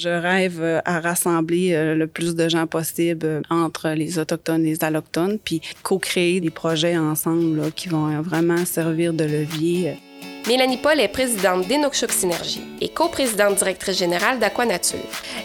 Je 0.00 0.08
rêve 0.08 0.62
euh, 0.62 0.80
à 0.86 0.98
rassembler 0.98 1.74
euh, 1.74 1.94
le 1.94 2.06
plus 2.06 2.34
de 2.34 2.48
gens 2.48 2.66
possible 2.66 3.26
euh, 3.26 3.42
entre 3.50 3.90
les 3.90 4.18
Autochtones 4.18 4.64
et 4.64 4.70
les 4.70 4.82
Allochtones, 4.82 5.38
puis 5.38 5.60
co-créer 5.82 6.40
des 6.40 6.48
projets 6.48 6.96
ensemble 6.96 7.70
qui 7.72 7.90
vont 7.90 8.22
vraiment 8.22 8.64
servir 8.64 9.12
de 9.12 9.24
levier. 9.24 9.98
Mélanie 10.46 10.78
Paul 10.78 10.98
est 11.00 11.08
présidente 11.08 11.66
d'Enokshook 11.66 12.12
Synergie 12.12 12.62
et 12.80 12.88
coprésidente 12.88 13.56
directrice 13.56 13.98
générale 13.98 14.38
d'Aquanature. 14.38 14.98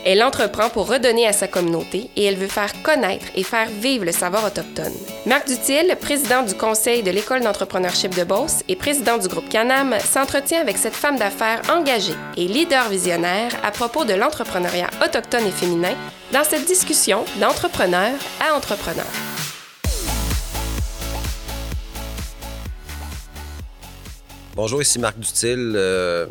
Elle 0.05 0.23
entreprend 0.23 0.69
pour 0.69 0.87
redonner 0.87 1.27
à 1.27 1.33
sa 1.33 1.47
communauté 1.47 2.09
et 2.15 2.23
elle 2.23 2.37
veut 2.37 2.47
faire 2.47 2.81
connaître 2.81 3.25
et 3.35 3.43
faire 3.43 3.67
vivre 3.69 4.05
le 4.05 4.11
savoir 4.11 4.45
autochtone. 4.45 4.93
Marc 5.25 5.47
Dutil, 5.47 5.95
président 5.99 6.43
du 6.43 6.55
conseil 6.55 7.03
de 7.03 7.11
l'école 7.11 7.41
d'entrepreneurship 7.41 8.15
de 8.15 8.23
Beauce 8.23 8.63
et 8.67 8.75
président 8.75 9.17
du 9.17 9.27
groupe 9.27 9.49
Canam, 9.49 9.95
s'entretient 9.99 10.61
avec 10.61 10.77
cette 10.77 10.95
femme 10.95 11.17
d'affaires 11.17 11.61
engagée 11.69 12.15
et 12.37 12.47
leader 12.47 12.89
visionnaire 12.89 13.51
à 13.63 13.71
propos 13.71 14.05
de 14.05 14.13
l'entrepreneuriat 14.13 14.89
autochtone 15.05 15.47
et 15.47 15.51
féminin 15.51 15.93
dans 16.31 16.43
cette 16.43 16.65
discussion 16.65 17.25
d'entrepreneur 17.39 18.13
à 18.39 18.55
entrepreneur. 18.55 19.05
Bonjour, 24.55 24.81
ici 24.81 24.99
Marc 24.99 25.19
Dutil, 25.19 25.73
euh, 25.75 26.27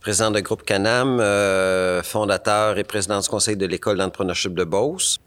président 0.00 0.30
de 0.30 0.40
groupe 0.40 0.62
Canam, 0.62 1.20
euh, 1.20 2.02
fondateur 2.02 2.78
et 2.78 2.84
président 2.84 3.20
du 3.20 3.28
conseil 3.28 3.58
de 3.58 3.66
l'école 3.66 3.98
d'entrepreneurship 3.98 4.54
de 4.54 4.64
Beauce. 4.64 5.18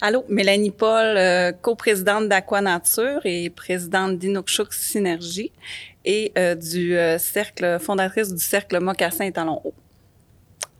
Allô, 0.00 0.24
Mélanie 0.28 0.72
Paul, 0.72 1.16
euh, 1.16 1.52
coprésidente 1.52 2.28
d'Aquanature 2.28 3.20
et 3.22 3.48
présidente 3.48 4.18
d'Inukshuk 4.18 4.74
Synergie 4.74 5.52
et 6.04 6.32
du 6.56 6.96
cercle, 7.20 7.78
fondatrice 7.78 8.34
du 8.34 8.42
cercle 8.42 8.80
Mocassin 8.80 9.26
et 9.26 9.32
Talons 9.32 9.62
Haut. 9.62 9.74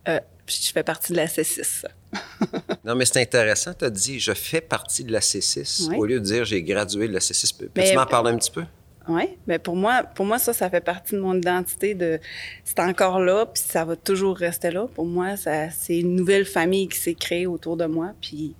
je 0.05 0.71
fais 0.73 0.83
partie 0.83 1.13
de 1.13 1.17
la 1.17 1.27
C6. 1.27 1.85
non, 2.83 2.95
mais 2.95 3.05
c'est 3.05 3.21
intéressant, 3.21 3.73
tu 3.73 3.85
as 3.85 3.89
dit 3.89 4.19
je 4.19 4.33
fais 4.33 4.59
partie 4.59 5.05
de 5.05 5.13
la 5.13 5.21
C6 5.21 5.95
au 5.95 6.05
lieu 6.05 6.19
de 6.19 6.25
dire 6.25 6.43
j'ai 6.43 6.61
gradué 6.61 7.07
de 7.07 7.13
la 7.13 7.19
C6. 7.19 7.69
Peux-tu 7.73 7.95
m'en 7.95 8.05
parler 8.05 8.31
un 8.31 8.37
petit 8.37 8.51
peu? 8.51 8.65
Oui, 9.07 9.23
mais 9.47 9.57
pour 9.57 9.75
moi, 9.75 10.03
pour 10.03 10.25
moi, 10.25 10.37
ça, 10.37 10.53
ça 10.53 10.69
fait 10.69 10.81
partie 10.81 11.15
de 11.15 11.21
mon 11.21 11.35
identité. 11.35 11.95
De, 11.95 12.19
c'est 12.63 12.79
encore 12.79 13.19
là, 13.19 13.45
puis 13.45 13.63
ça 13.65 13.83
va 13.83 13.95
toujours 13.95 14.37
rester 14.37 14.71
là. 14.71 14.87
Pour 14.93 15.05
moi, 15.05 15.37
ça, 15.37 15.69
c'est 15.71 15.99
une 15.99 16.15
nouvelle 16.15 16.45
famille 16.45 16.87
qui 16.87 16.99
s'est 16.99 17.15
créée 17.15 17.47
autour 17.47 17.77
de 17.77 17.85
moi, 17.85 18.11
puis 18.21 18.53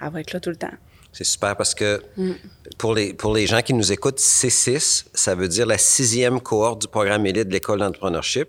elle 0.00 0.10
va 0.10 0.20
être 0.20 0.32
là 0.32 0.40
tout 0.40 0.50
le 0.50 0.56
temps. 0.56 0.72
C'est 1.12 1.24
super 1.24 1.56
parce 1.56 1.74
que 1.74 2.00
mm. 2.16 2.32
pour, 2.78 2.94
les, 2.94 3.12
pour 3.14 3.34
les 3.34 3.46
gens 3.46 3.62
qui 3.62 3.74
nous 3.74 3.90
écoutent, 3.90 4.20
C6, 4.20 5.06
ça 5.12 5.34
veut 5.34 5.48
dire 5.48 5.66
la 5.66 5.78
sixième 5.78 6.40
cohorte 6.40 6.82
du 6.82 6.88
programme 6.88 7.26
élite 7.26 7.48
de 7.48 7.52
l'école 7.52 7.80
d'entrepreneurship. 7.80 8.48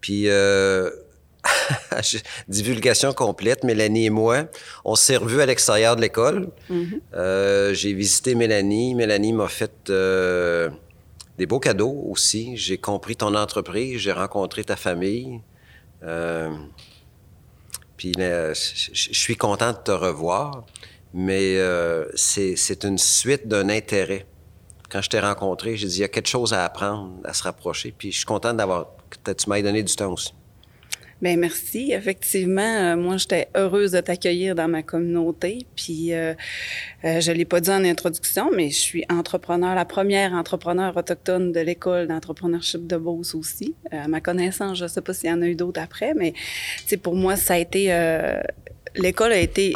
Puis 0.00 0.28
euh, 0.28 0.90
divulgation 2.48 3.12
complète, 3.12 3.64
Mélanie 3.64 4.06
et 4.06 4.10
moi, 4.10 4.44
on 4.84 4.94
s'est 4.94 5.16
revus 5.16 5.40
à 5.40 5.46
l'extérieur 5.46 5.96
de 5.96 6.00
l'école. 6.00 6.50
Mm-hmm. 6.70 7.00
Euh, 7.14 7.74
j'ai 7.74 7.92
visité 7.92 8.34
Mélanie. 8.34 8.94
Mélanie 8.94 9.32
m'a 9.32 9.48
fait 9.48 9.90
euh, 9.90 10.70
des 11.36 11.46
beaux 11.46 11.60
cadeaux 11.60 12.04
aussi. 12.08 12.56
J'ai 12.56 12.78
compris 12.78 13.16
ton 13.16 13.34
entreprise, 13.34 14.00
j'ai 14.00 14.12
rencontré 14.12 14.64
ta 14.64 14.76
famille. 14.76 15.40
Euh, 16.02 16.50
puis 17.96 18.12
je 18.16 18.52
suis 19.12 19.36
content 19.36 19.72
de 19.72 19.78
te 19.78 19.90
revoir, 19.90 20.64
mais 21.12 21.58
c'est 22.14 22.84
une 22.84 22.98
suite 22.98 23.48
d'un 23.48 23.68
intérêt. 23.68 24.26
Quand 24.88 25.02
je 25.02 25.10
t'ai 25.10 25.20
rencontré, 25.20 25.76
j'ai 25.76 25.86
dit, 25.86 25.96
il 25.96 26.00
y 26.00 26.04
a 26.04 26.08
quelque 26.08 26.28
chose 26.28 26.54
à 26.54 26.64
apprendre, 26.64 27.12
à 27.24 27.34
se 27.34 27.42
rapprocher. 27.42 27.92
Puis 27.96 28.10
je 28.12 28.18
suis 28.18 28.24
content 28.24 28.54
d'avoir 28.54 28.86
que 29.22 29.32
tu 29.32 29.50
m'aies 29.50 29.62
donné 29.62 29.82
du 29.82 29.94
temps 29.94 30.12
aussi. 30.12 30.32
Bien, 31.20 31.36
merci. 31.36 31.90
Effectivement, 31.92 32.60
euh, 32.62 32.96
moi, 32.96 33.16
j'étais 33.16 33.48
heureuse 33.56 33.90
de 33.90 34.00
t'accueillir 34.00 34.54
dans 34.54 34.68
ma 34.68 34.84
communauté. 34.84 35.66
Puis, 35.74 36.12
euh, 36.12 36.34
euh, 37.04 37.20
je 37.20 37.32
l'ai 37.32 37.44
pas 37.44 37.60
dit 37.60 37.70
en 37.70 37.84
introduction, 37.84 38.50
mais 38.54 38.70
je 38.70 38.78
suis 38.78 39.04
entrepreneur, 39.10 39.74
la 39.74 39.84
première 39.84 40.32
entrepreneur 40.32 40.96
autochtone 40.96 41.50
de 41.50 41.58
l'école 41.58 42.06
d'entrepreneurship 42.06 42.86
de 42.86 42.96
Beauce 42.96 43.34
aussi. 43.34 43.74
à 43.90 44.06
ma 44.06 44.20
connaissance, 44.20 44.78
je 44.78 44.86
sais 44.86 45.00
pas 45.00 45.12
s'il 45.12 45.30
y 45.30 45.32
en 45.32 45.42
a 45.42 45.46
eu 45.48 45.56
d'autres 45.56 45.80
après, 45.80 46.14
mais 46.14 46.34
pour 47.02 47.16
moi, 47.16 47.34
ça 47.34 47.54
a 47.54 47.58
été... 47.58 47.86
l'école 48.94 49.32
a 49.32 49.38
été, 49.38 49.74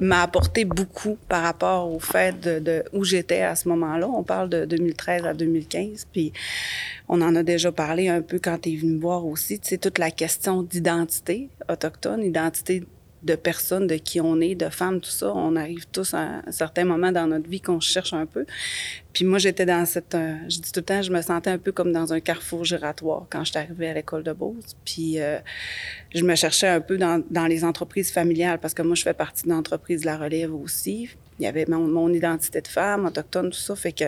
m'a 0.00 0.22
apporté 0.22 0.64
beaucoup 0.64 1.18
par 1.28 1.42
rapport 1.42 1.92
au 1.92 1.98
fait 1.98 2.40
de, 2.40 2.84
où 2.92 3.04
j'étais 3.04 3.42
à 3.42 3.56
ce 3.56 3.68
moment-là. 3.68 4.08
On 4.08 4.22
parle 4.22 4.48
de 4.48 4.64
2013 4.64 5.26
à 5.26 5.34
2015, 5.34 6.06
puis 6.12 6.32
on 7.08 7.20
en 7.20 7.34
a 7.34 7.42
déjà 7.42 7.72
parlé 7.72 8.08
un 8.08 8.22
peu 8.22 8.38
quand 8.38 8.58
tu 8.62 8.72
es 8.72 8.76
venu 8.76 8.92
me 8.92 9.00
voir 9.00 9.26
aussi. 9.26 9.58
Tu 9.58 9.68
sais, 9.68 9.78
toute 9.78 9.98
la 9.98 10.10
question 10.10 10.62
d'identité 10.62 11.48
autochtone, 11.68 12.22
identité 12.22 12.84
de 13.26 13.34
personnes, 13.34 13.86
de 13.86 13.96
qui 13.96 14.20
on 14.20 14.40
est, 14.40 14.54
de 14.54 14.68
femmes, 14.68 15.00
tout 15.00 15.10
ça. 15.10 15.32
On 15.34 15.56
arrive 15.56 15.86
tous 15.92 16.14
à 16.14 16.42
un 16.46 16.52
certain 16.52 16.84
moment 16.84 17.12
dans 17.12 17.26
notre 17.26 17.48
vie 17.48 17.60
qu'on 17.60 17.80
cherche 17.80 18.12
un 18.12 18.24
peu. 18.24 18.46
Puis 19.12 19.24
moi, 19.24 19.38
j'étais 19.38 19.66
dans 19.66 19.84
cette... 19.84 20.14
Euh, 20.14 20.36
je 20.48 20.60
dis 20.60 20.72
tout 20.72 20.80
le 20.80 20.84
temps, 20.84 21.02
je 21.02 21.10
me 21.10 21.20
sentais 21.20 21.50
un 21.50 21.58
peu 21.58 21.72
comme 21.72 21.92
dans 21.92 22.12
un 22.12 22.20
carrefour 22.20 22.64
giratoire 22.64 23.26
quand 23.28 23.44
j'étais 23.44 23.58
arrivée 23.58 23.88
à 23.88 23.94
l'école 23.94 24.22
de 24.22 24.32
Beauce. 24.32 24.76
Puis 24.84 25.20
euh, 25.20 25.38
je 26.14 26.22
me 26.22 26.34
cherchais 26.34 26.68
un 26.68 26.80
peu 26.80 26.96
dans, 26.96 27.46
les 27.46 27.64
entreprises 27.64 28.12
familiales 28.12 28.60
parce 28.60 28.74
que 28.74 28.82
moi, 28.82 28.94
je 28.94 29.02
fais 29.02 29.14
partie 29.14 29.44
de 29.44 29.50
l'entreprise 29.50 30.02
de 30.02 30.06
la 30.06 30.16
relève 30.16 30.54
aussi. 30.54 31.10
Il 31.38 31.42
y 31.42 31.46
avait 31.46 31.66
mon, 31.68 31.86
mon, 31.86 32.12
identité 32.12 32.60
de 32.60 32.68
femme, 32.68 33.04
autochtone, 33.04 33.50
tout 33.50 33.58
ça. 33.58 33.74
Fait 33.76 33.92
que 33.92 34.04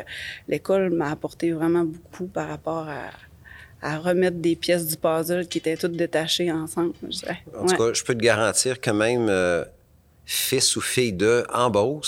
l'école 0.47 0.91
m'a 0.91 1.11
apporté 1.11 1.53
vraiment 1.53 1.85
beaucoup 1.85 2.27
par 2.27 2.49
rapport 2.49 2.89
à 2.89 3.11
à 3.83 3.99
remettre 3.99 4.39
des 4.39 4.57
pièces 4.57 4.87
du 4.87 4.97
puzzle 4.97 5.47
qui 5.47 5.59
étaient 5.59 5.77
toutes 5.77 5.93
détachées 5.93 6.51
ensemble. 6.51 6.95
Je 7.03 7.57
en 7.57 7.67
tout 7.67 7.77
cas, 7.77 7.93
je 7.93 8.03
peux 8.03 8.15
te 8.15 8.23
garantir 8.23 8.81
que 8.81 8.91
même 8.91 9.29
euh, 9.29 9.65
fils 10.25 10.77
ou 10.77 10.81
fille 10.81 11.13
de 11.13 11.45
en 11.53 12.01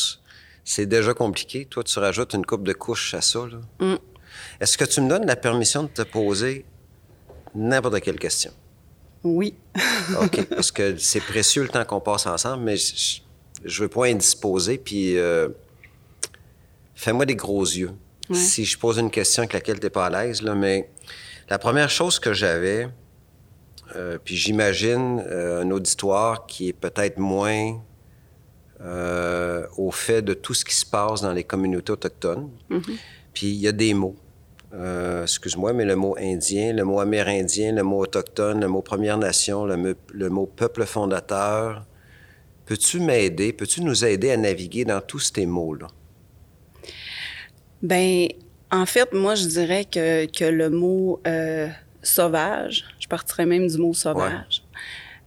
c'est 0.64 0.86
déjà 0.86 1.14
compliqué. 1.14 1.64
Toi, 1.64 1.82
tu 1.84 1.98
rajoutes 1.98 2.34
une 2.34 2.44
coupe 2.44 2.64
de 2.64 2.72
couches 2.72 3.14
à 3.14 3.20
ça. 3.20 3.40
Mm. 3.80 3.94
Est-ce 4.60 4.76
que 4.76 4.84
tu 4.84 5.00
me 5.00 5.08
donnes 5.08 5.26
la 5.26 5.36
permission 5.36 5.84
de 5.84 5.88
te 5.88 6.02
poser 6.02 6.64
n'importe 7.54 8.00
quelle 8.00 8.18
question? 8.18 8.52
Oui. 9.24 9.54
OK, 10.22 10.44
parce 10.44 10.70
que 10.70 10.96
c'est 10.96 11.20
précieux 11.20 11.62
le 11.62 11.68
temps 11.68 11.84
qu'on 11.84 12.00
passe 12.00 12.26
ensemble, 12.26 12.64
mais 12.64 12.76
je, 12.76 13.20
je 13.64 13.82
veux 13.82 13.88
pas 13.88 14.06
indisposer, 14.06 14.78
puis 14.78 15.18
euh, 15.18 15.48
fais-moi 16.94 17.26
des 17.26 17.36
gros 17.36 17.64
yeux. 17.64 17.92
Si 18.32 18.64
je 18.64 18.78
pose 18.78 18.98
une 18.98 19.10
question 19.10 19.42
avec 19.42 19.54
laquelle 19.54 19.80
tu 19.80 19.86
n'es 19.86 19.90
pas 19.90 20.06
à 20.06 20.10
l'aise, 20.10 20.42
là, 20.42 20.54
mais 20.54 20.88
la 21.50 21.58
première 21.58 21.90
chose 21.90 22.20
que 22.20 22.32
j'avais, 22.32 22.88
euh, 23.96 24.18
puis 24.22 24.36
j'imagine 24.36 25.22
euh, 25.26 25.62
un 25.62 25.70
auditoire 25.72 26.46
qui 26.46 26.68
est 26.68 26.72
peut-être 26.72 27.18
moins 27.18 27.82
euh, 28.80 29.66
au 29.76 29.90
fait 29.90 30.22
de 30.22 30.32
tout 30.32 30.54
ce 30.54 30.64
qui 30.64 30.74
se 30.74 30.86
passe 30.86 31.22
dans 31.22 31.32
les 31.32 31.42
communautés 31.42 31.92
autochtones. 31.92 32.50
Mm-hmm. 32.70 32.96
Puis 33.34 33.48
il 33.48 33.56
y 33.56 33.68
a 33.68 33.72
des 33.72 33.94
mots. 33.94 34.16
Excuse-moi, 35.22 35.72
mais 35.72 35.84
le 35.84 35.96
mot 35.96 36.16
indien, 36.16 36.72
le 36.72 36.84
mot 36.84 37.00
amérindien, 37.00 37.72
le 37.72 37.82
mot 37.82 37.98
autochtone, 37.98 38.60
le 38.60 38.68
mot 38.68 38.82
Première 38.82 39.18
Nation, 39.18 39.64
le, 39.66 39.96
le 40.12 40.28
mot 40.30 40.46
peuple 40.46 40.84
fondateur. 40.86 41.84
Peux-tu 42.66 43.00
m'aider, 43.00 43.52
peux-tu 43.52 43.82
nous 43.82 44.04
aider 44.04 44.30
à 44.30 44.36
naviguer 44.36 44.84
dans 44.84 45.00
tous 45.00 45.32
ces 45.34 45.44
mots-là? 45.44 45.88
Ben, 47.82 48.28
en 48.70 48.86
fait, 48.86 49.12
moi, 49.12 49.34
je 49.34 49.46
dirais 49.46 49.84
que, 49.84 50.26
que 50.26 50.44
le 50.44 50.70
mot 50.70 51.20
euh, 51.26 51.68
sauvage, 52.02 52.84
je 52.98 53.08
partirais 53.08 53.46
même 53.46 53.66
du 53.66 53.78
mot 53.78 53.94
sauvage. 53.94 54.62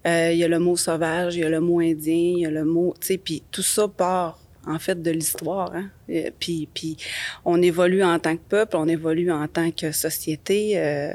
Euh, 0.05 0.31
il 0.31 0.37
y 0.37 0.43
a 0.43 0.47
le 0.47 0.59
mot 0.59 0.75
sauvage, 0.75 1.35
il 1.35 1.41
y 1.41 1.45
a 1.45 1.49
le 1.49 1.59
mot 1.59 1.79
indien, 1.79 2.33
il 2.35 2.39
y 2.39 2.45
a 2.45 2.51
le 2.51 2.65
mot, 2.65 2.93
tu 2.99 3.07
sais, 3.07 3.17
puis 3.17 3.43
tout 3.51 3.61
ça 3.61 3.87
part 3.87 4.39
en 4.65 4.79
fait 4.79 5.01
de 5.01 5.11
l'histoire. 5.11 5.73
Hein? 5.73 5.89
Puis, 6.39 6.67
puis 6.73 6.97
on 7.45 7.61
évolue 7.61 8.03
en 8.03 8.17
tant 8.19 8.35
que 8.35 8.41
peuple, 8.47 8.77
on 8.77 8.87
évolue 8.87 9.31
en 9.31 9.47
tant 9.47 9.71
que 9.71 9.91
société. 9.91 10.73
Euh, 10.75 11.11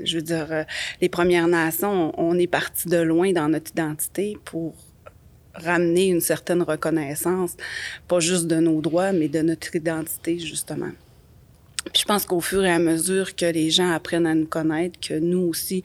je 0.00 0.16
veux 0.16 0.22
dire, 0.22 0.64
les 1.00 1.08
Premières 1.08 1.48
Nations, 1.48 2.12
on 2.18 2.38
est 2.38 2.46
parti 2.46 2.88
de 2.88 2.98
loin 2.98 3.32
dans 3.32 3.48
notre 3.48 3.70
identité 3.70 4.36
pour 4.44 4.74
ramener 5.54 6.08
une 6.08 6.20
certaine 6.20 6.62
reconnaissance, 6.62 7.56
pas 8.06 8.20
juste 8.20 8.46
de 8.46 8.56
nos 8.56 8.80
droits, 8.82 9.12
mais 9.12 9.28
de 9.28 9.40
notre 9.40 9.74
identité, 9.74 10.38
justement. 10.38 10.90
Je 11.94 12.04
pense 12.04 12.26
qu'au 12.26 12.40
fur 12.40 12.64
et 12.64 12.70
à 12.70 12.78
mesure 12.78 13.36
que 13.36 13.46
les 13.46 13.70
gens 13.70 13.90
apprennent 13.90 14.26
à 14.26 14.34
nous 14.34 14.46
connaître, 14.46 14.98
que 15.00 15.14
nous 15.14 15.40
aussi, 15.40 15.82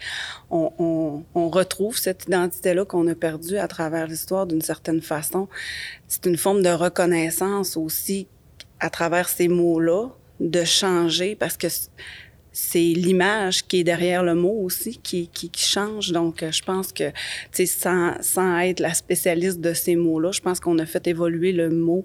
on, 0.50 1.24
retrouve 1.36 1.98
cette 1.98 2.26
identité-là 2.28 2.86
qu'on 2.86 3.08
a 3.08 3.16
perdue 3.16 3.58
à 3.58 3.68
travers 3.68 4.08
l'histoire 4.08 4.48
d'une 4.48 4.62
certaine 4.62 5.02
façon. 5.02 5.48
C'est 6.08 6.26
une 6.26 6.38
forme 6.38 6.62
de 6.62 6.70
reconnaissance 6.70 7.78
aussi 7.78 8.28
à 8.80 8.90
travers 8.90 9.30
ces 9.30 9.48
mots-là, 9.48 10.10
de 10.40 10.64
changer, 10.64 11.36
parce 11.36 11.56
que 11.56 11.68
c'est 12.54 12.80
l'image 12.80 13.66
qui 13.66 13.80
est 13.80 13.84
derrière 13.84 14.24
le 14.24 14.36
mot 14.36 14.58
aussi 14.62 14.98
qui, 14.98 15.28
qui, 15.28 15.50
change. 15.56 16.12
Donc, 16.12 16.44
euh, 16.44 16.52
je 16.52 16.62
pense 16.62 16.92
que, 16.92 17.10
tu 17.10 17.16
sais, 17.54 17.66
sans, 17.66 18.14
sans 18.22 18.60
être 18.60 18.82
la 18.82 18.94
spécialiste 18.94 19.62
de 19.62 19.74
ces 19.74 19.96
mots-là, 19.96 20.32
je 20.32 20.42
pense 20.42 20.60
qu'on 20.60 20.78
a 20.80 20.86
fait 20.86 21.08
évoluer 21.08 21.54
le 21.54 21.70
mot 21.70 22.04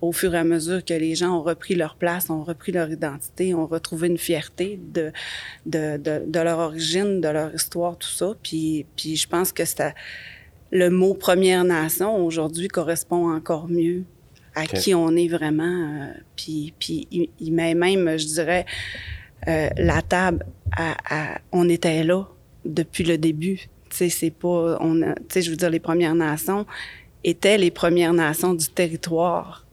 au 0.00 0.12
fur 0.12 0.34
et 0.34 0.38
à 0.38 0.44
mesure 0.44 0.84
que 0.84 0.94
les 0.94 1.14
gens 1.14 1.38
ont 1.38 1.42
repris 1.42 1.74
leur 1.74 1.96
place, 1.96 2.30
ont 2.30 2.42
repris 2.42 2.72
leur 2.72 2.90
identité, 2.90 3.54
ont 3.54 3.66
retrouvé 3.66 4.08
une 4.08 4.18
fierté 4.18 4.80
de, 4.92 5.12
de, 5.66 5.98
de, 5.98 6.22
de 6.26 6.40
leur 6.40 6.58
origine, 6.58 7.20
de 7.20 7.28
leur 7.28 7.54
histoire, 7.54 7.98
tout 7.98 8.08
ça. 8.08 8.34
Puis, 8.42 8.86
puis 8.96 9.16
je 9.16 9.28
pense 9.28 9.52
que 9.52 9.64
c'est 9.64 9.94
le 10.70 10.90
mot 10.90 11.14
Première 11.14 11.64
Nation 11.64 12.24
aujourd'hui 12.24 12.68
correspond 12.68 13.30
encore 13.30 13.68
mieux 13.68 14.04
à 14.54 14.66
qui 14.66 14.94
on 14.94 15.14
est 15.14 15.28
vraiment. 15.28 15.64
Euh, 15.64 16.12
puis, 16.34 16.72
puis 16.78 17.06
il, 17.10 17.28
il 17.40 17.52
met 17.52 17.74
même, 17.74 18.16
je 18.16 18.26
dirais, 18.26 18.64
euh, 19.48 19.68
la 19.76 20.02
table, 20.02 20.44
on 21.52 21.68
était 21.68 22.02
là 22.04 22.24
depuis 22.64 23.04
le 23.04 23.18
début. 23.18 23.68
C'est 23.90 24.30
pas, 24.30 24.78
on 24.80 24.94
je 25.34 25.50
veux 25.50 25.56
dire, 25.56 25.70
les 25.70 25.80
Premières 25.80 26.14
Nations 26.14 26.66
étaient 27.24 27.56
les 27.56 27.70
Premières 27.70 28.12
Nations 28.12 28.54
du 28.54 28.66
territoire 28.68 29.64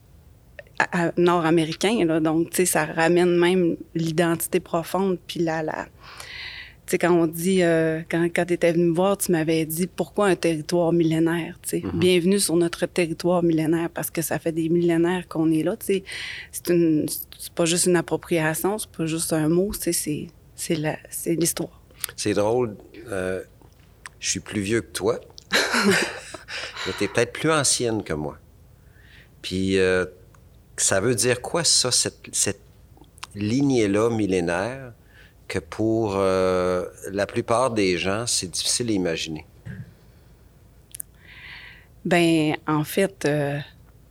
nord-américain. 1.16 2.20
Donc, 2.20 2.50
tu 2.50 2.56
sais, 2.56 2.66
ça 2.66 2.84
ramène 2.84 3.36
même 3.36 3.76
l'identité 3.94 4.60
profonde, 4.60 5.18
puis 5.26 5.40
la, 5.40 5.62
la, 5.62 5.86
sais, 6.90 6.98
quand 6.98 7.12
on 7.12 7.26
dit, 7.26 7.62
euh, 7.62 8.00
quand, 8.10 8.24
quand 8.34 8.44
tu 8.46 8.54
étais 8.54 8.72
venu 8.72 8.84
me 8.84 8.94
voir, 8.94 9.16
tu 9.16 9.32
m'avais 9.32 9.64
dit 9.64 9.86
pourquoi 9.86 10.26
un 10.26 10.36
territoire 10.36 10.92
millénaire, 10.92 11.58
tu 11.62 11.68
sais? 11.68 11.78
Mm-hmm. 11.78 11.98
Bienvenue 11.98 12.40
sur 12.40 12.56
notre 12.56 12.86
territoire 12.86 13.42
millénaire 13.42 13.90
parce 13.90 14.10
que 14.10 14.22
ça 14.22 14.38
fait 14.38 14.52
des 14.52 14.68
millénaires 14.68 15.26
qu'on 15.28 15.50
est 15.50 15.62
là, 15.62 15.76
tu 15.76 15.86
sais. 15.86 16.04
C'est 16.52 16.68
une, 16.70 17.06
c'est 17.38 17.52
pas 17.52 17.64
juste 17.64 17.86
une 17.86 17.96
appropriation, 17.96 18.78
c'est 18.78 18.90
pas 18.90 19.06
juste 19.06 19.32
un 19.32 19.48
mot, 19.48 19.72
tu 19.72 19.92
sais, 19.92 20.28
c'est, 20.54 20.74
la, 20.76 20.96
c'est 21.10 21.34
l'histoire. 21.34 21.80
C'est 22.16 22.34
drôle, 22.34 22.76
euh, 23.08 23.42
je 24.20 24.30
suis 24.30 24.40
plus 24.40 24.60
vieux 24.60 24.82
que 24.82 24.92
toi, 24.92 25.20
mais 25.86 26.92
t'es 26.98 27.08
peut-être 27.08 27.32
plus 27.32 27.50
ancienne 27.50 28.02
que 28.02 28.12
moi. 28.12 28.38
Puis, 29.40 29.78
euh, 29.78 30.04
ça 30.76 31.00
veut 31.00 31.14
dire 31.14 31.40
quoi, 31.40 31.64
ça, 31.64 31.90
cette, 31.90 32.28
cette 32.32 32.60
lignée-là 33.34 34.10
millénaire? 34.10 34.92
Que 35.48 35.58
pour 35.58 36.14
euh, 36.16 36.86
la 37.12 37.26
plupart 37.26 37.70
des 37.70 37.98
gens, 37.98 38.26
c'est 38.26 38.50
difficile 38.50 38.90
à 38.90 38.92
imaginer? 38.92 39.44
Ben, 42.04 42.56
en 42.66 42.84
fait, 42.84 43.24
euh, 43.24 43.58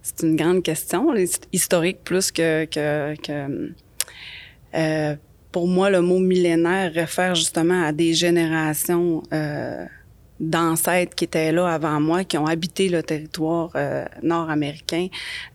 c'est 0.02 0.24
une 0.24 0.36
grande 0.36 0.64
question, 0.64 1.14
historique 1.52 2.04
plus 2.04 2.32
que. 2.32 2.66
que, 2.66 3.72
euh, 4.76 5.16
pour 5.52 5.68
moi, 5.68 5.92
le 5.92 6.02
mot 6.02 6.18
millénaire 6.18 6.92
réfère 6.92 7.36
justement 7.36 7.84
à 7.84 7.92
des 7.92 8.16
générations 8.16 9.22
d'ancêtres 10.40 11.16
qui 11.16 11.26
étaient 11.26 11.52
là 11.52 11.68
avant 11.68 12.00
moi, 12.00 12.24
qui 12.24 12.38
ont 12.38 12.48
habité 12.48 12.90
le 12.90 13.04
territoire 13.04 13.70
euh, 13.76 14.06
nord-américain. 14.22 15.08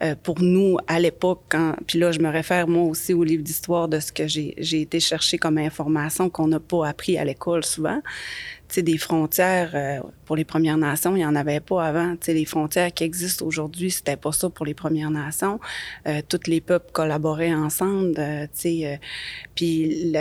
Euh, 0.02 0.14
pour 0.22 0.40
nous, 0.40 0.76
à 0.86 1.00
l'époque, 1.00 1.42
quand, 1.48 1.74
puis 1.86 1.98
là, 1.98 2.12
je 2.12 2.20
me 2.20 2.28
réfère 2.28 2.68
moi 2.68 2.84
aussi 2.84 3.12
au 3.12 3.24
livre 3.24 3.42
d'histoire 3.42 3.88
de 3.88 4.00
ce 4.00 4.12
que 4.12 4.26
j'ai 4.26 4.80
été 4.80 5.00
chercher 5.00 5.38
comme 5.38 5.58
information 5.58 6.30
qu'on 6.30 6.48
n'a 6.48 6.60
pas 6.60 6.88
appris 6.88 7.18
à 7.18 7.24
l'école 7.24 7.64
souvent. 7.64 8.00
Tu 8.68 8.74
sais, 8.74 8.82
des 8.82 8.98
frontières 8.98 9.70
euh, 9.74 10.00
pour 10.26 10.36
les 10.36 10.44
Premières 10.44 10.76
Nations, 10.76 11.16
il 11.16 11.20
n'y 11.20 11.26
en 11.26 11.34
avait 11.34 11.60
pas 11.60 11.84
avant. 11.84 12.12
Tu 12.12 12.26
sais, 12.26 12.34
les 12.34 12.44
frontières 12.44 12.92
qui 12.92 13.02
existent 13.02 13.46
aujourd'hui, 13.46 13.90
c'était 13.90 14.16
pas 14.16 14.32
ça 14.32 14.50
pour 14.50 14.66
les 14.66 14.74
Premières 14.74 15.10
Nations. 15.10 15.58
Tous 16.28 16.40
les 16.46 16.60
peuples 16.60 16.92
collaboraient 16.92 17.54
ensemble. 17.54 18.14
tu 18.14 18.48
sais, 18.52 19.00
puis 19.54 20.12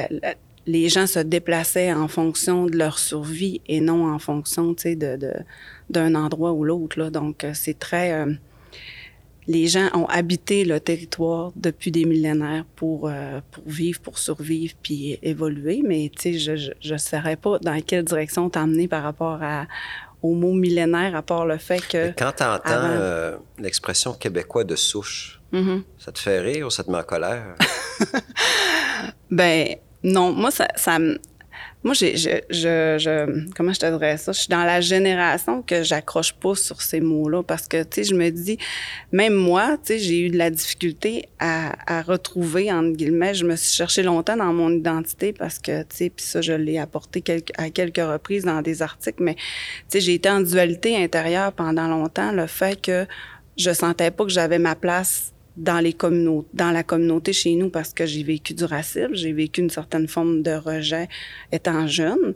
les 0.68 0.90
gens 0.90 1.08
se 1.08 1.20
déplaçaient 1.20 1.94
en 1.94 2.08
fonction 2.08 2.66
de 2.66 2.78
leur 2.78 3.00
survie 3.00 3.62
et 3.68 3.80
non 3.80 4.14
en 4.14 4.20
fonction, 4.20 4.76
tu 4.76 4.84
sais, 4.84 4.96
de, 4.96 5.18
d'un 5.90 6.14
endroit 6.14 6.52
ou 6.52 6.66
l'autre. 6.66 7.10
Donc, 7.10 7.44
euh, 7.44 7.52
c'est 7.54 7.80
très... 7.80 8.12
Euh, 8.12 8.34
les 9.48 9.68
gens 9.68 9.88
ont 9.94 10.08
habité 10.08 10.66
le 10.66 10.82
territoire 10.82 11.54
depuis 11.56 11.90
des 11.90 12.04
millénaires 12.04 12.66
pour, 12.76 13.08
euh, 13.08 13.40
pour 13.50 13.64
vivre, 13.66 14.02
pour 14.02 14.20
survivre, 14.20 14.74
puis 14.84 15.18
évoluer. 15.24 15.82
Mais, 15.86 16.12
tu 16.14 16.38
sais, 16.38 16.74
je 16.82 16.92
ne 16.92 16.98
saurais 16.98 17.38
pas 17.38 17.58
dans 17.60 17.80
quelle 17.80 18.04
direction 18.04 18.50
t'emmener 18.50 18.90
par 18.90 19.04
rapport 19.04 19.40
à, 19.42 19.66
au 20.22 20.34
mot 20.34 20.52
millénaire, 20.52 21.16
à 21.16 21.22
part 21.22 21.46
le 21.46 21.58
fait 21.58 21.80
que... 21.80 22.12
quand 22.18 22.34
tu 22.36 22.44
entends 22.44 23.40
l'expression 23.58 24.12
québécois 24.12 24.66
de 24.66 24.76
souche, 24.76 25.40
mm-hmm. 25.54 25.84
ça 25.98 26.12
te 26.12 26.20
fait 26.20 26.42
rire 26.42 26.68
ou 26.68 26.70
ça 26.70 26.84
te 26.84 26.92
met 26.92 26.98
en 26.98 27.04
colère? 27.04 27.56
ben 29.32 29.78
non, 30.04 30.32
moi, 30.32 30.52
ça, 30.52 30.68
ça 30.76 30.98
moi, 31.84 31.94
j'ai, 31.94 32.18
je, 32.18 32.30
je, 32.50 33.54
comment 33.56 33.72
je 33.72 33.80
te 33.80 34.18
ça? 34.18 34.32
Je 34.32 34.40
suis 34.40 34.50
dans 34.50 34.64
la 34.64 34.82
génération 34.82 35.62
que 35.62 35.84
j'accroche 35.84 36.34
pas 36.34 36.56
sur 36.56 36.82
ces 36.82 37.00
mots-là 37.00 37.44
parce 37.44 37.68
que, 37.68 37.84
tu 37.84 37.90
sais, 37.92 38.04
je 38.04 38.16
me 38.16 38.30
dis, 38.30 38.58
même 39.12 39.34
moi, 39.34 39.78
tu 39.78 39.94
sais, 39.94 40.00
j'ai 40.00 40.26
eu 40.26 40.30
de 40.30 40.38
la 40.38 40.50
difficulté 40.50 41.30
à, 41.40 42.02
retrouver, 42.02 42.72
entre 42.74 42.98
guillemets, 42.98 43.36
je 43.36 43.46
me 43.46 43.56
suis 43.56 43.76
cherché 43.76 44.04
longtemps 44.04 44.36
dans 44.36 44.54
mon 44.54 44.72
identité 44.72 45.34
parce 45.34 45.60
que, 45.60 45.84
tu 45.84 45.96
sais, 45.96 46.10
puis 46.10 46.26
ça, 46.26 46.42
je 46.42 46.54
l'ai 46.54 46.78
apporté 46.78 47.24
à 47.58 47.70
quelques 47.70 47.98
reprises 47.98 48.44
dans 48.44 48.62
des 48.62 48.82
articles, 48.82 49.24
mais, 49.24 49.36
tu 49.36 49.42
sais, 49.90 50.00
j'ai 50.02 50.16
été 50.16 50.30
en 50.30 50.42
dualité 50.42 51.02
intérieure 51.02 51.54
pendant 51.54 51.88
longtemps, 51.88 52.32
le 52.32 52.48
fait 52.48 52.82
que 52.82 53.06
je 53.56 53.72
sentais 53.72 54.12
pas 54.12 54.26
que 54.26 54.32
j'avais 54.32 54.60
ma 54.60 54.76
place 54.76 55.32
dans 55.58 55.80
les 55.80 55.94
communautés, 55.94 56.48
dans 56.54 56.72
la 56.72 56.84
communauté 56.84 57.34
chez 57.34 57.56
nous 57.56 57.70
parce 57.70 57.94
que 57.94 58.06
j'ai 58.06 58.24
vécu 58.24 58.54
du 58.54 58.64
racisme, 58.64 59.14
j'ai 59.14 59.34
vécu 59.34 59.62
une 59.62 59.70
certaine 59.70 60.08
forme 60.08 60.44
de 60.44 60.52
rejet 60.52 61.10
étant 61.52 61.88
jeune 61.88 62.36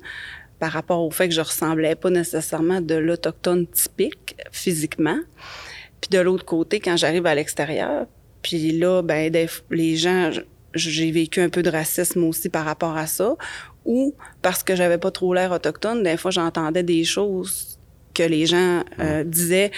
par 0.59 0.71
rapport 0.71 1.01
au 1.01 1.11
fait 1.11 1.29
que 1.29 1.33
je 1.33 1.41
ressemblais 1.41 1.95
pas 1.95 2.09
nécessairement 2.09 2.81
de 2.81 2.95
l'autochtone 2.95 3.67
typique 3.67 4.35
physiquement. 4.51 5.19
Puis 6.01 6.09
de 6.09 6.19
l'autre 6.19 6.45
côté, 6.45 6.79
quand 6.79 6.97
j'arrive 6.97 7.25
à 7.25 7.35
l'extérieur, 7.35 8.07
puis 8.41 8.71
là, 8.71 9.01
ben 9.03 9.31
les 9.69 9.95
gens, 9.95 10.31
j'ai 10.73 11.11
vécu 11.11 11.41
un 11.41 11.49
peu 11.49 11.61
de 11.61 11.69
racisme 11.69 12.23
aussi 12.23 12.49
par 12.49 12.65
rapport 12.65 12.97
à 12.97 13.05
ça, 13.05 13.35
ou 13.85 14.15
parce 14.41 14.63
que 14.63 14.75
j'avais 14.75 14.97
pas 14.97 15.11
trop 15.11 15.33
l'air 15.33 15.51
autochtone, 15.51 16.03
des 16.03 16.17
fois 16.17 16.31
j'entendais 16.31 16.83
des 16.83 17.03
choses 17.03 17.79
que 18.13 18.23
les 18.23 18.45
gens 18.45 18.83
euh, 18.99 19.23
disaient 19.23 19.71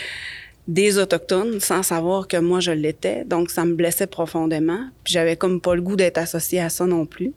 des 0.68 0.98
Autochtones 0.98 1.60
sans 1.60 1.84
savoir 1.84 2.28
que 2.28 2.38
moi 2.38 2.60
je 2.60 2.72
l'étais. 2.72 3.26
Donc, 3.26 3.52
ça 3.52 3.66
me 3.66 3.74
blessait 3.74 4.08
profondément. 4.08 4.88
Puis 5.04 5.14
j'avais 5.14 5.36
comme 5.36 5.62
pas 5.62 5.76
le 5.76 5.82
goût 5.82 5.96
d'être 5.96 6.18
associée 6.18 6.62
à 6.62 6.70
ça 6.70 6.86
non 6.86 7.06
plus. 7.06 7.34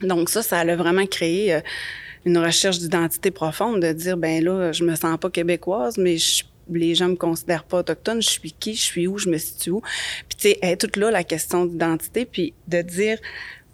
Donc, 0.00 0.30
ça, 0.30 0.42
ça 0.42 0.60
a 0.60 0.76
vraiment 0.76 1.06
créé 1.06 1.54
euh, 1.54 1.60
une 2.24 2.38
recherche 2.38 2.78
d'identité 2.78 3.30
profonde, 3.30 3.80
de 3.80 3.92
dire, 3.92 4.16
ben 4.16 4.42
là, 4.42 4.72
je 4.72 4.84
me 4.84 4.94
sens 4.94 5.18
pas 5.18 5.28
québécoise, 5.28 5.98
mais 5.98 6.16
les 6.70 6.94
gens 6.94 7.08
me 7.08 7.16
considèrent 7.16 7.64
pas 7.64 7.78
autochtone, 7.78 8.22
je 8.22 8.30
suis 8.30 8.52
qui, 8.52 8.74
je 8.74 8.82
suis 8.82 9.06
où, 9.06 9.18
je 9.18 9.28
me 9.28 9.36
situe 9.36 9.70
où. 9.70 9.82
Puis, 10.28 10.54
tu 10.54 10.60
sais, 10.62 10.76
toute 10.76 10.96
là 10.96 11.10
la 11.10 11.24
question 11.24 11.66
d'identité, 11.66 12.24
puis 12.24 12.54
de 12.68 12.80
dire, 12.80 13.18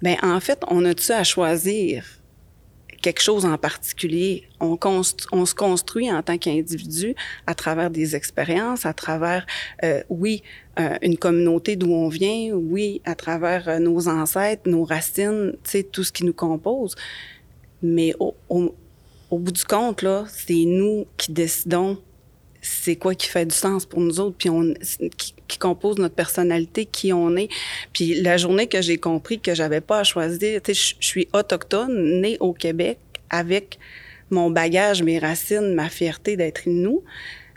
ben 0.03 0.17
en 0.23 0.41
fait, 0.41 0.59
on 0.69 0.85
a-tu 0.85 1.13
à 1.13 1.23
choisir 1.23 2.05
quelque 3.03 3.23
chose 3.23 3.45
en 3.45 3.59
particulier. 3.59 4.45
On, 4.61 5.03
se 5.03 5.55
construit 5.55 6.11
en 6.11 6.23
tant 6.23 6.39
qu'individu 6.39 7.15
à 7.47 7.55
travers 7.55 7.91
des 7.91 8.17
expériences, 8.17 8.87
à 8.87 8.93
travers, 8.93 9.47
euh, 9.85 10.03
oui, 10.09 10.43
euh, 10.79 10.97
une 11.03 11.17
communauté 11.17 11.77
d'où 11.77 11.93
on 11.93 12.09
vient, 12.09 12.53
oui, 12.55 13.01
à 13.05 13.15
travers 13.15 13.69
euh, 13.69 13.79
nos 13.79 14.09
ancêtres, 14.09 14.69
nos 14.69 14.85
racines, 14.85 15.53
tu 15.65 15.71
sais, 15.71 15.83
tout 15.83 16.05
ce 16.05 16.13
qui 16.13 16.25
nous 16.25 16.35
compose. 16.35 16.95
Mais 17.83 18.15
au, 18.19 18.35
au 18.49 19.39
bout 19.39 19.53
du 19.53 19.65
compte, 19.65 20.03
là, 20.03 20.25
c'est 20.29 20.65
nous 20.65 21.07
qui 21.17 21.33
décidons 21.33 21.99
c'est 22.67 22.97
quoi 22.97 23.15
qui 23.15 23.29
fait 23.29 23.47
du 23.47 23.55
sens 23.55 23.87
pour 23.87 24.01
nous 24.01 24.21
autres, 24.21 24.37
puis 24.37 24.51
on, 24.51 24.75
qui, 25.17 25.59
compose 25.59 25.99
notre 25.99 26.15
personnalité, 26.15 26.85
qui 26.85 27.13
on 27.13 27.37
est. 27.37 27.49
Puis 27.93 28.21
la 28.21 28.37
journée 28.37 28.67
que 28.67 28.83
j'ai 28.83 28.99
compris 28.99 29.41
que 29.41 29.55
j'avais 29.55 29.81
pas 29.81 30.01
à 30.01 30.05
choisir, 30.05 30.61
tu 30.63 30.75
sais, 30.75 30.95
je 31.01 31.07
suis 31.07 31.29
autochtone, 31.33 32.21
née 32.21 32.37
au 32.41 32.53
Québec, 32.53 32.99
avec 33.31 33.79
mon 34.31 34.51
bagage, 34.51 35.03
mes 35.03 35.19
racines, 35.19 35.75
ma 35.75 35.89
fierté 35.89 36.37
d'être 36.37 36.63
nous 36.67 37.03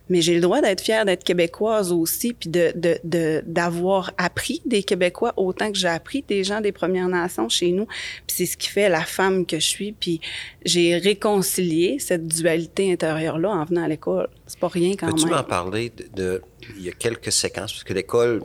mais 0.09 0.21
j'ai 0.21 0.35
le 0.35 0.41
droit 0.41 0.61
d'être 0.61 0.81
fière 0.81 1.05
d'être 1.05 1.23
québécoise 1.23 1.91
aussi, 1.91 2.33
puis 2.33 2.49
de, 2.49 2.73
de, 2.75 3.43
d'avoir 3.45 4.11
appris 4.17 4.61
des 4.65 4.83
Québécois 4.83 5.33
autant 5.37 5.71
que 5.71 5.77
j'ai 5.77 5.87
appris 5.87 6.23
des 6.27 6.43
gens 6.43 6.61
des 6.61 6.71
Premières 6.71 7.07
Nations 7.07 7.47
chez 7.49 7.71
nous. 7.71 7.85
Puis 7.85 8.37
c'est 8.37 8.45
ce 8.45 8.57
qui 8.57 8.69
fait 8.69 8.89
la 8.89 9.01
femme 9.01 9.45
que 9.45 9.59
je 9.59 9.67
suis. 9.67 9.91
Puis 9.91 10.19
j'ai 10.65 10.97
réconcilié 10.97 11.99
cette 11.99 12.27
dualité 12.27 12.91
intérieure-là 12.91 13.49
en 13.49 13.65
venant 13.65 13.83
à 13.83 13.87
l'école. 13.87 14.29
C'est 14.47 14.59
pas 14.59 14.67
rien 14.67 14.95
quand 14.95 15.07
même. 15.07 15.15
Peux-tu 15.15 15.27
m'en 15.27 15.43
parler 15.43 15.91
de, 16.15 16.41
Il 16.77 16.83
y 16.83 16.89
a 16.89 16.93
quelques 16.93 17.31
séquences, 17.31 17.73
parce 17.73 17.83
que 17.83 17.93
l'école, 17.93 18.43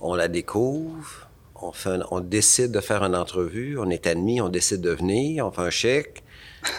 on 0.00 0.14
la 0.14 0.28
découvre, 0.28 1.28
on, 1.60 1.72
fait 1.72 2.00
on 2.10 2.20
décide 2.20 2.72
de 2.72 2.80
faire 2.80 3.02
une 3.04 3.14
entrevue, 3.14 3.78
on 3.78 3.90
est 3.90 4.06
admis, 4.06 4.40
on 4.40 4.48
décide 4.48 4.80
de 4.80 4.90
venir, 4.90 5.46
on 5.46 5.50
fait 5.50 5.62
un 5.62 5.70
chèque. 5.70 6.22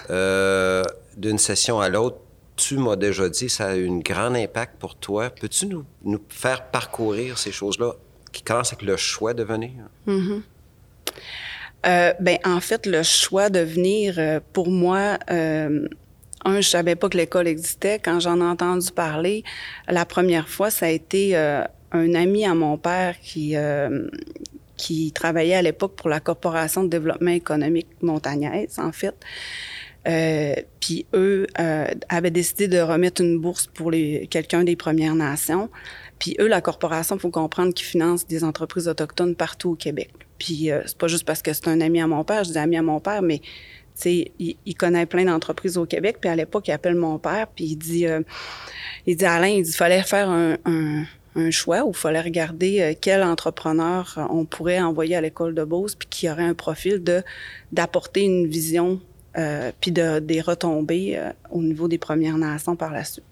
Euh, 0.09 0.83
d'une 1.15 1.38
session 1.38 1.79
à 1.79 1.89
l'autre, 1.89 2.17
tu 2.60 2.78
m'as 2.78 2.96
déjà 2.96 3.30
dit, 3.30 3.50
ça 3.50 3.70
a 3.70 3.75
eu 3.75 3.89
un 3.89 4.00
grand 4.00 4.34
impact 4.36 4.78
pour 4.80 4.96
toi. 4.96 5.30
Peux-tu 5.30 5.68
nous, 5.68 5.86
faire 6.30 6.70
parcourir 6.70 7.38
ces 7.38 7.51
choses-là? 7.51 7.94
Qui 8.32 8.44
commencent 8.44 8.74
avec 8.74 8.84
le 8.84 8.98
choix 8.98 9.34
de 9.34 9.44
venir? 9.44 9.72
Mm-hmm. 10.08 10.42
Euh, 11.88 12.13
ben, 12.20 12.38
en 12.44 12.60
fait, 12.60 12.86
le 12.86 13.01
choix 13.04 13.50
de 13.50 13.60
venir, 13.60 14.16
euh, 14.18 14.39
pour 14.54 14.70
moi, 14.70 15.18
euh, 15.32 15.88
un, 16.46 16.62
je 16.62 16.68
savais 16.68 16.96
pas 16.96 17.10
que 17.10 17.18
l'école 17.18 17.48
existait. 17.48 18.00
Quand 18.00 18.20
j'en 18.20 18.39
ai 18.39 18.44
entendu 18.44 18.92
parler, 18.92 19.44
la 19.88 20.06
première 20.06 20.50
fois, 20.50 20.70
ça 20.70 20.86
a 20.88 20.89
été 20.89 21.36
un 21.36 22.13
ami 22.13 22.46
à 22.46 22.54
mon 22.56 22.78
père 22.78 23.20
qui 23.20 23.56
qui 24.80 25.12
travaillait 25.12 25.56
à 25.56 25.62
l'époque 25.62 25.96
pour 25.98 26.08
la 26.08 26.22
Corporation 26.22 26.84
de 26.84 26.89
développement 26.89 27.32
économique 27.32 27.89
montagnaise, 28.01 28.80
en 28.80 28.94
fait. 28.94 29.13
Euh, 30.08 30.56
puis 30.79 31.06
eux 31.13 31.46
euh, 31.60 31.88
avaient 32.08 32.32
décidé 32.32 32.68
de 32.68 32.79
remettre 32.79 33.22
une 33.22 33.39
bourse 33.39 33.68
pour 33.68 33.91
quelqu'un 34.29 34.63
des 34.63 34.75
Premières 34.75 35.15
Nations. 35.15 35.70
Puis 36.20 36.36
eux, 36.39 36.48
la 36.48 36.62
corporation, 36.62 37.20
faut 37.20 37.29
comprendre 37.29 37.74
qu'ils 37.74 37.88
financent 37.88 38.25
des 38.25 38.44
entreprises 38.44 38.88
autochtones 38.88 39.36
partout 39.36 39.72
au 39.72 39.75
Québec. 39.75 40.12
Puis 40.38 40.72
euh, 40.72 40.82
c'est 40.86 40.98
pas 40.98 41.08
juste 41.08 41.25
parce 41.25 41.41
que 41.41 41.53
c'est 41.53 41.68
un 41.68 41.82
ami 41.82 42.01
à 42.01 42.08
mon 42.08 42.24
père, 42.24 42.44
je 42.44 42.51
dis 42.51 42.58
ami 42.58 42.77
à 42.77 42.82
mon 42.82 43.00
père, 43.00 43.22
mais 43.22 43.41
tu 44.00 44.10
il, 44.39 44.56
il, 44.65 44.75
connaît 44.75 45.06
plein 45.06 45.25
d'entreprises 45.25 45.77
au 45.77 45.86
Québec. 45.86 46.18
Puis 46.22 46.29
à 46.29 46.36
l'époque, 46.36 46.70
il 46.70 46.72
appelle 46.72 46.96
mon 46.96 47.20
père, 47.20 47.48
puis 47.53 47.65
il 47.65 47.75
dit, 47.75 48.08
euh, 48.08 48.22
il 49.06 49.18
dit 49.18 49.25
Alain, 49.25 49.48
il 49.48 49.63
dit, 49.63 49.74
fallait 49.74 50.03
faire 50.03 50.29
un, 50.29 50.56
un 50.63 51.03
un 51.36 51.51
choix 51.51 51.84
où 51.84 51.89
il 51.89 51.96
fallait 51.96 52.22
regarder 52.22 52.82
euh, 52.82 52.94
quel 53.00 53.24
entrepreneur 53.24 54.15
euh, 54.18 54.24
on 54.29 54.46
pourrait 54.46 54.79
envoyer 54.79 55.15
à 55.15 55.22
l'école 55.22 55.53
de 55.53 55.63
Beauce 55.63 55.96
puis 55.96 56.08
qui 56.10 56.29
aurait 56.29 56.44
un 56.44 56.53
profil 56.53 57.03
de 57.03 57.24
d'apporter 57.72 58.22
une 58.22 58.48
vision 58.48 59.00
euh, 59.38 59.71
puis 59.79 59.91
de, 59.91 60.19
des 60.19 60.41
retombées 60.41 61.17
euh, 61.17 61.31
au 61.51 61.62
niveau 61.62 61.88
des 61.88 61.98
Premières 61.98 62.38
Nations 62.38 62.75
par 62.75 62.91
la 62.91 63.03
suite. 63.03 63.25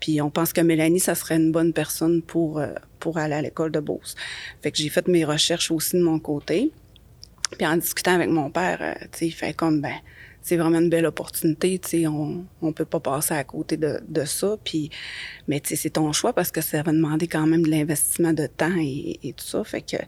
Puis 0.00 0.20
on 0.20 0.30
pense 0.30 0.52
que 0.52 0.60
Mélanie, 0.60 1.00
ça 1.00 1.14
serait 1.14 1.36
une 1.36 1.52
bonne 1.52 1.72
personne 1.72 2.22
pour, 2.22 2.58
euh, 2.58 2.68
pour 2.98 3.18
aller 3.18 3.34
à 3.34 3.42
l'école 3.42 3.70
de 3.70 3.80
Beauce. 3.80 4.14
Fait 4.62 4.70
que 4.70 4.78
j'ai 4.78 4.88
fait 4.88 5.06
mes 5.06 5.24
recherches 5.24 5.70
aussi 5.70 5.96
de 5.96 6.02
mon 6.02 6.18
côté. 6.18 6.70
Puis 7.58 7.66
en 7.66 7.76
discutant 7.76 8.12
avec 8.12 8.30
mon 8.30 8.50
père, 8.50 8.78
euh, 8.80 8.94
tu 9.12 9.18
sais, 9.18 9.26
il 9.26 9.32
fait 9.32 9.54
comme, 9.54 9.80
ben, 9.80 9.94
c'est 10.40 10.56
vraiment 10.56 10.78
une 10.78 10.90
belle 10.90 11.06
opportunité, 11.06 11.78
tu 11.78 11.88
sais, 11.88 12.06
on, 12.06 12.44
on 12.60 12.72
peut 12.72 12.84
pas 12.84 13.00
passer 13.00 13.32
à 13.34 13.44
côté 13.44 13.76
de, 13.76 14.00
de 14.08 14.24
ça. 14.24 14.56
Puis, 14.62 14.90
mais 15.48 15.60
tu 15.60 15.70
sais, 15.70 15.76
c'est 15.76 15.90
ton 15.90 16.12
choix 16.12 16.32
parce 16.32 16.50
que 16.50 16.60
ça 16.60 16.82
va 16.82 16.92
demander 16.92 17.28
quand 17.28 17.46
même 17.46 17.62
de 17.62 17.70
l'investissement 17.70 18.32
de 18.32 18.46
temps 18.46 18.76
et, 18.78 19.18
et, 19.22 19.32
tout 19.32 19.44
ça. 19.44 19.64
Fait 19.64 19.80
que, 19.80 19.96
tu 19.96 20.04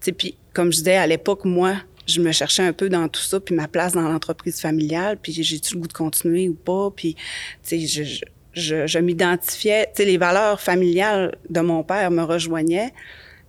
sais, 0.00 0.12
puis 0.12 0.36
comme 0.52 0.72
je 0.72 0.78
disais, 0.78 0.96
à 0.96 1.06
l'époque, 1.06 1.44
moi, 1.44 1.76
je 2.06 2.20
me 2.20 2.32
cherchais 2.32 2.62
un 2.62 2.72
peu 2.72 2.88
dans 2.88 3.08
tout 3.08 3.20
ça, 3.20 3.40
puis 3.40 3.54
ma 3.54 3.68
place 3.68 3.92
dans 3.92 4.08
l'entreprise 4.08 4.60
familiale, 4.60 5.18
puis 5.22 5.32
j'ai-tu 5.32 5.74
le 5.74 5.80
goût 5.80 5.88
de 5.88 5.92
continuer 5.92 6.48
ou 6.48 6.54
pas, 6.54 6.90
puis, 6.94 7.14
tu 7.14 7.20
sais, 7.62 7.86
je, 7.86 8.02
je, 8.02 8.24
je, 8.54 8.86
je 8.86 8.98
m'identifiais, 8.98 9.86
tu 9.86 10.02
sais, 10.02 10.04
les 10.04 10.18
valeurs 10.18 10.60
familiales 10.60 11.36
de 11.48 11.60
mon 11.60 11.82
père 11.82 12.10
me 12.10 12.22
rejoignaient, 12.22 12.92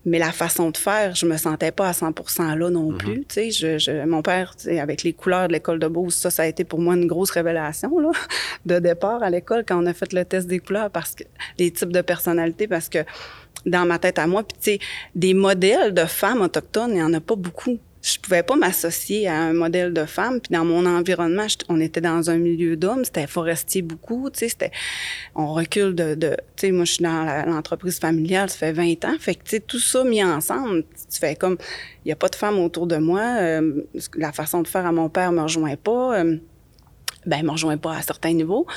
mais 0.06 0.20
la 0.20 0.32
façon 0.32 0.70
de 0.70 0.78
faire, 0.78 1.16
je 1.16 1.26
me 1.26 1.38
sentais 1.38 1.72
pas 1.72 1.88
à 1.88 1.92
100% 1.94 2.58
là 2.58 2.70
non 2.70 2.92
mm 2.92 2.96
-hmm. 2.96 2.98
plus. 2.98 3.26
Tu 3.26 3.26
sais, 3.30 3.52
je, 3.52 3.78
je, 3.78 4.06
mon 4.06 4.22
père, 4.22 4.56
tu 4.56 4.66
sais, 4.66 4.80
avec 4.80 5.04
les 5.04 5.14
couleurs 5.14 5.48
de 5.48 5.54
l'école 5.54 5.80
de 5.80 5.88
Beauce, 5.88 6.16
ça, 6.16 6.30
ça 6.30 6.44
a 6.44 6.48
été 6.48 6.64
pour 6.66 6.80
moi 6.80 6.96
une 6.96 7.08
grosse 7.08 7.32
révélation 7.32 8.00
là, 8.00 8.12
de 8.66 8.80
départ 8.80 9.24
à 9.24 9.30
l'école 9.30 9.64
quand 9.66 9.82
on 9.82 9.86
a 9.86 9.94
fait 9.94 10.12
le 10.14 10.26
test 10.26 10.48
des 10.48 10.60
couleurs, 10.60 10.90
parce 10.90 11.16
que 11.16 11.24
les 11.58 11.72
types 11.72 11.94
de 11.94 12.02
personnalités, 12.02 12.68
parce 12.68 12.90
que 12.90 13.00
dans 13.66 13.86
ma 13.86 13.98
tête 13.98 14.20
à 14.20 14.28
moi, 14.28 14.44
puis 14.44 14.58
tu 14.62 14.72
sais, 14.72 14.80
des 15.16 15.34
modèles 15.34 15.94
de 15.94 16.06
femmes 16.06 16.42
autochtones, 16.42 16.92
il 16.96 17.00
y 17.00 17.04
en 17.04 17.14
a 17.14 17.22
pas 17.22 17.36
beaucoup 17.36 17.80
je 18.04 18.20
pouvais 18.20 18.44
pas 18.44 18.58
m'associer 18.58 19.30
à 19.30 19.36
un 19.36 19.54
modèle 19.54 19.94
de 19.94 20.04
femme. 20.04 20.42
Puis 20.42 20.52
dans 20.54 20.66
mon 20.66 20.86
environnement, 20.86 21.48
on 21.70 21.80
était 21.80 22.02
dans 22.02 22.30
un 22.30 22.38
milieu 22.38 22.76
d'hommes, 22.76 23.06
c'était 23.06 23.28
forestier 23.28 23.82
beaucoup, 23.82 24.30
tu 24.30 24.40
sais, 24.40 24.50
c'était, 24.50 24.72
on 25.36 25.54
recule 25.54 25.96
de, 25.96 26.14
tu 26.14 26.28
sais, 26.58 26.72
moi 26.72 26.84
je 26.84 26.94
suis 26.94 27.04
dans 27.04 27.46
l'entreprise 27.48 28.00
familiale, 28.00 28.50
ça 28.50 28.58
fait 28.58 28.74
20 28.74 29.06
ans, 29.06 29.16
fait 29.20 29.36
que 29.36 29.44
tu 29.44 29.52
sais, 29.52 29.60
tout 29.62 29.80
ça 29.80 30.04
mis 30.04 30.22
ensemble, 30.22 30.84
tu 31.12 31.18
fais 31.18 31.36
comme, 31.36 31.58
il 32.04 32.10
y 32.10 32.12
a 32.12 32.18
pas 32.18 32.28
de 32.28 32.36
femmes 32.36 32.60
autour 32.60 32.88
de 32.88 32.98
moi, 32.98 33.22
euh, 33.40 33.84
la 34.18 34.34
façon 34.34 34.62
de 34.62 34.68
faire 34.68 34.86
à 34.86 34.92
mon 34.92 35.08
père 35.08 35.32
me 35.32 35.42
rejoint 35.42 35.78
pas, 35.78 36.20
euh, 36.20 36.38
ben 37.26 37.44
me 37.44 37.52
rejoint 37.52 37.78
pas 37.78 37.96
à 37.96 38.02
certains 38.02 38.34
niveaux. 38.34 38.68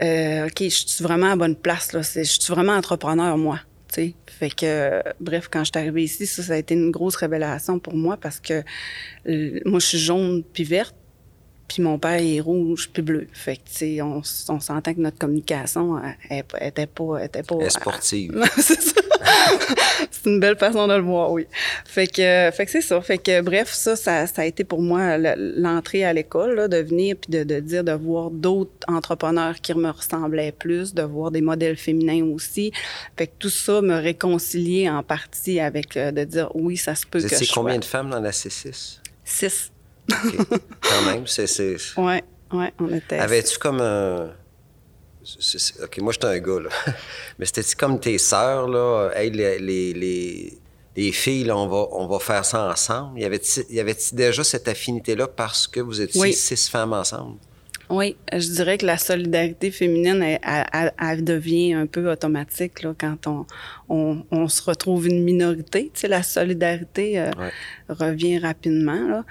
Euh, 0.00 0.46
ok, 0.46 0.62
je 0.62 0.68
suis 0.68 1.04
vraiment 1.04 1.32
à 1.32 1.36
bonne 1.36 1.56
place 1.56 1.92
là, 1.92 2.00
je 2.00 2.22
suis 2.22 2.52
vraiment 2.52 2.72
entrepreneur 2.72 3.36
moi? 3.36 3.60
sais. 3.92 4.14
Fait 4.38 4.50
que, 4.50 5.02
bref, 5.18 5.48
quand 5.50 5.64
je 5.64 5.70
suis 5.74 5.78
arrivée 5.78 6.04
ici, 6.04 6.24
ça, 6.26 6.44
ça 6.44 6.52
a 6.52 6.56
été 6.56 6.74
une 6.74 6.92
grosse 6.92 7.16
révélation 7.16 7.80
pour 7.80 7.96
moi 7.96 8.16
parce 8.16 8.38
que 8.38 8.62
euh, 9.26 9.58
moi, 9.64 9.80
je 9.80 9.86
suis 9.86 9.98
jaune 9.98 10.44
puis 10.52 10.62
verte, 10.62 10.94
puis 11.66 11.82
mon 11.82 11.98
père 11.98 12.20
est 12.20 12.40
rouge 12.40 12.88
puis 12.92 13.02
bleu. 13.02 13.26
Fait 13.32 13.56
que, 13.56 13.62
tu 13.68 13.74
sais, 13.74 14.02
on, 14.02 14.22
on 14.48 14.60
s'entend 14.60 14.94
que 14.94 15.00
notre 15.00 15.18
communication 15.18 16.00
elle, 16.30 16.44
elle 16.54 16.68
était 16.68 16.86
pas... 16.86 17.24
était 17.24 17.42
pas 17.42 17.56
elle 17.60 17.70
sportive. 17.70 18.44
c'est 18.56 18.80
ça. 18.80 19.00
C'est 20.10 20.26
une 20.26 20.40
belle 20.40 20.56
façon 20.56 20.86
de 20.86 20.94
le 20.94 21.02
voir, 21.02 21.32
oui. 21.32 21.46
Fait 21.84 22.06
que, 22.06 22.50
fait 22.52 22.66
que 22.66 22.70
c'est 22.70 22.80
ça. 22.80 23.00
Fait 23.00 23.18
que, 23.18 23.40
bref, 23.40 23.72
ça, 23.72 23.96
ça, 23.96 24.26
ça 24.26 24.42
a 24.42 24.44
été 24.44 24.64
pour 24.64 24.82
moi 24.82 25.16
l'entrée 25.18 26.04
à 26.04 26.12
l'école, 26.12 26.68
de 26.68 26.76
venir 26.78 27.16
puis 27.16 27.30
de, 27.30 27.44
de, 27.44 27.60
dire, 27.60 27.84
de 27.84 27.92
voir 27.92 28.30
d'autres 28.30 28.72
entrepreneurs 28.86 29.56
qui 29.60 29.74
me 29.74 29.90
ressemblaient 29.90 30.52
plus, 30.52 30.94
de 30.94 31.02
voir 31.02 31.30
des 31.30 31.40
modèles 31.40 31.76
féminins 31.76 32.24
aussi. 32.24 32.72
Fait 33.16 33.26
que 33.26 33.32
tout 33.38 33.50
ça 33.50 33.80
me 33.80 33.94
réconciliait 33.94 34.88
en 34.88 35.02
partie 35.02 35.60
avec, 35.60 35.96
euh, 35.96 36.10
de 36.10 36.24
dire, 36.24 36.50
oui, 36.54 36.76
ça 36.76 36.94
se 36.94 37.06
peut 37.06 37.18
Vous 37.18 37.28
que 37.28 37.44
je 37.44 37.52
combien 37.52 37.74
sois. 37.74 37.80
de 37.80 37.84
femmes 37.84 38.10
dans 38.10 38.20
la 38.20 38.30
C6? 38.30 38.98
Six? 39.24 39.72
Okay. 40.10 40.38
Quand 40.80 41.02
même, 41.10 41.26
c'est... 41.26 41.76
Ouais, 41.96 42.22
ouais, 42.52 42.72
on 42.78 42.92
était... 42.94 43.18
Avais-tu 43.18 43.58
comme 43.58 43.80
un... 43.80 44.30
OK, 45.82 45.98
moi, 45.98 46.12
j'étais 46.12 46.26
un 46.26 46.38
gars, 46.38 46.60
là. 46.60 46.70
Mais 47.38 47.46
c'était-tu 47.46 47.76
comme 47.76 48.00
tes 48.00 48.18
sœurs, 48.18 48.68
là? 48.68 49.10
Hey, 49.14 49.30
les, 49.30 49.58
les, 49.58 49.92
les, 49.92 50.58
les 50.96 51.12
filles, 51.12 51.44
là, 51.44 51.56
on 51.56 51.68
va, 51.68 51.88
on 51.92 52.06
va 52.06 52.18
faire 52.18 52.44
ça 52.44 52.68
ensemble. 52.68 53.20
Y 53.20 53.24
avait-tu 53.24 53.64
y 53.70 53.80
avait 53.80 53.96
déjà 54.12 54.42
cette 54.42 54.68
affinité-là 54.68 55.28
parce 55.28 55.66
que 55.66 55.80
vous 55.80 56.00
étiez 56.00 56.20
oui. 56.20 56.32
six 56.32 56.68
femmes 56.68 56.92
ensemble? 56.92 57.38
Oui, 57.90 58.16
je 58.32 58.52
dirais 58.52 58.76
que 58.76 58.84
la 58.84 58.98
solidarité 58.98 59.70
féminine, 59.70 60.22
elle, 60.22 60.66
elle, 60.72 60.92
elle 61.00 61.24
devient 61.24 61.72
un 61.72 61.86
peu 61.86 62.10
automatique 62.10 62.82
là, 62.82 62.94
quand 62.98 63.26
on, 63.26 63.46
on, 63.88 64.24
on, 64.30 64.48
se 64.48 64.62
retrouve 64.62 65.08
une 65.08 65.24
minorité. 65.24 65.90
Tu 65.94 66.00
sais, 66.00 66.08
la 66.08 66.22
solidarité 66.22 67.18
euh, 67.18 67.30
ouais. 67.38 67.50
revient 67.88 68.38
rapidement. 68.38 69.08
Là. 69.08 69.24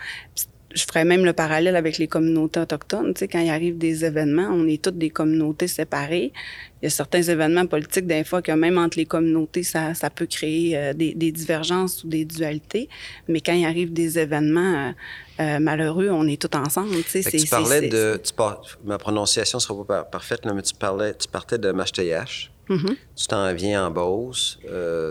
Je 0.73 0.83
ferais 0.83 1.05
même 1.05 1.23
le 1.23 1.33
parallèle 1.33 1.75
avec 1.75 1.97
les 1.97 2.07
communautés 2.07 2.59
autochtones. 2.59 3.13
Tu 3.13 3.19
sais, 3.19 3.27
quand 3.27 3.39
il 3.39 3.49
arrive 3.49 3.77
des 3.77 4.03
événements, 4.03 4.49
on 4.51 4.67
est 4.67 4.81
toutes 4.81 4.97
des 4.97 5.09
communautés 5.09 5.67
séparées. 5.67 6.33
Il 6.81 6.85
y 6.85 6.87
a 6.87 6.89
certains 6.89 7.21
événements 7.21 7.65
politiques, 7.65 8.05
des 8.05 8.23
fois, 8.23 8.41
que 8.41 8.51
même 8.51 8.77
entre 8.77 8.97
les 8.97 9.05
communautés, 9.05 9.63
ça, 9.63 9.93
ça 9.93 10.09
peut 10.09 10.25
créer 10.25 10.77
euh, 10.77 10.93
des, 10.93 11.13
des, 11.13 11.31
divergences 11.31 12.03
ou 12.03 12.09
des 12.09 12.25
dualités. 12.25 12.89
Mais 13.27 13.39
quand 13.39 13.53
il 13.53 13.65
arrive 13.65 13.93
des 13.93 14.19
événements 14.19 14.89
euh, 14.89 14.91
euh, 15.39 15.59
malheureux, 15.59 16.09
on 16.09 16.27
est 16.27 16.39
tous 16.41 16.55
ensemble. 16.57 16.95
Tu, 17.03 17.23
sais, 17.23 17.31
tu 17.31 17.47
parlais 17.47 17.87
de... 17.87 18.19
Tu 18.23 18.33
par, 18.33 18.61
ma 18.83 18.97
prononciation 18.97 19.59
ne 19.59 19.61
sera 19.61 19.85
pas 19.85 20.03
parfaite, 20.03 20.45
là, 20.45 20.53
mais 20.53 20.63
tu, 20.63 20.75
parlais, 20.75 21.13
tu 21.13 21.27
partais 21.29 21.57
de 21.57 21.71
Machteyash. 21.71 22.51
Mm 22.69 22.75
-hmm. 22.75 22.95
Tu 23.15 23.27
t'en 23.27 23.53
viens 23.53 23.87
en 23.87 23.91
Beauce. 23.91 24.59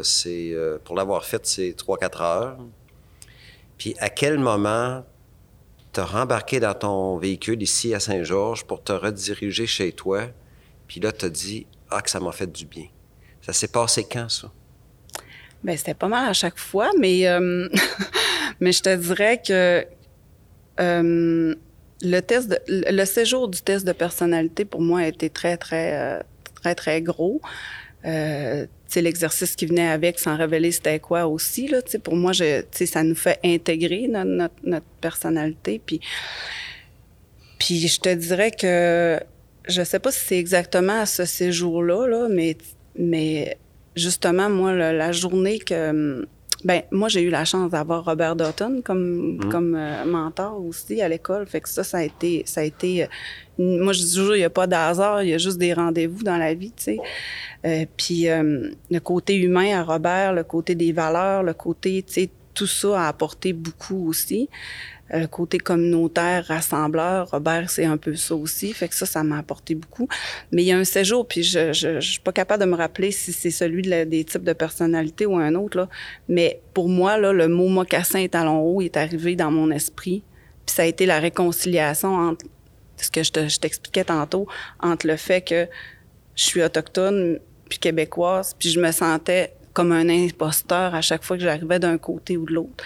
c'est 0.02 0.54
pour 0.84 0.94
l'avoir 0.94 1.24
fait, 1.24 1.46
c'est 1.46 1.74
3-4 1.74 2.22
heures. 2.22 2.58
Puis 3.78 3.94
à 3.98 4.10
quel 4.10 4.38
moment 4.38 5.04
te 5.96 6.00
rembarqué 6.02 6.60
dans 6.60 6.74
ton 6.74 7.16
véhicule 7.16 7.62
ici 7.62 7.94
à 7.94 8.00
Saint-Georges 8.00 8.64
pour 8.66 8.82
te 8.82 8.92
rediriger 8.92 9.66
chez 9.66 9.92
toi, 9.92 10.24
puis 10.86 11.00
là, 11.00 11.10
tu 11.10 11.30
dit 11.30 11.66
Ah, 11.90 12.02
que 12.02 12.10
ça 12.10 12.20
m'a 12.20 12.32
fait 12.32 12.52
du 12.52 12.66
bien. 12.66 12.88
Ça 13.40 13.54
s'est 13.54 13.68
passé 13.68 14.04
quand, 14.10 14.28
ça? 14.28 14.52
Bien, 15.64 15.74
c'était 15.74 15.94
pas 15.94 16.08
mal 16.08 16.28
à 16.28 16.34
chaque 16.34 16.58
fois, 16.58 16.90
mais, 16.98 17.26
euh, 17.26 17.66
mais 18.60 18.72
je 18.72 18.82
te 18.82 18.94
dirais 18.94 19.40
que 19.40 19.86
euh, 20.80 21.54
le, 22.02 22.20
test 22.20 22.60
le 22.68 23.04
séjour 23.06 23.48
du 23.48 23.62
test 23.62 23.86
de 23.86 23.92
personnalité, 23.92 24.66
pour 24.66 24.82
moi, 24.82 25.00
a 25.00 25.06
été 25.06 25.30
très, 25.30 25.56
très, 25.56 25.98
euh, 25.98 26.20
très, 26.56 26.74
très 26.74 27.00
gros. 27.00 27.40
L'exercice 28.94 29.56
qui 29.56 29.66
venait 29.66 29.88
avec 29.88 30.18
sans 30.18 30.36
révéler 30.36 30.72
c'était 30.72 31.00
quoi 31.00 31.26
aussi 31.26 31.68
là 31.68 31.80
pour 32.02 32.16
moi 32.16 32.32
je 32.32 32.62
ça 32.72 33.02
nous 33.02 33.14
fait 33.14 33.38
intégrer 33.44 34.08
notre, 34.08 34.54
notre, 34.64 34.86
personnalité 35.00 35.80
puis 35.84 36.00
puis 37.58 37.86
je 37.88 38.00
te 38.00 38.14
dirais 38.14 38.50
que 38.50 39.20
je 39.68 39.82
sais 39.82 39.98
pas 39.98 40.12
si 40.12 40.24
c'est 40.24 40.38
exactement 40.38 41.00
à 41.00 41.06
ce 41.06 41.24
séjour 41.24 41.82
là 41.82 42.28
mais 42.30 42.56
mais 42.98 43.58
justement 43.94 44.48
moi 44.48 44.72
la 44.72 45.12
journée 45.12 45.58
que 45.58 46.26
ben 46.64 46.82
moi 46.90 47.08
j'ai 47.08 47.22
eu 47.22 47.30
la 47.30 47.44
chance 47.44 47.70
d'avoir 47.70 48.04
Robert 48.04 48.36
Dutton 48.36 48.80
comme 48.84 49.36
mmh. 49.36 49.48
comme 49.50 49.74
euh, 49.74 50.04
mentor 50.04 50.64
aussi 50.64 51.02
à 51.02 51.08
l'école 51.08 51.46
fait 51.46 51.60
que 51.60 51.68
ça 51.68 51.84
ça 51.84 51.98
a 51.98 52.02
été 52.02 52.42
ça 52.46 52.62
a 52.62 52.64
été 52.64 53.04
euh, 53.04 53.06
moi 53.58 53.92
je 53.92 54.00
dis 54.00 54.14
toujours 54.14 54.36
il 54.36 54.40
y 54.40 54.44
a 54.44 54.50
pas 54.50 54.66
d'hasard 54.66 55.22
il 55.22 55.30
y 55.30 55.34
a 55.34 55.38
juste 55.38 55.58
des 55.58 55.72
rendez-vous 55.72 56.22
dans 56.22 56.38
la 56.38 56.54
vie 56.54 56.72
tu 56.76 56.84
sais 56.84 56.98
euh, 57.66 57.84
puis 57.96 58.26
le 58.26 58.98
côté 59.00 59.36
humain 59.36 59.78
à 59.78 59.82
Robert 59.82 60.32
le 60.32 60.44
côté 60.44 60.74
des 60.74 60.92
valeurs 60.92 61.42
le 61.42 61.54
côté 61.54 62.02
tu 62.02 62.12
sais 62.12 62.30
tout 62.56 62.66
ça 62.66 63.02
a 63.02 63.08
apporté 63.08 63.52
beaucoup 63.52 64.08
aussi. 64.08 64.48
Euh, 65.14 65.28
côté 65.28 65.58
communautaire, 65.58 66.46
rassembleur, 66.46 67.30
Robert, 67.30 67.70
c'est 67.70 67.84
un 67.84 67.96
peu 67.96 68.16
ça 68.16 68.34
aussi. 68.34 68.72
Fait 68.72 68.88
que 68.88 68.94
ça, 68.94 69.06
ça 69.06 69.22
m'a 69.22 69.38
apporté 69.38 69.76
beaucoup. 69.76 70.08
Mais 70.50 70.64
il 70.64 70.66
y 70.66 70.72
a 70.72 70.78
un 70.78 70.84
séjour, 70.84 71.28
puis 71.28 71.44
je, 71.44 71.72
je, 71.72 72.00
je 72.00 72.10
suis 72.10 72.20
pas 72.20 72.32
capable 72.32 72.64
de 72.64 72.68
me 72.68 72.76
rappeler 72.76 73.12
si 73.12 73.32
c'est 73.32 73.52
celui 73.52 73.82
de 73.82 74.04
des 74.04 74.24
types 74.24 74.42
de 74.42 74.52
personnalité 74.52 75.24
ou 75.24 75.36
un 75.36 75.54
autre, 75.54 75.76
là. 75.76 75.88
Mais 76.28 76.60
pour 76.74 76.88
moi, 76.88 77.18
là, 77.18 77.32
le 77.32 77.46
mot 77.46 77.68
mocassin 77.68 78.18
et 78.18 78.28
talon 78.28 78.60
haut 78.60 78.82
est 78.82 78.96
arrivé 78.96 79.36
dans 79.36 79.50
mon 79.52 79.70
esprit. 79.70 80.24
Puis 80.66 80.74
ça 80.74 80.82
a 80.82 80.86
été 80.86 81.06
la 81.06 81.20
réconciliation 81.20 82.14
entre 82.14 82.46
ce 82.96 83.10
que 83.10 83.22
je 83.22 83.58
t'expliquais 83.58 84.04
tantôt, 84.04 84.48
entre 84.80 85.06
le 85.06 85.16
fait 85.16 85.42
que 85.42 85.68
je 86.34 86.42
suis 86.42 86.62
autochtone 86.62 87.38
puis 87.68 87.78
québécoise, 87.78 88.54
puis 88.58 88.70
je 88.70 88.80
me 88.80 88.90
sentais 88.90 89.52
comme 89.72 89.92
un 89.92 90.08
imposteur 90.08 90.94
à 90.94 91.00
chaque 91.00 91.22
fois 91.22 91.36
que 91.36 91.42
j'arrivais 91.42 91.78
d'un 91.78 91.98
côté 91.98 92.36
ou 92.36 92.46
de 92.46 92.54
l'autre. 92.54 92.82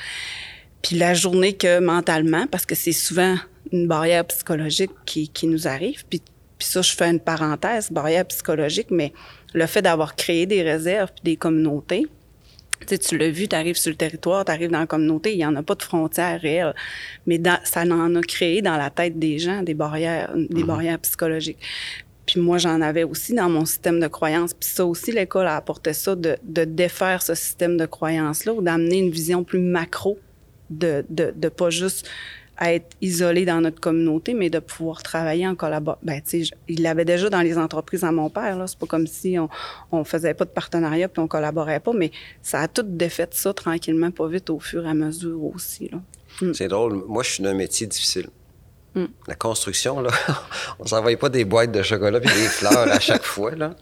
Puis 0.83 0.97
la 0.97 1.15
journée 1.15 1.55
que 1.55 1.79
mentalement, 1.79 2.47
parce 2.47 2.67
que 2.67 2.75
c'est 2.75 2.93
souvent 2.93 3.37
une 3.73 3.87
barrière 3.87 4.25
psychologique 4.27 4.91
qui, 5.05 5.29
qui 5.29 5.47
nous 5.47 5.69
arrive, 5.69 6.05
puis, 6.09 6.23
puis 6.59 6.69
ça, 6.69 6.83
je 6.83 6.93
fais 6.93 7.11
une 7.11 7.21
parenthèse, 7.21 7.91
barrière 7.91 8.25
psychologique, 8.27 8.89
mais 8.91 9.13
le 9.53 9.67
fait 9.67 9.83
d'avoir 9.83 10.17
créé 10.17 10.47
des 10.47 10.63
réserves 10.63 11.11
puis 11.15 11.33
des 11.33 11.37
communautés, 11.37 12.07
tu, 12.81 12.87
sais, 12.89 12.99
tu 12.99 13.19
l'as 13.19 13.31
vu, 13.31 13.47
tu 13.47 13.55
arrives 13.55 13.77
sur 13.77 13.91
le 13.91 13.97
territoire, 13.97 14.45
tu 14.45 14.53
arrives 14.53 14.71
dans 14.71 14.81
la 14.81 14.87
communauté, 14.87 15.33
il 15.33 15.37
n'y 15.37 15.45
en 15.45 15.55
a 15.57 15.63
pas 15.63 15.75
de 15.75 15.83
frontières 15.83 16.41
réelles. 16.41 16.75
Mais 17.27 17.39
dans, 17.39 17.59
ça 17.65 17.83
en 17.83 18.15
a 18.15 18.21
créé 18.23 18.63
dans 18.63 18.77
la 18.77 18.91
tête 18.91 19.19
des 19.19 19.39
gens 19.39 19.63
des 19.63 19.75
barrières, 19.75 20.33
des 20.35 20.63
mm-hmm. 20.63 20.65
barrières 20.65 20.99
psychologiques. 21.01 21.59
Puis 22.25 22.41
moi, 22.41 22.59
j'en 22.59 22.81
avais 22.81 23.05
aussi 23.05 23.35
dans 23.35 23.49
mon 23.49 23.65
système 23.65 24.01
de 24.01 24.07
croyances. 24.07 24.55
Puis 24.55 24.69
ça 24.69 24.87
aussi, 24.87 25.13
l'école 25.13 25.47
a 25.47 25.57
apporté 25.57 25.93
ça, 25.93 26.15
de, 26.15 26.37
de 26.43 26.65
défaire 26.65 27.23
ce 27.23 27.35
système 27.35 27.77
de 27.77 27.87
croyances-là 27.87 28.55
ou 28.55 28.63
d'amener 28.63 28.99
une 28.99 29.11
vision 29.11 29.43
plus 29.45 29.59
macro, 29.59 30.19
de, 30.71 31.05
de, 31.09 31.33
de 31.37 31.49
pas 31.49 31.71
juste 31.71 32.09
être 32.61 32.95
isolé 33.01 33.47
dans 33.47 33.61
notre 33.61 33.81
communauté, 33.81 34.35
mais 34.35 34.51
de 34.51 34.59
pouvoir 34.59 35.03
travailler 35.03 35.47
en 35.47 35.55
collaboration. 35.55 36.05
Ben, 36.05 36.21
tu 36.21 36.45
sais, 36.45 36.51
il 36.69 36.83
l'avait 36.83 37.07
déjà 37.07 37.31
dans 37.31 37.41
les 37.41 37.57
entreprises 37.57 38.05
à 38.05 38.13
mon 38.13 38.29
père, 38.29 38.57
là. 38.59 38.67
C'est 38.67 38.79
pas 38.79 38.87
comme 38.87 39.07
si 39.07 39.39
on, 39.39 39.49
on 39.93 40.05
faisait 40.05 40.35
pas 40.35 40.45
de 40.45 40.51
partenariat 40.51 41.09
puis 41.09 41.21
on 41.21 41.29
collaborait 41.29 41.81
pas, 41.81 41.93
mais 41.95 42.11
ça 42.43 42.61
a 42.61 42.69
tout 42.69 42.83
défait 42.85 43.29
ça 43.31 43.55
tranquillement, 43.55 44.11
pas 44.11 44.29
vite, 44.29 44.51
au 44.51 44.61
fur 44.61 44.85
et 44.85 44.91
à 44.91 44.95
mesure 44.95 45.43
aussi, 45.43 45.89
là. 45.91 45.99
Mm. 46.43 46.55
C'est 46.55 46.69
drôle. 46.69 47.03
Moi, 47.07 47.23
je 47.23 47.31
suis 47.31 47.43
d'un 47.43 47.55
métier 47.55 47.87
difficile. 47.87 48.29
Mm. 48.95 49.07
La 49.27 49.35
construction, 49.37 50.01
là, 50.01 50.11
on 50.79 50.87
s'envoie 50.87 51.17
pas 51.17 51.31
des 51.31 51.45
boîtes 51.47 51.73
de 51.73 51.83
chocolat 51.83 52.19
et 52.19 52.21
des 52.21 52.49
fleurs 52.49 52.91
à 52.91 53.01
chaque 53.01 53.23
fois, 53.25 53.55
là. 53.55 53.75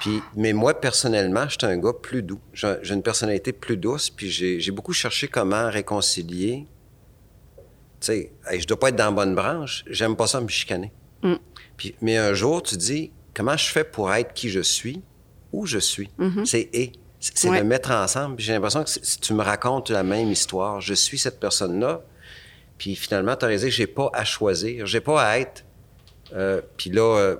Puis, 0.00 0.22
mais 0.36 0.52
moi, 0.52 0.74
personnellement, 0.74 1.48
j'étais 1.48 1.66
un 1.66 1.78
gars 1.78 1.92
plus 1.92 2.22
doux. 2.22 2.40
J'ai 2.52 2.92
une 2.92 3.02
personnalité 3.02 3.52
plus 3.52 3.76
douce, 3.76 4.10
puis 4.10 4.30
j'ai 4.30 4.70
beaucoup 4.70 4.92
cherché 4.92 5.28
comment 5.28 5.70
réconcilier. 5.70 6.66
Tu 8.00 8.06
sais, 8.06 8.32
je 8.58 8.66
dois 8.66 8.78
pas 8.78 8.88
être 8.88 8.96
dans 8.96 9.06
la 9.06 9.10
bonne 9.12 9.34
branche. 9.34 9.84
J'aime 9.88 10.16
pas 10.16 10.26
ça 10.26 10.40
me 10.40 10.48
chicaner. 10.48 10.92
Mm. 11.22 11.34
Puis, 11.76 11.94
mais 12.00 12.18
un 12.18 12.34
jour, 12.34 12.62
tu 12.62 12.76
dis, 12.76 13.12
comment 13.34 13.56
je 13.56 13.70
fais 13.70 13.84
pour 13.84 14.12
être 14.12 14.34
qui 14.34 14.50
je 14.50 14.60
suis, 14.60 15.02
où 15.52 15.66
je 15.66 15.78
suis? 15.78 16.10
Mm-hmm. 16.18 16.44
C'est 16.44 16.68
et. 16.72 16.92
C'est 17.20 17.56
de 17.56 17.62
mettre 17.62 17.92
ensemble. 17.92 18.34
J'ai 18.40 18.52
l'impression 18.52 18.82
que 18.82 18.90
si 18.90 19.20
tu 19.20 19.32
me 19.32 19.44
racontes 19.44 19.90
la 19.90 20.02
même 20.02 20.32
histoire, 20.32 20.80
je 20.80 20.92
suis 20.92 21.18
cette 21.18 21.38
personne-là, 21.38 22.02
puis 22.78 22.96
finalement, 22.96 23.36
tu 23.36 23.44
as 23.44 23.48
raison, 23.48 23.68
j'ai 23.70 23.86
pas 23.86 24.10
à 24.12 24.24
choisir, 24.24 24.86
j'ai 24.86 25.00
pas 25.00 25.22
à 25.24 25.38
être. 25.38 25.64
Euh, 26.32 26.60
puis 26.76 26.90
là, 26.90 27.16
euh, 27.16 27.36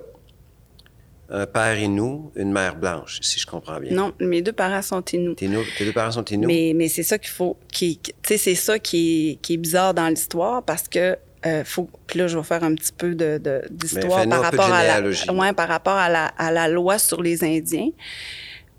un 1.29 1.45
père 1.45 1.79
Inou, 1.79 2.31
une 2.35 2.51
mère 2.51 2.75
blanche, 2.75 3.19
si 3.21 3.39
je 3.39 3.47
comprends 3.47 3.79
bien. 3.79 3.93
Non, 3.93 4.13
mes 4.19 4.41
deux 4.41 4.51
parents 4.51 4.81
sont 4.81 5.03
Inou. 5.13 5.33
Tes, 5.33 5.47
deux 5.47 5.93
parents 5.93 6.11
sont 6.11 6.25
Inou. 6.25 6.47
Mais, 6.47 6.73
mais 6.75 6.87
c'est 6.87 7.03
ça 7.03 7.17
qu'il 7.17 7.31
faut. 7.31 7.57
Qui, 7.71 7.99
tu 8.03 8.13
sais, 8.23 8.37
c'est 8.37 8.55
ça 8.55 8.79
qui, 8.79 9.39
qui 9.41 9.53
est 9.53 9.57
bizarre 9.57 9.93
dans 9.93 10.07
l'histoire 10.07 10.63
parce 10.63 10.87
que 10.87 11.17
euh, 11.45 11.63
faut, 11.65 11.89
puis 12.07 12.19
là, 12.19 12.27
je 12.27 12.37
vais 12.37 12.43
faire 12.43 12.63
un 12.63 12.73
petit 12.73 12.93
peu 12.93 13.15
de, 13.15 13.39
d'histoire 13.69 14.27
par, 14.27 14.41
rapport 14.41 14.71
à 14.71 14.83
la, 14.83 15.33
ouais, 15.33 15.53
par 15.53 15.67
rapport 15.67 15.97
à 15.97 16.09
la, 16.09 16.25
à 16.25 16.51
la 16.51 16.67
loi 16.67 16.99
sur 16.99 17.21
les 17.21 17.43
Indiens 17.43 17.89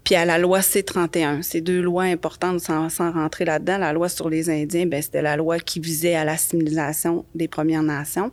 puis 0.05 0.15
à 0.15 0.25
la 0.27 0.39
loi 0.39 0.61
C-31. 0.61 1.43
Ces 1.43 1.63
deux 1.63 1.81
lois 1.81 2.05
importantes 2.05 2.61
sans, 2.61 2.89
sans 2.91 3.11
rentrer 3.11 3.45
là-dedans. 3.45 3.79
La 3.79 3.93
loi 3.93 4.09
sur 4.09 4.29
les 4.29 4.51
Indiens, 4.51 4.87
ben, 4.87 5.03
c'était 5.03 5.23
la 5.23 5.37
loi 5.37 5.59
qui 5.59 5.81
visait 5.81 6.15
à 6.15 6.25
l'assimilation 6.25 7.25
des 7.35 7.49
Premières 7.49 7.83
Nations. 7.83 8.31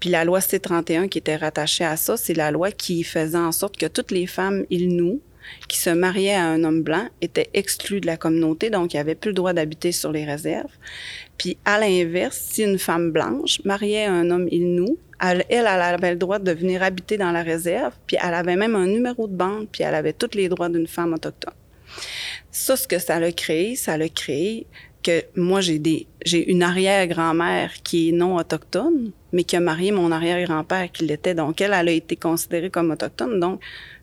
Puis 0.00 0.08
la 0.08 0.24
loi 0.24 0.40
C-31 0.40 1.08
qui 1.08 1.18
était 1.18 1.36
rattachée 1.36 1.84
à 1.84 1.96
ça, 1.96 2.16
c'est 2.16 2.34
la 2.34 2.50
loi 2.50 2.70
qui 2.70 3.04
faisait 3.04 3.38
en 3.38 3.52
sorte 3.52 3.76
que 3.76 3.86
toutes 3.86 4.10
les 4.10 4.26
femmes 4.26 4.64
nous 4.70 5.20
qui 5.68 5.78
se 5.78 5.90
mariaient 5.90 6.34
à 6.34 6.46
un 6.46 6.64
homme 6.64 6.82
blanc 6.82 7.08
étaient 7.20 7.50
exclues 7.54 8.00
de 8.00 8.06
la 8.06 8.16
communauté, 8.16 8.70
donc 8.70 8.92
il 8.92 8.96
n'y 8.96 9.00
avait 9.00 9.14
plus 9.14 9.30
le 9.30 9.34
droit 9.34 9.52
d'habiter 9.52 9.92
sur 9.92 10.12
les 10.12 10.24
réserves. 10.24 10.72
Puis 11.38 11.56
à 11.64 11.78
l'inverse, 11.78 12.38
si 12.50 12.62
une 12.62 12.78
femme 12.78 13.10
blanche 13.12 13.60
mariait 13.64 14.06
un 14.06 14.30
homme 14.30 14.48
Innu, 14.50 14.96
elle, 15.20 15.44
elle, 15.48 15.66
avait 15.66 16.12
le 16.12 16.16
droit 16.16 16.38
de 16.38 16.52
venir 16.52 16.82
habiter 16.82 17.18
dans 17.18 17.32
la 17.32 17.42
réserve, 17.42 17.92
puis 18.06 18.16
elle 18.22 18.34
avait 18.34 18.56
même 18.56 18.74
un 18.74 18.86
numéro 18.86 19.26
de 19.28 19.34
bande, 19.34 19.68
puis 19.70 19.82
elle 19.82 19.94
avait 19.94 20.14
tous 20.14 20.34
les 20.34 20.48
droits 20.48 20.68
d'une 20.68 20.86
femme 20.86 21.12
autochtone. 21.12 21.54
Ça, 22.50 22.76
ce 22.76 22.88
que 22.88 22.98
ça 22.98 23.16
a 23.16 23.32
créé, 23.32 23.76
ça 23.76 23.96
l'a 23.96 24.08
créé 24.08 24.66
que 25.02 25.22
moi, 25.36 25.60
j'ai 25.60 25.78
des, 25.78 26.06
j'ai 26.24 26.50
une 26.50 26.62
arrière-grand-mère 26.62 27.72
qui 27.82 28.10
est 28.10 28.12
non 28.12 28.36
autochtone, 28.36 29.12
mais 29.32 29.44
qui 29.44 29.56
a 29.56 29.60
marié 29.60 29.92
mon 29.92 30.12
arrière-grand-père 30.12 30.90
qui 30.92 31.04
l'était. 31.06 31.34
Donc, 31.34 31.60
elle, 31.60 31.72
elle 31.72 31.88
a 31.88 31.92
été 31.92 32.16
considérée 32.16 32.70
comme 32.70 32.90
autochtone. 32.90 33.40
Donc, 33.40 33.60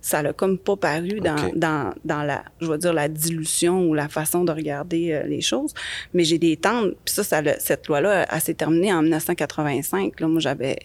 ça 0.07 0.21
l'a 0.21 0.31
comme 0.31 0.57
pas 0.57 0.77
paru 0.77 1.19
dans, 1.19 1.51
dans, 1.53 1.93
dans 2.05 2.23
la, 2.23 2.43
je 2.61 2.67
veux 2.67 2.77
dire, 2.77 2.93
la 2.93 3.09
dilution 3.09 3.87
ou 3.89 3.93
la 3.93 4.07
façon 4.07 4.45
de 4.45 4.53
regarder 4.53 5.11
euh, 5.11 5.23
les 5.23 5.41
choses. 5.41 5.73
Mais 6.13 6.23
j'ai 6.23 6.37
des 6.37 6.55
tantes, 6.55 6.93
puis 7.03 7.13
ça, 7.13 7.23
ça 7.23 7.41
cette 7.59 7.87
loi-là, 7.87 8.25
elle, 8.31 8.41
s'est 8.41 8.53
terminée 8.53 8.93
en 8.93 9.01
1985. 9.01 10.19
Là, 10.21 10.27
moi, 10.29 10.39
j'avais 10.39 10.77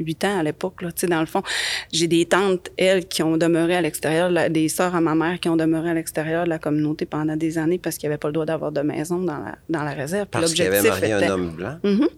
huit 0.00 0.24
ans 0.24 0.40
à 0.40 0.42
l'époque. 0.42 0.82
Là, 0.82 0.90
tu 0.90 1.02
sais, 1.02 1.06
dans 1.06 1.20
le 1.20 1.26
fond, 1.26 1.44
j'ai 1.92 2.08
des 2.08 2.26
tantes, 2.26 2.70
elles, 2.76 3.06
qui 3.06 3.22
ont 3.22 3.36
demeuré 3.36 3.76
à 3.76 3.80
l'extérieur, 3.80 4.32
des 4.50 4.68
sœurs 4.68 4.96
à 4.96 5.00
ma 5.00 5.14
mère 5.14 5.38
qui 5.38 5.48
ont 5.48 5.56
demeuré 5.56 5.90
à 5.90 5.94
l'extérieur 5.94 6.44
de 6.44 6.48
la 6.48 6.58
communauté 6.58 7.06
pendant 7.06 7.36
des 7.36 7.58
années 7.58 7.78
parce 7.78 7.96
qu'il 7.96 8.08
n'y 8.08 8.14
avait 8.14 8.18
pas 8.18 8.28
le 8.28 8.32
droit 8.32 8.46
d'avoir 8.46 8.72
de 8.72 8.80
maison 8.80 9.20
dans 9.20 9.38
la, 9.38 9.56
dans 9.68 9.84
la 9.84 9.92
réserve. 9.92 10.26
Parce 10.26 10.52
qu'il 10.52 10.66
avait 10.66 10.82
marié 10.82 11.12
un 11.12 11.30
homme 11.30 11.50
blanc? 11.50 11.76
Mm-hmm. 11.84 12.08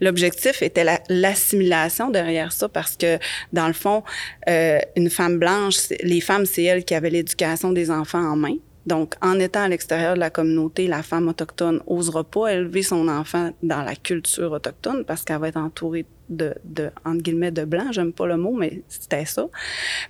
L'objectif 0.00 0.62
était 0.62 0.86
l'assimilation 1.08 2.10
derrière 2.10 2.52
ça 2.52 2.68
parce 2.68 2.96
que, 2.96 3.18
dans 3.52 3.66
le 3.66 3.72
fond, 3.72 4.02
euh, 4.48 4.78
une 4.96 5.10
femme 5.10 5.38
blanche, 5.38 5.76
les 6.02 6.20
femmes, 6.20 6.46
c'est 6.46 6.64
elles 6.64 6.84
qui 6.84 6.94
avaient 6.94 7.10
l'éducation 7.10 7.72
des 7.72 7.90
enfants 7.90 8.24
en 8.24 8.36
main. 8.36 8.56
Donc, 8.84 9.14
en 9.22 9.38
étant 9.38 9.62
à 9.62 9.68
l'extérieur 9.68 10.14
de 10.14 10.20
la 10.20 10.30
communauté, 10.30 10.88
la 10.88 11.02
femme 11.02 11.28
autochtone 11.28 11.80
n'osera 11.88 12.24
pas 12.24 12.52
élever 12.52 12.82
son 12.82 13.06
enfant 13.06 13.52
dans 13.62 13.82
la 13.82 13.94
culture 13.94 14.50
autochtone 14.50 15.04
parce 15.04 15.24
qu'elle 15.24 15.38
va 15.38 15.48
être 15.48 15.56
entourée 15.56 16.04
de, 16.28 16.54
de 16.64 16.90
entre 17.04 17.22
guillemets, 17.22 17.52
de 17.52 17.64
blancs. 17.64 17.92
J'aime 17.92 18.12
pas 18.12 18.26
le 18.26 18.36
mot, 18.36 18.52
mais 18.52 18.82
c'était 18.88 19.24
ça. 19.24 19.46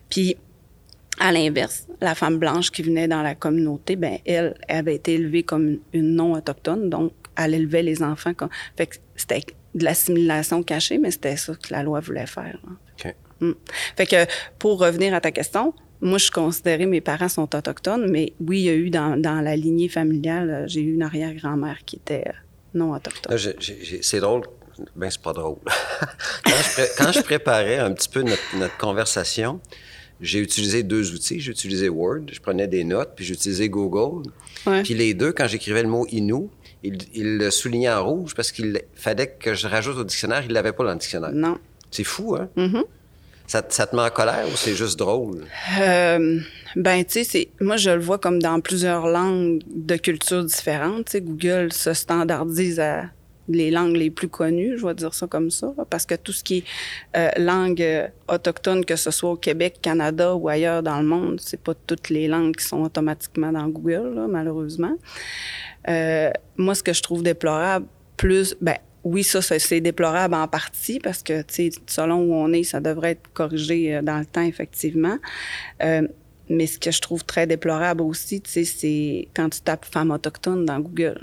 Puis, 0.08 0.36
à 1.20 1.32
l'inverse, 1.32 1.86
la 2.00 2.14
femme 2.14 2.38
blanche 2.38 2.70
qui 2.70 2.82
venait 2.82 3.08
dans 3.08 3.22
la 3.22 3.34
communauté, 3.34 3.96
ben 3.96 4.18
elle, 4.24 4.54
avait 4.68 4.94
été 4.94 5.14
élevée 5.14 5.42
comme 5.42 5.78
une 5.92 6.14
non 6.14 6.32
autochtone, 6.32 6.88
donc 6.88 7.12
elle 7.36 7.54
élevait 7.54 7.82
les 7.82 8.02
enfants 8.02 8.34
comme. 8.34 8.50
Fait 8.76 8.86
que 8.86 8.96
c'était 9.16 9.42
de 9.74 9.84
l'assimilation 9.84 10.62
cachée, 10.62 10.98
mais 10.98 11.10
c'était 11.10 11.36
ça 11.36 11.54
que 11.54 11.72
la 11.72 11.82
loi 11.82 12.00
voulait 12.00 12.26
faire. 12.26 12.58
Mm. 13.40 13.52
Fait 13.96 14.06
que 14.06 14.26
pour 14.58 14.78
revenir 14.78 15.14
à 15.14 15.20
ta 15.20 15.32
question, 15.32 15.74
moi, 16.02 16.18
je 16.18 16.30
considérais 16.30 16.86
mes 16.86 17.00
parents 17.00 17.28
sont 17.28 17.54
autochtones, 17.54 18.10
mais 18.10 18.32
oui, 18.40 18.60
il 18.60 18.64
y 18.64 18.68
a 18.68 18.74
eu 18.74 18.90
dans, 18.90 19.16
dans 19.16 19.40
la 19.40 19.54
lignée 19.54 19.88
familiale, 19.88 20.50
euh, 20.50 20.64
j'ai 20.66 20.80
eu 20.80 20.94
une 20.94 21.02
arrière-grand-mère 21.02 21.78
qui 21.86 21.96
était 21.96 22.24
euh, 22.26 22.32
non 22.74 22.92
autochtone. 22.92 23.38
C'est 24.02 24.20
drôle. 24.20 24.42
Ben, 24.96 25.10
c'est 25.10 25.22
pas 25.22 25.32
drôle. 25.32 25.58
quand, 26.98 27.12
je 27.12 27.22
préparais 27.22 27.78
un 27.78 27.92
petit 27.92 28.08
peu 28.08 28.22
notre, 28.22 28.56
notre 28.56 28.76
conversation, 28.78 29.60
j'ai 30.20 30.40
utilisé 30.40 30.82
deux 30.82 31.12
outils. 31.14 31.38
J'ai 31.38 31.52
utilisé 31.52 31.88
Word, 31.88 32.22
je 32.32 32.40
prenais 32.40 32.66
des 32.66 32.82
notes, 32.82 33.12
puis 33.14 33.24
j'ai 33.24 33.34
utilisé 33.34 33.68
Google. 33.68 34.28
Puis 34.82 34.94
les 34.94 35.14
deux, 35.14 35.32
quand 35.32 35.46
j'écrivais 35.46 35.82
le 35.82 35.88
mot 35.88 36.06
Inou, 36.10 36.50
il, 36.82 36.98
il, 37.14 37.38
le 37.38 37.50
soulignait 37.50 37.92
en 37.92 38.04
rouge 38.04 38.34
parce 38.34 38.52
qu'il 38.52 38.80
fallait 38.94 39.28
que 39.28 39.54
je 39.54 39.66
rajoute 39.66 39.96
au 39.96 40.04
dictionnaire. 40.04 40.42
Il 40.42 40.48
ne 40.48 40.54
l'avait 40.54 40.72
pas 40.72 40.84
dans 40.84 40.92
le 40.92 40.98
dictionnaire. 40.98 41.32
Non. 41.32 41.58
C'est 41.90 42.04
fou, 42.04 42.36
hein? 42.36 42.48
Mm-hmm. 42.56 42.84
Ça, 43.46 43.62
ça, 43.68 43.86
te 43.86 43.94
met 43.94 44.02
en 44.02 44.10
colère 44.10 44.46
ou 44.50 44.56
c'est 44.56 44.74
juste 44.74 44.98
drôle? 44.98 45.44
Euh, 45.80 46.40
ben, 46.76 47.04
tu 47.04 47.24
sais, 47.24 47.48
moi, 47.60 47.76
je 47.76 47.90
le 47.90 48.00
vois 48.00 48.18
comme 48.18 48.40
dans 48.40 48.60
plusieurs 48.60 49.06
langues 49.06 49.60
de 49.66 49.96
cultures 49.96 50.44
différentes. 50.44 51.14
Google 51.16 51.72
se 51.72 51.92
standardise 51.92 52.80
à 52.80 53.04
les 53.48 53.70
langues 53.70 53.96
les 53.96 54.10
plus 54.10 54.28
connues, 54.28 54.78
je 54.78 54.86
vais 54.86 54.94
dire 54.94 55.14
ça 55.14 55.26
comme 55.26 55.50
ça, 55.50 55.72
parce 55.90 56.06
que 56.06 56.14
tout 56.14 56.32
ce 56.32 56.44
qui 56.44 56.58
est 56.58 56.64
euh, 57.16 57.30
langue 57.38 57.82
euh, 57.82 58.08
autochtone, 58.28 58.84
que 58.84 58.96
ce 58.96 59.10
soit 59.10 59.30
au 59.30 59.36
Québec, 59.36 59.78
Canada 59.82 60.34
ou 60.34 60.48
ailleurs 60.48 60.82
dans 60.82 61.00
le 61.00 61.06
monde, 61.06 61.40
c'est 61.40 61.60
pas 61.60 61.74
toutes 61.74 62.08
les 62.08 62.28
langues 62.28 62.56
qui 62.56 62.64
sont 62.64 62.82
automatiquement 62.82 63.52
dans 63.52 63.66
Google, 63.68 64.14
là, 64.14 64.26
malheureusement. 64.28 64.96
Euh, 65.88 66.30
moi, 66.56 66.74
ce 66.74 66.82
que 66.82 66.92
je 66.92 67.02
trouve 67.02 67.22
déplorable, 67.22 67.86
plus, 68.16 68.54
ben, 68.60 68.76
oui, 69.04 69.24
ça, 69.24 69.42
c'est 69.42 69.80
déplorable 69.80 70.34
en 70.34 70.46
partie 70.46 71.00
parce 71.00 71.22
que, 71.22 71.42
tu 71.42 71.54
sais, 71.54 71.70
selon 71.86 72.20
où 72.20 72.34
on 72.34 72.52
est, 72.52 72.62
ça 72.62 72.80
devrait 72.80 73.12
être 73.12 73.32
corrigé 73.32 73.96
euh, 73.96 74.02
dans 74.02 74.18
le 74.18 74.26
temps, 74.26 74.42
effectivement. 74.42 75.18
Euh, 75.82 76.06
mais 76.48 76.66
ce 76.66 76.78
que 76.78 76.90
je 76.90 77.00
trouve 77.00 77.24
très 77.24 77.46
déplorable 77.46 78.02
aussi, 78.02 78.40
tu 78.40 78.50
sais, 78.50 78.64
c'est 78.64 79.28
quand 79.34 79.48
tu 79.48 79.60
tapes 79.60 79.84
femme 79.84 80.10
autochtone 80.10 80.64
dans 80.64 80.78
Google. 80.78 81.20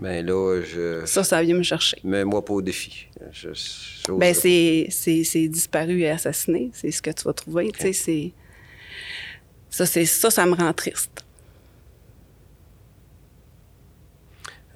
Mais 0.00 0.22
là, 0.22 0.62
je. 0.62 1.04
Ça, 1.04 1.22
ça 1.22 1.42
vient 1.42 1.56
me 1.56 1.62
chercher. 1.62 1.98
Mais 2.02 2.24
moi, 2.24 2.42
pas 2.42 2.54
au 2.54 2.62
défi. 2.62 3.06
Je, 3.30 3.50
ben, 4.12 4.34
c'est, 4.34 4.88
c'est, 4.90 5.48
disparu 5.48 6.00
et 6.00 6.10
assassiné. 6.10 6.70
C'est 6.72 6.90
ce 6.90 7.02
que 7.02 7.10
tu 7.10 7.24
vas 7.24 7.34
trouver. 7.34 7.70
Tu 7.70 7.80
sais, 7.80 7.92
c'est. 7.92 8.32
Ça, 9.68 9.84
c'est, 9.84 10.06
ça, 10.06 10.30
ça 10.30 10.46
me 10.46 10.54
rend 10.54 10.72
triste. 10.72 11.24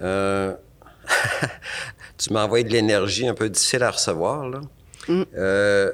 Euh... 0.00 0.54
tu 2.18 2.32
m'as 2.32 2.44
envoyé 2.44 2.64
de 2.64 2.70
l'énergie 2.70 3.26
un 3.26 3.34
peu 3.34 3.48
difficile 3.48 3.82
à 3.82 3.90
recevoir, 3.90 4.48
là. 4.48 4.60
Mm. 5.08 5.22
Euh, 5.36 5.92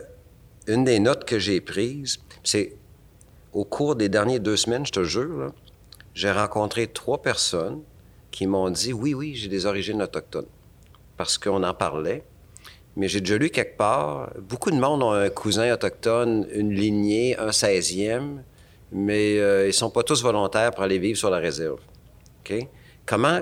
une 0.66 0.84
des 0.84 0.98
notes 0.98 1.24
que 1.24 1.38
j'ai 1.38 1.60
prises, 1.60 2.18
c'est 2.42 2.76
au 3.52 3.64
cours 3.64 3.96
des 3.96 4.08
dernières 4.08 4.40
deux 4.40 4.56
semaines, 4.56 4.86
je 4.86 4.92
te 4.92 5.04
jure, 5.04 5.52
j'ai 6.14 6.30
rencontré 6.30 6.86
trois 6.86 7.22
personnes 7.22 7.80
qui 8.30 8.46
m'ont 8.46 8.70
dit 8.70 8.92
oui, 8.92 9.14
oui, 9.14 9.34
j'ai 9.34 9.48
des 9.48 9.66
origines 9.66 10.02
autochtones. 10.02 10.46
Parce 11.16 11.38
qu'on 11.38 11.62
en 11.62 11.74
parlait. 11.74 12.24
Mais 12.96 13.08
j'ai 13.08 13.20
déjà 13.20 13.38
lu 13.38 13.50
quelque 13.50 13.76
part, 13.76 14.30
beaucoup 14.40 14.70
de 14.70 14.76
monde 14.76 15.02
ont 15.02 15.12
un 15.12 15.30
cousin 15.30 15.72
autochtone, 15.72 16.46
une 16.52 16.72
lignée, 16.74 17.38
un 17.38 17.50
16e, 17.50 18.38
mais 18.90 19.38
euh, 19.38 19.64
ils 19.64 19.68
ne 19.68 19.72
sont 19.72 19.90
pas 19.90 20.02
tous 20.02 20.22
volontaires 20.22 20.72
pour 20.72 20.82
aller 20.82 20.98
vivre 20.98 21.16
sur 21.16 21.30
la 21.30 21.38
réserve. 21.38 21.78
OK? 22.40 22.66
Comment, 23.06 23.40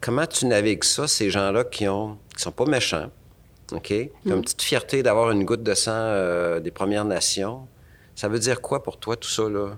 comment 0.00 0.26
tu 0.26 0.46
navigues 0.46 0.84
ça, 0.84 1.06
ces 1.06 1.28
gens-là 1.28 1.64
qui 1.64 1.86
ont 1.86 2.18
qui 2.36 2.42
sont 2.42 2.52
pas 2.52 2.66
méchants, 2.66 3.10
OK? 3.72 3.82
Qui 3.82 4.10
ont 4.26 4.30
une 4.30 4.36
mm. 4.36 4.42
petite 4.42 4.62
fierté 4.62 5.02
d'avoir 5.02 5.30
une 5.30 5.44
goutte 5.44 5.62
de 5.62 5.74
sang 5.74 5.92
euh, 5.92 6.60
des 6.60 6.70
Premières 6.70 7.04
Nations. 7.04 7.66
Ça 8.14 8.28
veut 8.28 8.38
dire 8.38 8.60
quoi 8.60 8.82
pour 8.82 8.98
toi, 8.98 9.16
tout 9.16 9.28
ça, 9.28 9.48
là? 9.48 9.76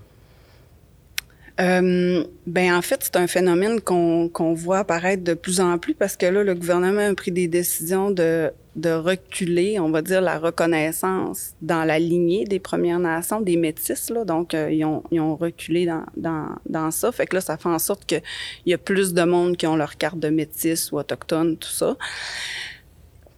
Euh, 1.61 2.25
ben 2.47 2.75
en 2.75 2.83
fait, 2.83 3.01
c'est 3.03 3.17
un 3.17 3.27
phénomène 3.27 3.81
qu'on 3.81 4.55
voit 4.55 4.79
apparaître 4.79 5.25
de 5.25 5.35
plus 5.35 5.61
en 5.61 5.77
plus 5.79 5.95
parce 5.95 6.17
que 6.17 6.27
là, 6.27 6.45
le 6.45 6.55
gouvernement 6.55 7.09
a 7.11 7.15
pris 7.15 7.33
des 7.33 7.49
décisions 7.49 8.13
de, 8.13 8.53
de 8.77 8.91
reculer, 8.91 9.81
on 9.81 9.91
va 9.91 10.01
dire, 10.01 10.21
la 10.21 10.39
reconnaissance 10.39 11.55
dans 11.61 11.83
la 11.83 11.99
lignée 11.99 12.45
des 12.45 12.61
Premières 12.61 13.01
Nations, 13.01 13.41
des 13.41 13.57
Métis. 13.57 14.09
Là, 14.11 14.25
donc, 14.25 14.55
euh, 14.55 14.71
ils, 14.71 14.85
ont, 14.85 15.03
ils, 15.11 15.21
ont, 15.21 15.35
reculé 15.35 15.85
dans, 15.85 16.05
dans, 16.17 16.47
dans, 16.69 16.93
ça. 16.93 17.11
Fait 17.11 17.27
que 17.27 17.35
là, 17.35 17.41
ça 17.41 17.57
fait 17.57 17.69
en 17.69 17.81
sorte 17.81 18.07
qu'il 18.07 18.23
y 18.67 18.73
a 18.73 18.79
plus 18.79 19.13
de 19.13 19.23
monde 19.25 19.57
qui 19.57 19.67
ont 19.67 19.77
leur 19.77 19.97
carte 19.97 20.21
de 20.21 20.29
Métis 20.29 20.93
ou 20.93 20.99
autochtone, 20.99 21.57
tout 21.57 21.71
ça. 21.71 21.97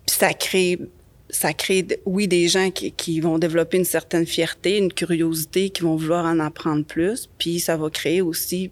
Puis 0.06 0.16
ça 0.18 0.34
crée 0.34 0.78
ça 1.32 1.52
crée, 1.52 1.86
oui, 2.06 2.28
des 2.28 2.48
gens 2.48 2.70
qui, 2.70 2.92
qui, 2.92 3.20
vont 3.20 3.38
développer 3.38 3.78
une 3.78 3.84
certaine 3.84 4.26
fierté, 4.26 4.78
une 4.78 4.92
curiosité, 4.92 5.70
qui 5.70 5.82
vont 5.82 5.96
vouloir 5.96 6.24
en 6.24 6.38
apprendre 6.40 6.84
plus. 6.84 7.28
Puis 7.38 7.60
ça 7.60 7.76
va 7.76 7.90
créer 7.90 8.20
aussi, 8.20 8.70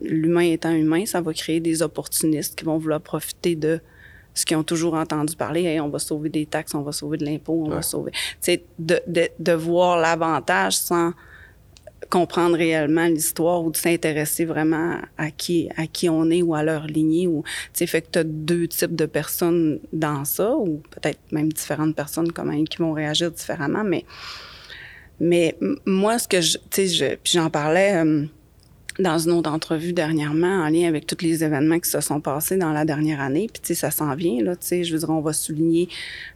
l'humain 0.00 0.52
étant 0.52 0.72
humain, 0.72 1.06
ça 1.06 1.20
va 1.20 1.32
créer 1.32 1.60
des 1.60 1.82
opportunistes 1.82 2.58
qui 2.58 2.64
vont 2.64 2.78
vouloir 2.78 3.00
profiter 3.00 3.56
de 3.56 3.80
ce 4.34 4.46
qu'ils 4.46 4.56
ont 4.56 4.62
toujours 4.62 4.94
entendu 4.94 5.34
parler. 5.36 5.64
Hey, 5.64 5.80
on 5.80 5.88
va 5.88 5.98
sauver 5.98 6.28
des 6.28 6.46
taxes, 6.46 6.74
on 6.74 6.82
va 6.82 6.92
sauver 6.92 7.18
de 7.18 7.24
l'impôt, 7.24 7.64
on 7.66 7.70
va 7.70 7.82
sauver. 7.82 8.12
Tu 8.42 8.60
de, 8.78 9.00
de, 9.06 9.28
de 9.38 9.52
voir 9.52 9.98
l'avantage 9.98 10.76
sans 10.76 11.12
comprendre 12.08 12.56
réellement 12.56 13.06
l'histoire 13.06 13.62
ou 13.62 13.70
de 13.70 13.76
s'intéresser 13.76 14.44
vraiment 14.44 14.96
à 15.18 15.30
qui, 15.30 15.68
à 15.76 15.86
qui 15.86 16.08
on 16.08 16.30
est 16.30 16.42
ou 16.42 16.54
à 16.54 16.62
leur 16.62 16.86
lignée. 16.86 17.26
Ou, 17.26 17.44
fait 17.74 18.02
que 18.02 18.08
tu 18.12 18.18
as 18.18 18.24
deux 18.24 18.66
types 18.68 18.96
de 18.96 19.06
personnes 19.06 19.80
dans 19.92 20.24
ça, 20.24 20.56
ou 20.56 20.82
peut-être 20.90 21.20
même 21.30 21.52
différentes 21.52 21.94
personnes 21.94 22.32
comment, 22.32 22.64
qui 22.64 22.78
vont 22.78 22.92
réagir 22.92 23.30
différemment. 23.30 23.84
Mais, 23.84 24.04
mais 25.20 25.56
moi, 25.84 26.18
ce 26.18 26.26
que 26.26 26.40
je, 26.40 26.58
tu 26.70 26.88
sais, 26.88 27.18
j'en 27.24 27.50
parlais... 27.50 28.04
Euh, 28.04 28.24
dans 29.00 29.18
une 29.18 29.32
autre 29.32 29.50
entrevue 29.50 29.92
dernièrement 29.92 30.64
en 30.64 30.68
lien 30.68 30.88
avec 30.88 31.06
tous 31.06 31.22
les 31.22 31.44
événements 31.44 31.78
qui 31.78 31.90
se 31.90 32.00
sont 32.00 32.20
passés 32.20 32.56
dans 32.56 32.72
la 32.72 32.84
dernière 32.84 33.20
année. 33.20 33.48
Puis, 33.52 33.62
tu 33.62 33.68
sais, 33.68 33.74
ça 33.74 33.90
s'en 33.90 34.14
vient, 34.14 34.42
là, 34.42 34.56
tu 34.56 34.66
sais, 34.66 34.84
je 34.84 34.92
veux 34.92 34.98
dire, 34.98 35.10
on 35.10 35.20
va 35.20 35.32
souligner 35.32 35.88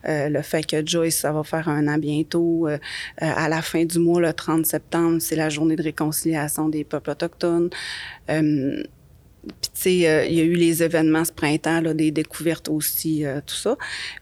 euh, 0.07 0.29
le 0.29 0.43
fait 0.43 0.65
que 0.65 0.85
Joyce, 0.87 1.19
ça 1.19 1.33
va 1.33 1.43
faire 1.43 1.69
un 1.69 1.87
an 1.89 1.99
bientôt. 1.99 2.69
Euh, 2.69 2.73
euh, 2.73 2.79
à 3.19 3.49
la 3.49 3.63
fin 3.63 3.85
du 3.85 3.99
mois, 3.99 4.21
le 4.21 4.33
30 4.33 4.67
septembre, 4.67 5.19
c'est 5.21 5.37
la 5.37 5.51
journée 5.51 5.77
de 5.77 5.83
réconciliation 5.83 6.69
des 6.69 6.85
peuples 6.85 7.11
autochtones. 7.11 7.71
puis, 8.27 8.85
tu 9.47 9.71
sais, 9.75 9.95
il 9.95 10.35
y 10.35 10.41
a 10.41 10.45
eu 10.45 10.55
les 10.55 10.83
événements 10.83 11.25
ce 11.25 11.33
printemps, 11.33 11.81
là, 11.81 11.95
des 11.95 12.11
découvertes 12.11 12.69
aussi, 12.69 13.25
tout 13.47 13.55
ça. 13.55 13.77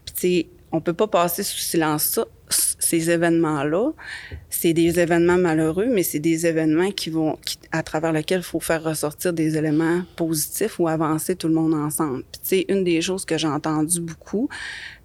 Puis, 0.05 0.13
tu 0.15 0.21
sais, 0.21 0.47
on 0.71 0.81
peut 0.81 0.93
pas 0.93 1.07
passer 1.07 1.43
sous 1.43 1.59
silence 1.59 2.03
ça, 2.03 2.25
ces 2.83 3.09
événements-là. 3.09 3.91
C'est 4.49 4.73
des 4.73 4.99
événements 4.99 5.37
malheureux, 5.37 5.87
mais 5.89 6.03
c'est 6.03 6.19
des 6.19 6.45
événements 6.45 6.91
qui 6.91 7.09
vont, 7.09 7.37
à 7.71 7.83
travers 7.83 8.11
lesquels 8.11 8.39
il 8.39 8.45
faut 8.45 8.59
faire 8.59 8.83
ressortir 8.83 9.33
des 9.33 9.57
éléments 9.57 10.01
positifs 10.15 10.79
ou 10.79 10.87
avancer 10.87 11.35
tout 11.35 11.47
le 11.47 11.53
monde 11.53 11.73
ensemble. 11.73 12.23
Tu 12.33 12.39
sais, 12.43 12.65
une 12.69 12.83
des 12.83 13.01
choses 13.01 13.25
que 13.25 13.37
j'ai 13.37 13.47
entendu 13.47 14.01
beaucoup 14.01 14.49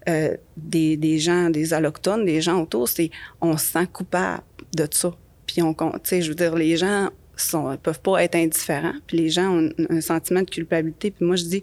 euh, 0.08 0.36
des, 0.56 1.18
gens, 1.18 1.50
des 1.50 1.72
allochtones, 1.72 2.24
des 2.24 2.40
gens 2.40 2.62
autour, 2.62 2.88
c'est 2.88 3.10
on 3.40 3.56
se 3.56 3.66
sent 3.66 3.86
coupable 3.92 4.42
de 4.76 4.86
ça. 4.90 5.14
Puis, 5.46 5.62
on, 5.62 5.74
tu 5.74 5.88
sais, 6.04 6.22
je 6.22 6.28
veux 6.28 6.34
dire, 6.34 6.54
les 6.54 6.76
gens 6.76 7.10
sont, 7.36 7.76
peuvent 7.82 8.00
pas 8.00 8.22
être 8.22 8.34
indifférents. 8.34 8.94
Puis, 9.06 9.18
les 9.18 9.30
gens 9.30 9.50
ont 9.50 9.70
un, 9.88 10.00
sentiment 10.00 10.42
de 10.42 10.50
culpabilité. 10.50 11.10
Puis, 11.10 11.24
moi, 11.24 11.36
je 11.36 11.44
dis, 11.44 11.62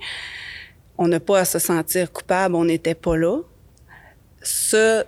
on 0.97 1.07
n'a 1.07 1.19
pas 1.19 1.39
à 1.39 1.45
se 1.45 1.59
sentir 1.59 2.11
coupable, 2.11 2.55
on 2.55 2.65
n'était 2.65 2.95
pas 2.95 3.17
là 3.17 3.41
ce 4.45 5.03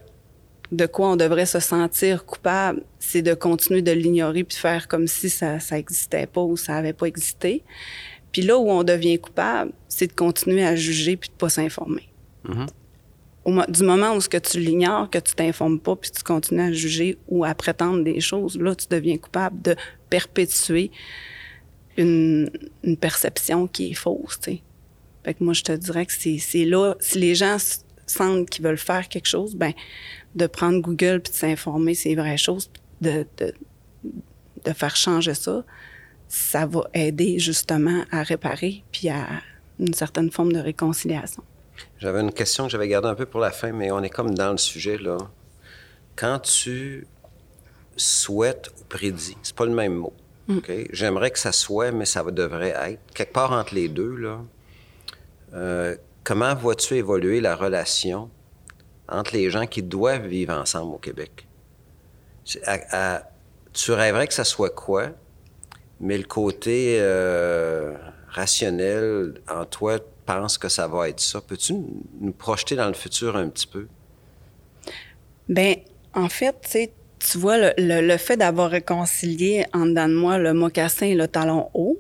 de 0.72 0.86
quoi 0.86 1.12
on 1.12 1.16
devrait 1.16 1.46
se 1.46 1.60
sentir 1.60 2.26
coupable, 2.26 2.82
c'est 3.00 3.22
de 3.22 3.34
continuer 3.34 3.82
de 3.82 3.92
l'ignorer 3.92 4.44
puis 4.44 4.56
de 4.56 4.60
faire 4.60 4.88
comme 4.88 5.08
si 5.08 5.30
ça 5.30 5.60
ça 5.60 5.78
existait 5.78 6.28
pas 6.28 6.42
ou 6.42 6.58
ça 6.58 6.76
avait 6.76 6.94
pas 6.94 7.06
existé. 7.06 7.64
Puis 8.32 8.42
là 8.42 8.58
où 8.58 8.70
on 8.70 8.84
devient 8.84 9.18
coupable, 9.18 9.72
c'est 9.88 10.08
de 10.08 10.14
continuer 10.14 10.66
à 10.66 10.76
juger 10.76 11.16
puis 11.16 11.30
de 11.30 11.36
pas 11.36 11.50
s'informer. 11.50 12.10
Mm-hmm. 12.46 13.72
du 13.72 13.84
moment 13.84 14.14
où 14.16 14.22
ce 14.22 14.30
que 14.30 14.38
tu 14.38 14.60
l'ignores, 14.60 15.10
que 15.10 15.18
tu 15.18 15.34
t'informes 15.34 15.80
pas 15.80 15.96
puis 15.96 16.12
tu 16.12 16.24
continues 16.24 16.62
à 16.62 16.72
juger 16.72 17.18
ou 17.28 17.44
à 17.44 17.54
prétendre 17.56 18.04
des 18.04 18.20
choses, 18.22 18.58
là 18.58 18.76
tu 18.76 18.88
deviens 18.90 19.18
coupable 19.18 19.62
de 19.62 19.76
perpétuer 20.10 20.92
une, 21.98 22.50
une 22.84 22.96
perception 22.96 23.68
qui 23.68 23.92
est 23.92 23.96
fausse. 23.96 24.40
Fait 25.24 25.34
que 25.34 25.44
moi 25.44 25.54
je 25.54 25.64
te 25.64 25.72
dirais 25.72 26.06
que 26.06 26.14
c'est 26.14 26.66
là 26.66 26.96
si 27.00 27.20
les 27.20 27.36
gens 27.36 27.58
sentent 28.06 28.50
qu'ils 28.50 28.64
veulent 28.64 28.78
faire 28.78 29.08
quelque 29.10 29.28
chose, 29.28 29.56
ben 29.56 29.74
de 30.36 30.48
prendre 30.48 30.82
Google 30.82 31.22
puis 31.22 31.32
de 31.32 31.38
s'informer 31.38 31.96
ces 31.96 32.16
vraies 32.16 32.38
choses, 32.38 32.70
de, 33.02 33.26
de, 33.38 33.54
de, 34.66 34.74
faire 34.74 34.96
changer 34.96 35.34
ça, 35.34 35.64
ça 36.28 36.66
va 36.66 36.88
aider 36.94 37.40
justement 37.40 38.04
à 38.12 38.24
réparer 38.24 38.84
puis 38.92 39.10
à 39.10 39.26
une 39.80 39.94
certaine 39.94 40.32
forme 40.32 40.52
de 40.54 40.60
réconciliation. 40.60 41.44
J'avais 42.00 42.22
une 42.22 42.34
question 42.34 42.66
que 42.66 42.72
j'avais 42.72 42.88
gardée 42.88 43.08
un 43.08 43.16
peu 43.16 43.26
pour 43.26 43.40
la 43.40 43.52
fin, 43.52 43.72
mais 43.72 43.92
on 43.92 44.02
est 44.02 44.10
comme 44.10 44.34
dans 44.34 44.52
le 44.52 44.58
sujet 44.58 44.98
là. 44.98 45.18
Quand 46.16 46.40
tu 46.40 47.06
souhaites 47.96 48.72
ou 48.80 48.84
prédis, 48.90 49.38
c'est 49.44 49.56
pas 49.56 49.66
le 49.66 49.74
même 49.74 49.94
mot. 49.94 50.14
Mm. 50.48 50.60
J'aimerais 50.92 51.32
que 51.32 51.40
ça 51.40 51.52
soit, 51.52 51.92
mais 51.92 52.06
ça 52.06 52.24
devrait 52.24 52.76
être 52.92 53.02
quelque 53.14 53.34
part 53.34 53.52
entre 53.52 53.76
les 53.76 53.90
deux 53.90 54.16
là. 54.16 54.40
Euh, 55.54 55.96
Comment 56.28 56.54
vois-tu 56.56 56.96
évoluer 56.96 57.40
la 57.40 57.56
relation 57.56 58.30
entre 59.10 59.34
les 59.34 59.50
gens 59.50 59.66
qui 59.68 59.84
doivent 59.84 60.28
vivre 60.28 60.54
ensemble 60.54 60.94
au 60.94 60.98
Québec? 60.98 61.48
tu 63.74 63.92
rêverais 63.92 64.28
que 64.28 64.34
ça 64.34 64.46
soit 64.46 64.70
quoi? 64.70 65.10
Mais 66.00 66.18
le 66.18 66.24
côté 66.24 66.98
euh, 67.00 67.94
rationnel 68.30 69.42
en 69.50 69.66
toi 69.66 70.00
pense 70.26 70.58
que 70.58 70.70
ça 70.70 70.88
va 70.88 71.10
être 71.10 71.20
ça. 71.20 71.42
Peux-tu 71.42 71.74
nous 72.22 72.32
projeter 72.32 72.76
dans 72.76 72.88
le 72.88 72.94
futur 72.94 73.36
un 73.36 73.50
petit 73.50 73.68
peu? 73.68 73.88
Bien, 75.50 75.76
en 76.14 76.30
fait, 76.30 76.56
tu 77.20 77.38
vois, 77.38 77.58
le, 77.58 77.74
le 77.78 78.18
fait 78.18 78.38
d'avoir 78.38 78.70
réconcilié 78.70 79.66
en 79.74 79.86
dedans 79.86 80.08
de 80.08 80.14
moi 80.14 80.38
le 80.38 80.54
mocassin 80.54 81.08
et 81.08 81.16
le 81.16 81.28
talon 81.28 81.70
haut, 81.74 81.98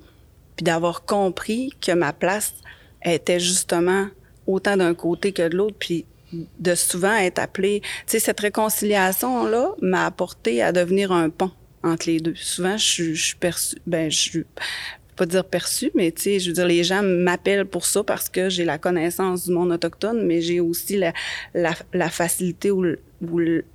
puis 0.56 0.63
d'avoir 0.63 1.06
compris 1.06 1.74
que 1.82 1.91
ma 1.91 2.13
place 2.13 2.54
était 3.04 3.39
justement 3.39 4.08
autant 4.46 4.78
d'un 4.78 4.93
côté 4.93 5.32
que 5.32 5.48
de 5.48 5.56
l'autre, 5.56 5.76
puis 5.80 6.06
de 6.34 6.76
souvent 6.76 7.16
être 7.16 7.40
appelé. 7.40 7.82
Tu 7.82 7.88
sais, 8.08 8.20
cette 8.20 8.40
réconciliation-là 8.40 9.72
m'a 9.82 10.06
apporté 10.06 10.62
à 10.62 10.72
devenir 10.72 11.12
un 11.12 11.30
pont 11.30 11.52
entre 11.84 12.08
les 12.08 12.20
deux. 12.20 12.36
Souvent, 12.36 12.78
je, 12.78 13.13
je 13.13 13.26
suis 13.26 13.36
perçue, 13.36 13.78
ben, 13.86 14.12
je 14.12 14.18
suis 14.18 14.46
pas 15.18 15.26
dire 15.26 15.44
perçu, 15.44 15.92
mais 15.96 16.12
tu 16.12 16.22
sais, 16.22 16.40
je 16.40 16.50
veux 16.50 16.54
dire, 16.54 16.68
les 16.68 16.84
gens 16.84 17.02
m'appellent 17.02 17.66
pour 17.66 17.86
ça 17.86 18.04
parce 18.04 18.30
que 18.30 18.50
j'ai 18.50 18.63
la 18.63 18.78
connaissance 18.78 19.46
du 19.46 19.52
monde 19.52 19.72
autochtone, 19.72 20.26
mais 20.26 20.42
j'ai 20.42 20.60
aussi 20.60 20.96
la, 20.96 21.12
la, 21.54 21.74
la 21.92 22.10
facilité 22.10 22.72
ou 22.72 22.86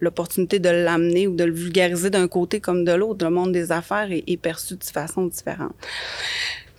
l'opportunité 0.01 0.61
de 0.61 0.69
l'amener 0.69 1.27
ou 1.27 1.35
de 1.35 1.45
le 1.45 1.53
vulgariser 1.53 2.11
d'un 2.11 2.29
côté 2.29 2.61
comme 2.61 2.85
de 2.85 2.93
l'autre. 2.93 3.25
Le 3.25 3.31
monde 3.33 3.53
des 3.53 3.73
affaires 3.73 4.11
est, 4.13 4.23
est 4.27 4.37
perçu 4.37 4.77
de 4.77 4.85
façon 4.85 5.27
différente. 5.27 5.75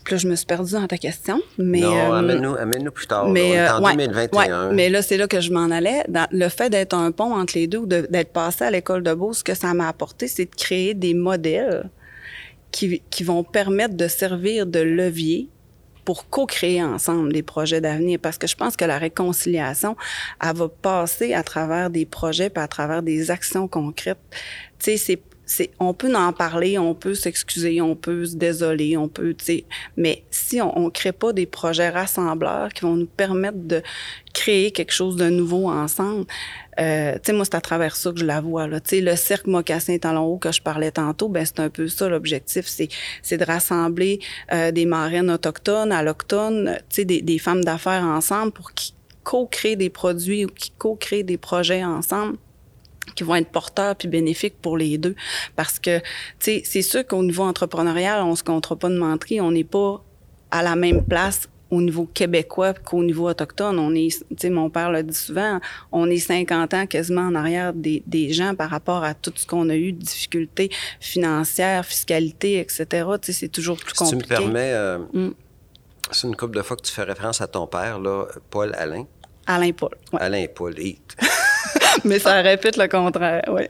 Puis 0.04 0.16
là, 0.16 0.18
je 0.18 0.28
me 0.28 0.36
suis 0.36 0.46
perdue 0.46 0.74
dans 0.74 0.88
ta 0.88 0.98
question. 0.98 1.42
Mais, 1.58 1.80
non, 1.80 1.96
euh, 1.96 2.56
amène-nous, 2.56 2.92
plus 2.92 3.08
tard. 3.08 3.30
Mais, 3.30 3.70
en 3.70 3.80
2021. 3.80 4.72
mais 4.72 4.90
là, 4.90 5.02
c'est 5.02 5.18
là 5.18 5.28
que 5.28 5.40
je 5.40 5.52
m'en 5.52 5.72
allais. 5.72 6.04
Dans 6.10 6.28
le 6.32 6.50
fait 6.50 6.70
d'être 6.70 6.94
un 6.94 7.12
pont 7.12 7.34
entre 7.34 7.54
les 7.56 7.68
deux 7.68 7.80
ou 7.80 7.86
d'être 7.86 8.34
passé 8.34 8.66
à 8.66 8.72
l'école 8.72 9.04
de 9.04 9.14
Beau, 9.14 9.34
ce 9.34 9.44
que 9.44 9.54
ça 9.54 9.74
m'a 9.74 9.88
apporté, 9.88 10.28
c'est 10.28 10.46
de 10.46 10.56
créer 10.56 10.94
des 10.94 11.14
modèles 11.14 11.90
qui, 12.72 13.02
qui 13.10 13.24
vont 13.24 13.44
permettre 13.44 13.96
de 13.96 14.08
servir 14.08 14.66
de 14.66 14.80
levier 14.80 15.50
pour 16.06 16.30
co-créer 16.30 16.84
ensemble 16.84 17.32
des 17.32 17.44
projets 17.44 17.82
d'avenir. 17.82 18.20
Parce 18.22 18.38
que 18.38 18.48
je 18.48 18.56
pense 18.56 18.76
que 18.76 18.86
la 18.86 18.98
réconciliation, 18.98 19.96
elle 20.44 20.56
va 20.56 20.68
passer 20.68 21.34
à 21.34 21.44
travers 21.44 21.90
des 21.90 22.06
projets, 22.06 22.50
puis 22.50 22.62
à 22.62 22.68
travers 22.68 23.04
des 23.04 23.32
actions 23.32 23.68
concrètes. 23.68 24.18
Tu 24.80 24.92
sais, 24.92 24.98
c'est 24.98 25.22
on 25.80 25.94
peut 25.94 26.14
en 26.16 26.32
parler, 26.32 26.78
on 26.78 26.96
peut 26.96 27.16
s'excuser, 27.16 27.82
on 27.82 27.96
peut 27.96 28.26
se 28.26 28.36
désoler, 28.36 28.96
on 28.98 29.08
peut, 29.08 29.36
mais 29.98 30.24
si 30.32 30.62
on, 30.62 30.90
crée 30.90 31.12
pas 31.12 31.34
des 31.34 31.46
projets 31.46 31.90
rassembleurs 31.90 32.70
qui 32.70 32.82
vont 32.82 32.96
nous 32.96 33.08
permettre 33.08 33.58
de 33.58 33.82
créer 34.34 34.72
quelque 34.72 34.94
chose 34.94 35.16
de 35.16 35.30
nouveau 35.30 35.70
ensemble, 35.70 36.26
euh, 36.80 37.14
tu 37.16 37.20
sais, 37.26 37.34
moi, 37.34 37.46
c'est 37.46 37.56
à 37.56 37.62
travers 37.62 37.96
ça 37.96 38.12
que 38.12 38.20
je 38.20 38.26
la 38.26 38.42
vois, 38.42 38.68
là. 38.68 38.80
Tu 38.80 38.98
sais, 38.98 39.02
le 39.02 39.16
cercle 39.16 39.50
mocassin 39.50 39.98
talon 39.98 40.24
haut 40.24 40.38
que 40.38 40.52
je 40.52 40.62
parlais 40.62 40.92
tantôt, 40.92 41.30
ben 41.30 41.46
c'est 41.46 41.60
un 41.60 41.70
peu 41.70 41.88
ça 41.88 42.10
l'objectif, 42.10 42.66
c'est, 42.68 42.90
c'est 43.22 43.38
de 43.38 43.46
rassembler 43.46 44.20
euh, 44.52 44.72
des 44.72 44.86
marraines 44.86 45.30
autochtones, 45.30 45.92
allochtones, 45.92 46.78
tu 46.90 46.96
sais, 46.96 47.06
des, 47.06 47.22
des 47.22 47.38
femmes 47.38 47.64
d'affaires 47.64 48.04
ensemble 48.04 48.52
pour 48.54 48.72
qu'ils 48.74 48.96
co-créent 49.24 49.76
des 49.76 49.90
produits 49.90 50.46
ou 50.46 50.50
qui 50.50 50.72
co-créent 50.78 51.24
des 51.24 51.38
projets 51.38 51.84
ensemble 51.84 52.38
qui 53.16 53.24
vont 53.24 53.36
être 53.36 53.50
porteurs 53.50 53.96
puis 53.96 54.08
bénéfiques 54.08 54.56
pour 54.62 54.78
les 54.78 54.98
deux. 54.98 55.16
Parce 55.56 55.80
que, 55.80 56.00
tu 56.00 56.06
sais, 56.40 56.62
c'est 56.66 56.82
sûr 56.82 57.06
qu'au 57.06 57.24
niveau 57.24 57.44
entrepreneurial, 57.44 58.22
on 58.24 58.36
se 58.36 58.44
comptera 58.44 58.76
pas 58.76 58.90
de 58.90 58.98
menterie, 58.98 59.42
on 59.42 59.52
n'est 59.52 59.64
pas 59.64 60.04
à 60.52 60.62
la 60.62 60.76
même 60.76 61.04
place 61.04 61.48
au 61.74 61.82
niveau 61.82 62.06
québécois 62.06 62.74
qu'au 62.74 63.04
niveau 63.04 63.28
autochtone. 63.28 63.80
On 63.80 63.96
est, 63.96 64.10
tu 64.30 64.36
sais, 64.38 64.50
mon 64.50 64.70
père 64.70 64.92
le 64.92 65.04
dit 65.04 65.16
souvent, 65.16 65.60
on 65.92 66.10
est 66.10 66.20
50 66.20 66.74
ans 66.74 66.86
quasiment 66.86 67.22
en 67.22 67.36
arrière 67.36 67.74
des, 67.74 68.04
des 68.06 68.32
gens 68.32 68.54
par 68.54 68.70
rapport 68.70 69.04
à 69.04 69.14
tout 69.14 69.34
ce 69.36 69.48
qu'on 69.48 69.70
a 69.70 69.76
eu 69.76 69.92
de 69.92 70.00
difficultés 70.00 70.70
financières, 71.00 71.86
fiscalité, 71.86 72.60
etc. 72.60 72.86
Tu 73.22 73.34
sais, 73.34 73.40
c'est 73.40 73.48
toujours 73.48 73.78
plus 73.78 73.94
compliqué. 73.94 74.22
Si 74.22 74.28
tu 74.28 74.34
me 74.34 74.38
permets, 74.38 74.74
euh, 74.74 75.00
mm. 75.14 75.34
c'est 76.12 76.28
une 76.28 76.36
couple 76.36 76.58
de 76.58 76.62
fois 76.62 76.78
que 76.78 76.84
tu 76.84 76.92
fais 76.92 77.04
référence 77.04 77.42
à 77.42 77.48
ton 77.48 77.66
père, 77.66 78.00
là, 78.00 78.28
Paul 78.52 78.74
Alain. 78.76 79.06
Alain 79.48 79.72
Paul. 79.72 79.96
Ouais. 80.14 80.22
Alain 80.22 80.46
Paul. 80.54 80.76
Mais 82.04 82.20
ça 82.20 82.42
répète 82.42 82.78
le 82.78 82.88
contraire, 82.88 83.44
oui. 83.50 83.64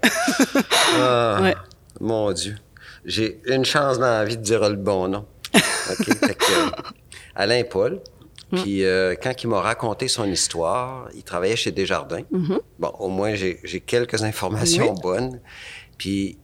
ah, 0.96 1.40
ouais. 1.44 1.56
Mon 2.00 2.32
Dieu. 2.32 2.56
J'ai 3.06 3.42
une 3.48 3.66
chance 3.66 4.00
dans 4.00 4.06
la 4.06 4.26
vie 4.26 4.38
de 4.38 4.42
dire 4.42 4.68
le 4.70 4.76
bon 4.76 5.08
nom. 5.08 5.26
Que, 6.00 6.12
Alain 7.36 7.64
Paul. 7.64 8.00
Mm. 8.52 8.62
Puis 8.62 8.86
euh, 8.86 9.16
quand 9.22 9.44
il 9.44 9.48
m'a 9.48 9.62
raconté 9.62 10.08
son 10.08 10.26
histoire, 10.26 11.10
il 11.14 11.24
travaillait 11.24 11.58
chez 11.58 11.72
Desjardins. 11.72 12.24
Mm-hmm. 12.32 12.60
Bon, 12.80 12.94
au 13.00 13.10
moins, 13.10 13.34
j'ai 13.36 13.84
quelques 13.86 14.24
informations 14.24 14.94
oui. 14.94 15.02
bonnes. 15.02 15.42
Puis 15.98 16.38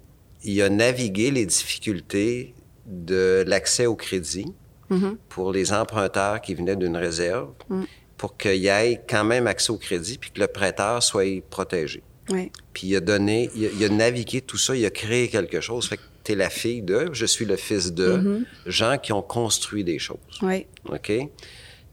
il 0.44 0.62
a 0.62 0.70
navigué 0.70 1.32
les 1.32 1.46
difficultés 1.46 2.54
de 2.86 3.44
l'accès 3.48 3.86
au 3.86 3.96
crédit 3.96 4.54
mm-hmm. 4.92 5.15
pour 5.30 5.54
les 5.54 5.72
emprunteurs 5.72 6.42
qui 6.42 6.54
venaient 6.54 6.76
d'une 6.76 6.98
réserve. 6.98 7.54
Mm 7.70 7.84
pour 8.19 8.36
qu'il 8.38 8.58
y 8.58 8.67
ait 8.67 9.01
quand 9.10 9.23
même 9.23 9.47
accès 9.47 9.71
au 9.71 9.77
crédit 9.77 10.17
puis 10.17 10.29
que 10.29 10.41
le 10.41 10.47
prêteur 10.47 11.01
soit 11.01 11.41
protégé. 11.49 12.03
Oui. 12.29 12.51
Puis 12.73 12.88
il 12.88 12.95
a 12.97 12.99
donné, 12.99 13.49
il 13.55 13.65
a, 13.65 13.69
il 13.69 13.84
a, 13.86 13.89
navigué 13.89 14.41
tout 14.41 14.58
ça, 14.58 14.75
il 14.75 14.86
a 14.86 14.89
créé 14.91 15.29
quelque 15.29 15.62
chose. 15.62 15.88
Fait 15.88 15.95
que 15.97 16.01
tu 16.25 16.34
es 16.34 16.36
la 16.36 16.49
fille 16.49 16.82
de, 16.82 17.10
je 17.13 17.25
suis 17.25 17.45
le 17.45 17.55
fils 17.55 17.93
de, 17.93 18.17
mm 18.17 18.21
-hmm. 18.21 18.69
gens 18.69 18.97
qui 19.01 19.13
ont 19.13 19.23
construit 19.23 19.84
des 19.86 19.99
choses. 19.99 20.36
Oui. 20.41 20.67
OK? 20.89 21.12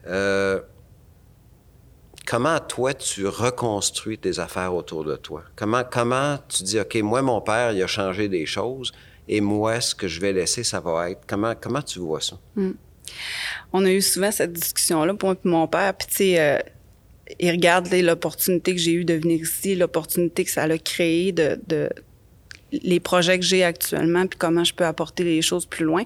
Euh, 0.08 0.60
comment 2.26 2.58
toi, 2.58 2.92
tu 2.92 3.26
reconstruis 3.28 4.18
tes 4.18 4.38
affaires 4.40 4.74
autour 4.74 5.04
de 5.04 5.16
toi? 5.16 5.42
Comment, 5.54 5.84
comment 5.84 6.38
tu 6.48 6.64
dis, 6.64 6.78
OK, 6.80 6.96
moi, 6.96 7.22
mon 7.22 7.40
père, 7.40 7.70
il 7.72 7.82
a 7.82 7.86
changé 7.86 8.28
des 8.28 8.46
choses 8.46 8.92
et 9.28 9.40
moi, 9.40 9.80
ce 9.80 9.94
que 9.94 10.08
je 10.08 10.20
vais 10.20 10.32
laisser, 10.32 10.64
ça 10.64 10.80
va 10.80 11.10
être. 11.10 11.22
Comment, 11.30 11.54
comment 11.62 11.82
tu 11.82 12.00
vois 12.00 12.20
ça? 12.20 12.36
Mm 12.56 12.72
on 13.72 13.84
a 13.84 13.90
eu 13.90 14.02
souvent 14.02 14.30
cette 14.30 14.52
discussion-là, 14.52 15.14
pour 15.14 15.28
moi 15.28 15.36
mon 15.44 15.66
père. 15.66 15.94
Puis, 15.94 16.08
tu 16.08 16.14
sais, 16.16 16.40
euh, 16.40 16.58
il 17.40 17.50
regarde 17.50 17.92
l'opportunité 17.92 18.74
que 18.74 18.80
j'ai 18.80 18.92
eue 18.92 19.04
de 19.04 19.14
venir 19.14 19.40
ici, 19.40 19.74
l'opportunité 19.74 20.44
que 20.44 20.50
ça 20.50 20.62
a 20.62 20.78
créé 20.78 21.32
de, 21.32 21.58
de 21.66 21.90
les 22.72 23.00
projets 23.00 23.38
que 23.38 23.44
j'ai 23.44 23.62
actuellement, 23.62 24.26
puis 24.26 24.38
comment 24.38 24.64
je 24.64 24.74
peux 24.74 24.84
apporter 24.84 25.24
les 25.24 25.42
choses 25.42 25.66
plus 25.66 25.84
loin. 25.84 26.02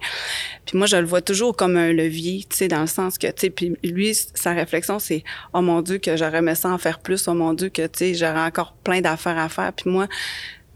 Puis 0.66 0.76
moi, 0.76 0.86
je 0.86 0.96
le 0.96 1.06
vois 1.06 1.22
toujours 1.22 1.56
comme 1.56 1.76
un 1.76 1.92
levier, 1.92 2.44
tu 2.48 2.56
sais, 2.56 2.68
dans 2.68 2.82
le 2.82 2.86
sens 2.86 3.18
que, 3.18 3.26
tu 3.28 3.32
sais, 3.36 3.50
puis 3.50 3.76
lui, 3.82 4.14
sa 4.14 4.52
réflexion, 4.52 4.98
c'est 4.98 5.24
«Oh 5.54 5.62
mon 5.62 5.80
Dieu, 5.82 5.98
que 5.98 6.16
j'aurais 6.16 6.38
aimé 6.38 6.54
ça 6.54 6.68
en 6.68 6.78
faire 6.78 7.00
plus. 7.00 7.26
Oh 7.28 7.34
mon 7.34 7.54
Dieu, 7.54 7.70
que, 7.70 7.86
tu 7.86 7.98
sais, 7.98 8.14
j'aurais 8.14 8.42
encore 8.42 8.74
plein 8.84 9.00
d'affaires 9.00 9.38
à 9.38 9.48
faire.» 9.48 9.72
Puis 9.76 9.90
moi, 9.90 10.06
tu 10.06 10.16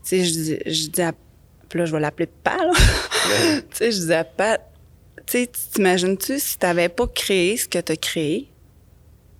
sais, 0.02 0.24
je 0.24 0.30
dis, 0.30 0.58
je 0.66 0.88
dis 0.88 1.02
à... 1.02 1.12
Puis 1.68 1.78
là, 1.78 1.86
je 1.86 1.92
vais 1.92 2.00
l'appeler 2.00 2.28
Pat, 2.42 2.58
là. 2.58 2.72
tu 3.70 3.76
sais, 3.76 3.92
je 3.92 4.00
dis 4.00 4.12
à 4.12 4.24
Pat, 4.24 4.62
tu 5.26 5.46
t'imagines-tu, 5.46 6.38
si 6.38 6.58
t'avais 6.58 6.88
pas 6.88 7.06
créé 7.06 7.56
ce 7.56 7.68
que 7.68 7.78
tu 7.78 7.92
as 7.92 7.96
créé, 7.96 8.48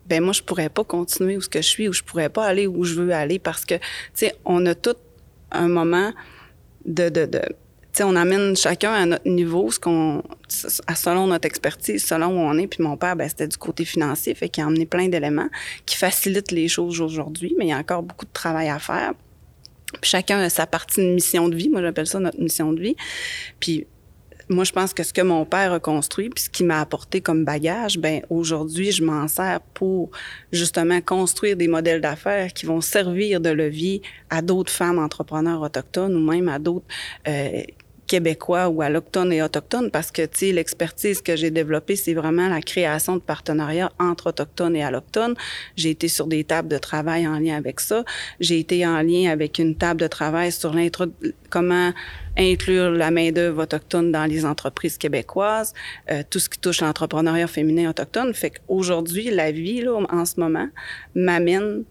ben 0.07 0.23
moi, 0.23 0.33
je 0.33 0.43
pourrais 0.43 0.69
pas 0.69 0.85
continuer 0.85 1.37
où 1.37 1.41
ce 1.41 1.49
que 1.49 1.63
je 1.63 1.69
suis, 1.69 1.89
ou 1.89 1.93
je 1.93 2.03
pourrais 2.03 2.29
pas 2.29 2.47
aller 2.47 2.67
où 2.67 2.85
je 2.85 2.95
veux 2.95 3.13
aller 3.13 3.39
parce 3.39 3.65
que, 3.65 3.75
tu 3.75 3.83
sais, 4.15 4.35
on 4.45 4.65
a 4.67 4.75
tout 4.75 4.97
un 5.51 5.69
moment 5.69 6.13
de, 6.85 7.09
de, 7.09 7.27
de 7.27 7.41
tu 7.95 7.99
sais, 7.99 8.05
on 8.05 8.17
amène 8.17 8.57
chacun 8.57 8.93
à 8.93 9.07
notre 9.07 9.29
niveau, 9.29 9.71
ce 9.71 9.79
qu'on, 9.79 10.21
selon 10.49 11.29
notre 11.29 11.47
expertise, 11.47 12.05
selon 12.05 12.27
où 12.27 12.41
on 12.41 12.59
est. 12.59 12.67
Puis 12.67 12.83
mon 12.83 12.97
père, 12.97 13.15
ben, 13.15 13.29
c'était 13.29 13.47
du 13.47 13.57
côté 13.57 13.85
financier, 13.85 14.35
fait 14.35 14.49
qu'il 14.49 14.65
a 14.65 14.67
emmené 14.67 14.85
plein 14.85 15.07
d'éléments 15.07 15.49
qui 15.87 15.97
facilitent 15.97 16.51
les 16.51 16.67
choses 16.67 17.01
aujourd'hui, 17.01 17.55
mais 17.57 17.67
il 17.67 17.69
y 17.69 17.73
a 17.73 17.79
encore 17.79 18.03
beaucoup 18.03 18.25
de 18.25 18.33
travail 18.33 18.69
à 18.69 18.81
faire. 18.81 19.13
Puis 20.01 20.11
chacun 20.11 20.41
a 20.41 20.51
sa 20.51 20.67
partie 20.67 21.03
de 21.03 21.15
mission 21.15 21.49
de 21.49 21.55
vie. 21.55 21.69
Moi, 21.69 21.83
j'appelle 21.83 22.09
ça 22.09 22.19
notre 22.19 22.41
mission 22.41 22.73
de 22.73 22.81
vie. 22.81 22.97
Puis 23.61 23.87
moi, 24.49 24.65
je 24.65 24.73
pense 24.73 24.93
que 24.93 25.03
ce 25.03 25.13
que 25.13 25.23
mon 25.23 25.45
père 25.45 25.73
a 25.73 25.81
construit, 25.81 26.29
puis 26.29 26.45
ce 26.45 26.51
qu'il 26.51 26.67
m'a 26.67 26.81
apporté 26.81 27.21
comme 27.21 27.45
bagage, 27.45 27.99
ben 27.99 28.23
aujourd'hui, 28.31 28.93
je 28.93 29.03
m'en 29.03 29.27
sers 29.29 29.61
pour 29.61 30.11
justement 30.53 31.01
construire 31.01 31.57
des 31.57 31.69
modèles 31.69 32.01
d'affaires 32.01 32.53
qui 32.53 32.67
vont 32.67 32.81
servir 32.81 33.41
de 33.41 33.51
levier 33.51 34.03
à 34.31 34.43
d'autres 34.43 34.73
femmes 34.73 34.99
entrepreneurs 34.99 35.63
autochtones 35.63 36.15
ou 36.15 36.21
même 36.21 36.49
à 36.49 36.59
d'autres 36.59 36.87
euh, 37.29 37.63
québécois 38.07 38.69
ou 38.69 38.83
allochtones 38.83 39.33
et 39.33 39.43
autochtones 39.43 39.91
parce 39.91 40.11
que, 40.11 40.27
tu 40.27 40.53
l'expertise 40.53 41.23
que 41.23 41.37
j'ai 41.37 41.51
développée, 41.51 41.97
c'est 41.97 42.15
vraiment 42.15 42.49
la 42.49 42.61
création 42.61 43.17
de 43.17 43.21
partenariats 43.21 43.93
entre 43.99 44.29
autochtones 44.29 44.77
et 44.77 44.83
allochtones. 44.83 45.35
J'ai 45.77 45.91
été 45.91 46.09
sur 46.09 46.27
des 46.27 46.45
tables 46.45 46.69
de 46.69 46.79
travail 46.79 47.27
en 47.27 47.39
lien 47.39 47.57
avec 47.57 47.81
ça. 47.81 48.05
J'ai 48.41 48.59
été 48.59 48.87
en 48.87 49.01
lien 49.03 49.31
avec 49.31 49.59
une 49.59 49.77
table 49.77 50.01
de 50.01 50.07
travail 50.07 50.53
sur 50.53 50.73
l'intro 50.73 51.07
comment 51.51 51.93
inclure 52.37 52.91
la 52.91 53.11
main-d'œuvre 53.11 53.63
autochtone 53.63 54.11
dans 54.11 54.25
les 54.25 54.45
entreprises 54.45 54.99
québécoises, 54.99 55.73
euh, 56.11 56.23
tout 56.29 56.41
ce 56.41 56.49
qui 56.49 56.59
touche 56.59 56.81
l'entrepreneuriat 56.81 57.47
féminin 57.47 57.91
autochtone. 57.91 58.35
Fait 58.35 58.51
qu'aujourd'hui, 58.51 59.31
la 59.31 59.53
vie, 59.53 59.83
là, 59.83 60.01
en 60.11 60.25
ce 60.25 60.41
moment, 60.41 60.69
m'amène 61.15 61.85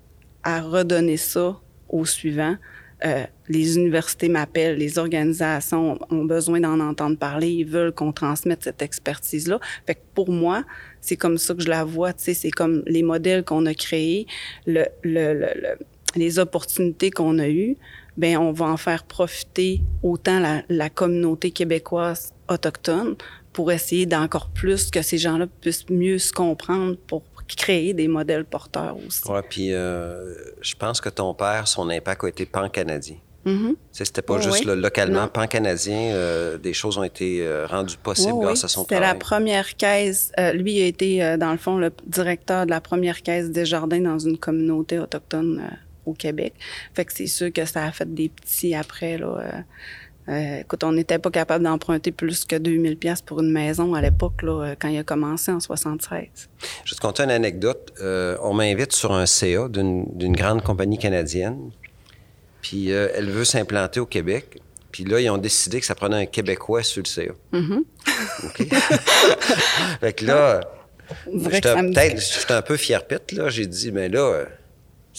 à 0.43 0.62
redonner 0.62 1.17
ça 1.17 1.58
au 1.88 2.06
suivant 2.06 2.58
euh, 3.06 3.26
les 3.50 3.78
universités 3.78 4.30
m'appellent, 4.30 4.78
les 4.78 4.98
organisations 4.98 6.00
ont 6.10 6.26
besoin 6.26 6.60
d'en 6.60 6.80
entendre 6.80 7.18
parler, 7.18 7.50
ils 7.50 7.66
veulent 7.66 7.92
qu'on 7.92 8.12
transmette 8.12 8.63
cette 8.63 8.82
expertise-là. 8.82 9.60
Fait 9.86 9.96
que 9.96 10.02
pour 10.13 10.32
moi, 10.32 10.63
c'est 11.02 11.18
comme 11.18 11.38
ça 11.38 11.54
que 11.54 11.62
je 11.62 11.70
la 11.70 11.84
vois, 11.84 12.13
tu 12.13 12.24
sais, 12.24 12.34
c'est 12.34 12.52
comme 12.52 12.84
les 12.86 13.04
modèles 13.04 13.44
qu'on 13.44 13.66
a 13.66 13.74
créés, 13.74 14.26
le, 14.66 14.86
le, 15.04 15.34
le, 15.34 15.48
les 16.16 16.39
opportunités 16.39 17.12
qu'on 17.12 17.39
a 17.39 17.50
eues, 17.50 17.76
ben 18.16 18.38
on 18.38 18.52
va 18.52 18.66
en 18.66 18.78
faire 18.78 19.04
profiter 19.04 19.82
autant 20.04 20.39
la, 20.39 20.63
la 20.70 20.89
communauté 20.89 21.52
québécoise 21.52 22.32
autochtone 22.48 23.16
pour 23.52 23.72
essayer 23.72 24.06
d'encore 24.06 24.50
plus 24.50 24.89
que 24.92 25.02
ces 25.02 25.18
gens-là 25.18 25.48
puissent 25.62 25.89
mieux 25.89 26.18
se 26.18 26.32
comprendre 26.32 26.96
pour 27.08 27.24
créer 27.56 27.94
des 27.94 28.08
modèles 28.08 28.46
porteurs 28.46 28.96
aussi. 29.06 29.22
Oui, 29.30 29.39
puis 29.50 29.74
euh, 29.74 30.34
je 30.62 30.76
pense 30.76 31.02
que 31.02 31.10
ton 31.10 31.34
père, 31.34 31.68
son 31.68 31.89
impact 31.89 32.24
a 32.24 32.28
été 32.30 32.46
pan-canadien. 32.46 33.18
Mm 33.46 33.52
-hmm. 33.52 33.76
C'était 33.92 34.22
pas 34.22 34.38
oui, 34.38 34.44
juste 34.44 34.66
oui. 34.66 34.76
localement 34.76 35.28
pan-canadien, 35.28 36.13
euh, 36.13 36.58
des 36.58 36.74
choses 36.74 36.98
ont 36.98 37.04
été 37.04 37.30
euh, 37.42 37.68
rendues 37.68 37.98
possibles 37.98 38.34
oui, 38.34 38.46
grâce 38.46 38.63
à 38.63 38.70
son 38.70 38.82
C'était 38.84 38.96
travail. 38.96 39.13
la 39.13 39.20
première 39.20 39.76
caisse. 39.76 40.32
Euh, 40.39 40.54
lui 40.54 40.82
a 40.82 40.86
été, 40.86 41.38
dans 41.38 41.52
le 41.52 41.58
fond, 41.58 41.78
le 41.78 41.92
directeur 42.08 42.66
de 42.66 42.72
la 42.72 42.80
première 42.82 43.22
caisse 43.22 43.50
des 43.52 43.66
jardins 43.66 44.00
dans 44.12 44.20
une 44.30 44.38
communauté 44.38 44.98
autochtone 45.00 45.62
au 46.06 46.13
Québec. 46.13 46.54
Fait 46.96 47.06
que 47.06 47.13
c'est 47.13 47.28
sûr 47.28 47.52
que 47.52 47.66
ça 47.66 47.84
a 47.86 47.92
fait 47.92 48.12
des 48.13 48.30
petits 48.30 48.74
après, 48.76 49.18
là. 49.18 49.63
Euh, 50.30 50.62
écoute, 50.62 50.84
on 50.84 50.94
n'était 50.94 51.20
pas 51.20 51.32
capable 51.32 51.66
d'emprunter 51.66 52.12
plus 52.12 52.46
que 52.46 52.56
2000 52.56 52.98
pièces 52.98 53.22
pour 53.22 53.42
une 53.42 53.52
maison 53.52 53.94
à 53.94 54.02
l'époque, 54.02 54.42
là, 54.42 54.76
quand 54.80 54.88
il 54.88 54.98
a 54.98 55.04
commencé 55.04 55.52
en 55.52 55.60
76. 55.60 56.28
Je 56.86 56.92
vais 56.92 56.96
te 56.96 57.02
conter 57.02 57.24
une 57.24 57.32
anecdote. 57.32 57.94
Euh, 58.02 58.38
on 58.42 58.54
m'invite 58.54 58.94
sur 58.94 59.12
un 59.12 59.26
CA 59.26 59.68
d'une 59.68 60.36
grande 60.36 60.64
compagnie 60.64 60.98
canadienne. 60.98 61.72
Puis 62.62 62.94
euh, 62.94 63.10
elle 63.14 63.30
veut 63.30 63.44
s'implanter 63.44 64.00
au 64.00 64.06
Québec. 64.06 64.62
Puis 64.92 65.04
là, 65.04 65.20
ils 65.20 65.30
ont 65.30 65.38
décidé 65.38 65.80
que 65.80 65.86
ça 65.86 65.96
prenait 65.96 66.16
un 66.16 66.26
Québécois 66.26 66.84
sur 66.84 67.04
le 67.04 67.08
CA. 67.08 67.34
Mm 67.52 67.60
-hmm. 67.60 67.84
OK? 68.46 68.68
fait 70.00 70.14
que 70.14 70.26
là, 70.26 70.62
peut-être, 71.26 72.22
j'étais 72.22 72.54
un 72.54 72.62
peu 72.62 72.78
fier-pète, 72.78 73.32
là. 73.34 73.50
J'ai 73.50 73.68
dit, 73.68 73.92
mais 73.92 74.08
là, 74.08 74.46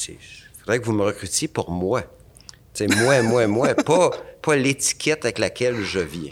il 0.09 0.17
faudrait 0.59 0.79
que 0.81 0.85
vous 0.85 0.93
me 0.93 1.03
recrutiez 1.03 1.49
pour 1.49 1.71
moi. 1.71 2.03
Tu 2.73 2.89
sais, 2.89 2.97
moi, 3.03 3.23
moi, 3.23 3.47
moi, 3.47 3.75
pas, 3.75 4.11
pas 4.45 4.57
l'étiquette 4.57 5.25
avec 5.25 5.39
laquelle 5.39 5.81
je 5.83 6.01
viens. 6.01 6.31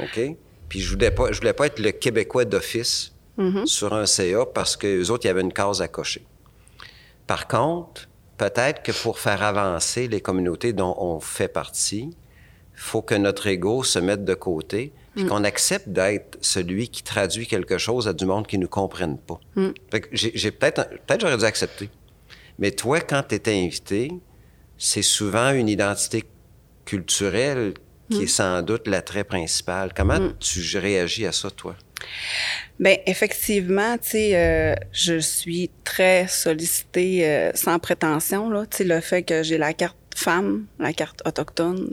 OK? 0.00 0.36
Puis 0.68 0.80
je 0.80 0.90
voulais 0.90 1.10
pas, 1.10 1.32
je 1.32 1.38
voulais 1.38 1.52
pas 1.52 1.66
être 1.66 1.78
le 1.78 1.92
Québécois 1.92 2.44
d'office 2.44 3.12
mm-hmm. 3.38 3.66
sur 3.66 3.94
un 3.94 4.06
CA 4.06 4.46
parce 4.46 4.76
qu'eux 4.76 5.10
autres, 5.10 5.24
il 5.24 5.28
y 5.28 5.30
avait 5.30 5.42
une 5.42 5.52
case 5.52 5.82
à 5.82 5.88
cocher. 5.88 6.24
Par 7.26 7.46
contre, 7.46 8.08
peut-être 8.38 8.82
que 8.82 8.92
pour 8.92 9.18
faire 9.18 9.42
avancer 9.42 10.08
les 10.08 10.20
communautés 10.20 10.72
dont 10.72 10.94
on 10.98 11.20
fait 11.20 11.48
partie, 11.48 12.10
il 12.74 12.80
faut 12.80 13.02
que 13.02 13.14
notre 13.14 13.46
ego 13.46 13.82
se 13.82 13.98
mette 13.98 14.24
de 14.24 14.34
côté 14.34 14.92
puis 15.14 15.24
mm. 15.24 15.28
qu'on 15.28 15.44
accepte 15.44 15.88
d'être 15.88 16.38
celui 16.42 16.88
qui 16.88 17.02
traduit 17.02 17.46
quelque 17.46 17.78
chose 17.78 18.06
à 18.06 18.12
du 18.12 18.26
monde 18.26 18.46
qui 18.46 18.58
ne 18.58 18.62
nous 18.62 18.68
comprenne 18.68 19.18
pas. 19.18 19.40
Mm. 19.54 19.70
j'ai, 20.12 20.50
peut-être, 20.50 20.88
peut-être 21.06 21.20
j'aurais 21.20 21.38
dû 21.38 21.44
accepter. 21.44 21.88
Mais 22.58 22.70
toi, 22.70 23.00
quand 23.00 23.22
tu 23.28 23.34
étais 23.34 23.54
invité, 23.54 24.12
c'est 24.78 25.02
souvent 25.02 25.52
une 25.52 25.68
identité 25.68 26.24
culturelle 26.86 27.74
qui 28.10 28.22
est 28.22 28.24
mm. 28.24 28.28
sans 28.28 28.62
doute 28.62 28.86
l'attrait 28.86 29.24
principal. 29.24 29.92
Comment 29.94 30.30
tu 30.40 30.60
réagis 30.78 31.26
à 31.26 31.32
ça, 31.32 31.50
toi? 31.50 31.76
Bien, 32.78 32.96
effectivement, 33.06 33.96
tu 33.98 34.10
sais, 34.10 34.36
euh, 34.36 34.74
je 34.92 35.18
suis 35.18 35.70
très 35.82 36.28
sollicitée 36.28 37.26
euh, 37.26 37.50
sans 37.54 37.78
prétention, 37.78 38.50
là. 38.50 38.66
Tu 38.66 38.78
sais, 38.78 38.84
le 38.84 39.00
fait 39.00 39.22
que 39.22 39.42
j'ai 39.42 39.58
la 39.58 39.72
carte 39.72 39.96
femme, 40.14 40.66
la 40.78 40.92
carte 40.92 41.22
autochtone, 41.26 41.90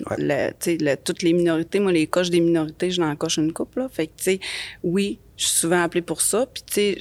toutes 1.03 1.23
les 1.23 1.33
minorités. 1.33 1.79
Moi, 1.79 1.91
les 1.91 2.07
coches 2.07 2.29
des 2.29 2.39
minorités, 2.39 2.91
je 2.91 3.01
n'en 3.01 3.15
coche 3.15 3.37
une 3.37 3.53
couple. 3.53 3.79
Là. 3.79 3.89
Fait 3.89 4.07
que, 4.07 4.13
tu 4.17 4.23
sais, 4.23 4.39
oui, 4.83 5.19
je 5.37 5.45
suis 5.45 5.59
souvent 5.59 5.83
appelée 5.83 6.01
pour 6.01 6.21
ça. 6.21 6.45
Puis, 6.45 6.63
tu 6.65 6.73
sais, 6.73 6.97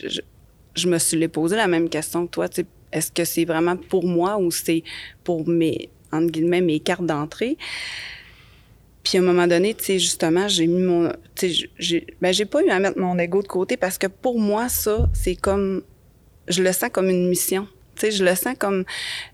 je, 0.74 0.88
me 0.88 0.98
suis 0.98 1.28
posé 1.28 1.56
la 1.56 1.68
même 1.68 1.88
question 1.88 2.26
que 2.26 2.30
toi. 2.30 2.48
Tu 2.48 2.62
sais, 2.62 2.66
est-ce 2.92 3.12
que 3.12 3.24
c'est 3.24 3.44
vraiment 3.44 3.76
pour 3.76 4.04
moi 4.04 4.36
ou 4.38 4.50
c'est 4.50 4.82
pour 5.24 5.48
mes, 5.48 5.90
entre 6.12 6.30
guillemets, 6.30 6.60
mes 6.60 6.80
cartes 6.80 7.06
d'entrée? 7.06 7.56
Puis 9.02 9.18
à 9.18 9.20
un 9.20 9.24
moment 9.24 9.46
donné, 9.46 9.74
tu 9.74 9.84
sais, 9.84 9.98
justement, 9.98 10.46
j'ai 10.48 10.66
mis 10.66 10.82
mon... 10.82 11.10
Tu 11.34 11.52
sais, 11.52 11.68
j'ai 11.78 12.06
ben, 12.20 12.32
j'ai 12.32 12.44
pas 12.44 12.62
eu 12.62 12.70
à 12.70 12.78
mettre 12.78 12.98
mon 12.98 13.18
ego 13.18 13.42
de 13.42 13.48
côté 13.48 13.76
parce 13.76 13.98
que 13.98 14.06
pour 14.06 14.38
moi, 14.38 14.68
ça, 14.68 15.08
c'est 15.12 15.36
comme... 15.36 15.82
Je 16.48 16.62
le 16.62 16.72
sens 16.72 16.90
comme 16.92 17.08
une 17.08 17.28
mission 17.28 17.66
je 18.10 18.24
le 18.24 18.34
sens 18.34 18.54
comme, 18.58 18.84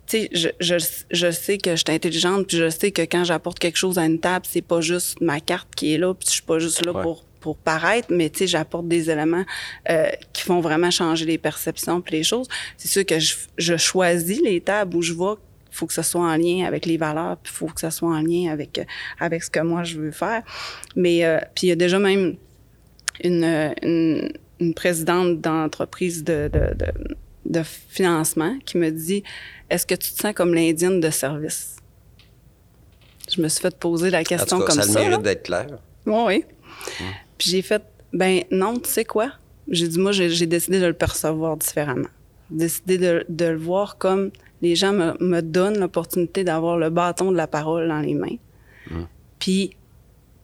tu 0.06 0.22
sais, 0.22 0.30
je, 0.32 0.48
je, 0.60 0.76
je, 1.10 1.30
sais 1.30 1.58
que 1.58 1.70
je 1.70 1.76
suis 1.76 1.94
intelligente, 1.94 2.46
puis 2.46 2.56
je 2.56 2.68
sais 2.70 2.90
que 2.90 3.02
quand 3.02 3.24
j'apporte 3.24 3.58
quelque 3.58 3.76
chose 3.76 3.98
à 3.98 4.04
une 4.04 4.18
table, 4.18 4.46
c'est 4.48 4.62
pas 4.62 4.80
juste 4.80 5.20
ma 5.20 5.40
carte 5.40 5.68
qui 5.74 5.94
est 5.94 5.98
là, 5.98 6.14
puis 6.14 6.26
je 6.26 6.34
suis 6.34 6.42
pas 6.42 6.58
juste 6.58 6.84
là 6.84 6.92
pour 6.92 7.24
pour 7.40 7.56
paraître, 7.56 8.08
mais 8.10 8.30
tu 8.30 8.40
sais, 8.40 8.46
j'apporte 8.48 8.88
des 8.88 9.10
éléments 9.10 9.44
euh, 9.88 10.08
qui 10.32 10.42
font 10.42 10.60
vraiment 10.60 10.90
changer 10.90 11.24
les 11.24 11.38
perceptions 11.38 12.00
puis 12.00 12.16
les 12.16 12.24
choses. 12.24 12.48
C'est 12.76 12.88
sûr 12.88 13.06
que 13.06 13.20
je, 13.20 13.36
je, 13.56 13.76
choisis 13.76 14.40
les 14.42 14.60
tables 14.60 14.96
où 14.96 15.02
je 15.02 15.12
vais. 15.12 15.38
Il 15.70 15.76
faut 15.76 15.86
que 15.86 15.92
ce 15.92 16.02
soit 16.02 16.22
en 16.22 16.36
lien 16.36 16.64
avec 16.66 16.86
les 16.86 16.96
valeurs, 16.96 17.36
puis 17.36 17.52
il 17.54 17.56
faut 17.56 17.66
que 17.66 17.80
ce 17.80 17.90
soit 17.90 18.08
en 18.08 18.20
lien 18.20 18.50
avec 18.50 18.80
avec 19.18 19.42
ce 19.42 19.50
que 19.50 19.60
moi 19.60 19.84
je 19.84 19.98
veux 19.98 20.10
faire. 20.10 20.42
Mais 20.96 21.24
euh, 21.24 21.38
puis 21.54 21.66
il 21.66 21.70
y 21.70 21.72
a 21.72 21.76
déjà 21.76 21.98
même 21.98 22.36
une, 23.22 23.74
une, 23.82 24.32
une 24.60 24.74
présidente 24.74 25.40
d'entreprise 25.40 26.24
de, 26.24 26.48
de, 26.52 26.74
de 26.74 27.16
de 27.48 27.62
financement 27.62 28.58
qui 28.64 28.78
me 28.78 28.90
dit 28.90 29.22
Est-ce 29.70 29.86
que 29.86 29.94
tu 29.94 30.12
te 30.12 30.20
sens 30.20 30.34
comme 30.34 30.54
l'indienne 30.54 31.00
de 31.00 31.10
service 31.10 31.76
Je 33.34 33.40
me 33.40 33.48
suis 33.48 33.60
fait 33.60 33.76
poser 33.76 34.10
la 34.10 34.22
question 34.22 34.60
comme 34.60 34.76
ça. 34.76 34.82
Ça 34.82 35.00
le 35.00 35.08
mérite 35.08 35.22
d'être 35.22 35.42
clair. 35.44 35.66
Oui, 36.06 36.22
oui. 36.26 36.44
Hum. 37.00 37.06
Puis 37.38 37.50
j'ai 37.50 37.62
fait 37.62 37.82
Ben 38.12 38.44
non, 38.50 38.78
tu 38.78 38.90
sais 38.90 39.04
quoi 39.04 39.32
J'ai 39.68 39.88
dit 39.88 39.98
Moi, 39.98 40.12
j'ai 40.12 40.46
décidé 40.46 40.80
de 40.80 40.86
le 40.86 40.92
percevoir 40.92 41.56
différemment. 41.56 42.08
Décidé 42.50 42.98
de, 42.98 43.24
le 43.28 43.56
voir 43.56 43.98
comme 43.98 44.30
les 44.62 44.74
gens 44.74 44.92
me, 44.92 45.40
donnent 45.40 45.78
l'opportunité 45.78 46.44
d'avoir 46.44 46.76
le 46.76 46.90
bâton 46.90 47.30
de 47.30 47.36
la 47.36 47.46
parole 47.46 47.88
dans 47.88 48.00
les 48.00 48.14
mains. 48.14 48.36
Puis 49.38 49.76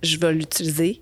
je 0.02 0.18
vais 0.18 0.32
l'utiliser 0.32 1.00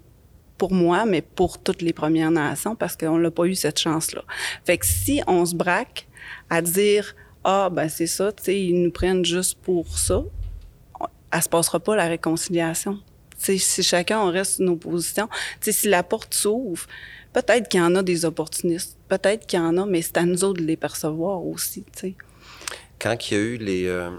pour 0.56 0.72
moi, 0.72 1.04
mais 1.04 1.22
pour 1.22 1.58
toutes 1.58 1.82
les 1.82 1.92
Premières 1.92 2.30
Nations 2.30 2.76
parce 2.76 2.96
qu'on 2.96 3.18
n'a 3.18 3.30
pas 3.30 3.44
eu 3.44 3.54
cette 3.54 3.78
chance-là. 3.78 4.22
Fait 4.64 4.78
que 4.78 4.86
si 4.86 5.20
on 5.26 5.44
se 5.44 5.54
braque 5.54 6.06
à 6.50 6.62
dire 6.62 7.14
ah 7.44 7.68
ben 7.70 7.88
c'est 7.88 8.06
ça, 8.06 8.32
tu 8.32 8.44
sais, 8.44 8.60
ils 8.60 8.80
nous 8.80 8.92
prennent 8.92 9.24
juste 9.24 9.58
pour 9.58 9.98
ça, 9.98 10.22
elle 11.32 11.42
se 11.42 11.48
passera 11.48 11.80
pas 11.80 11.96
la 11.96 12.06
réconciliation. 12.06 13.00
sais, 13.36 13.58
si 13.58 13.82
chacun 13.82 14.20
on 14.20 14.30
reste 14.30 14.56
sur 14.56 14.64
nos 14.64 14.76
positions, 14.76 15.28
sais, 15.60 15.72
si 15.72 15.88
la 15.88 16.02
porte 16.02 16.34
s'ouvre, 16.34 16.86
peut-être 17.32 17.68
qu'il 17.68 17.80
y 17.80 17.82
en 17.82 17.94
a 17.96 18.02
des 18.02 18.24
opportunistes, 18.24 18.96
peut-être 19.08 19.46
qu'il 19.46 19.58
y 19.58 19.62
en 19.62 19.76
a, 19.76 19.86
mais 19.86 20.02
c'est 20.02 20.18
à 20.18 20.24
nous 20.24 20.44
autres 20.44 20.60
de 20.60 20.66
les 20.66 20.76
percevoir 20.76 21.44
aussi. 21.44 21.84
sais. 21.96 22.14
Quand 23.02 23.30
il 23.30 23.34
y 23.34 23.36
a 23.36 23.40
eu 23.40 23.56
les, 23.56 23.86
euh, 23.86 24.10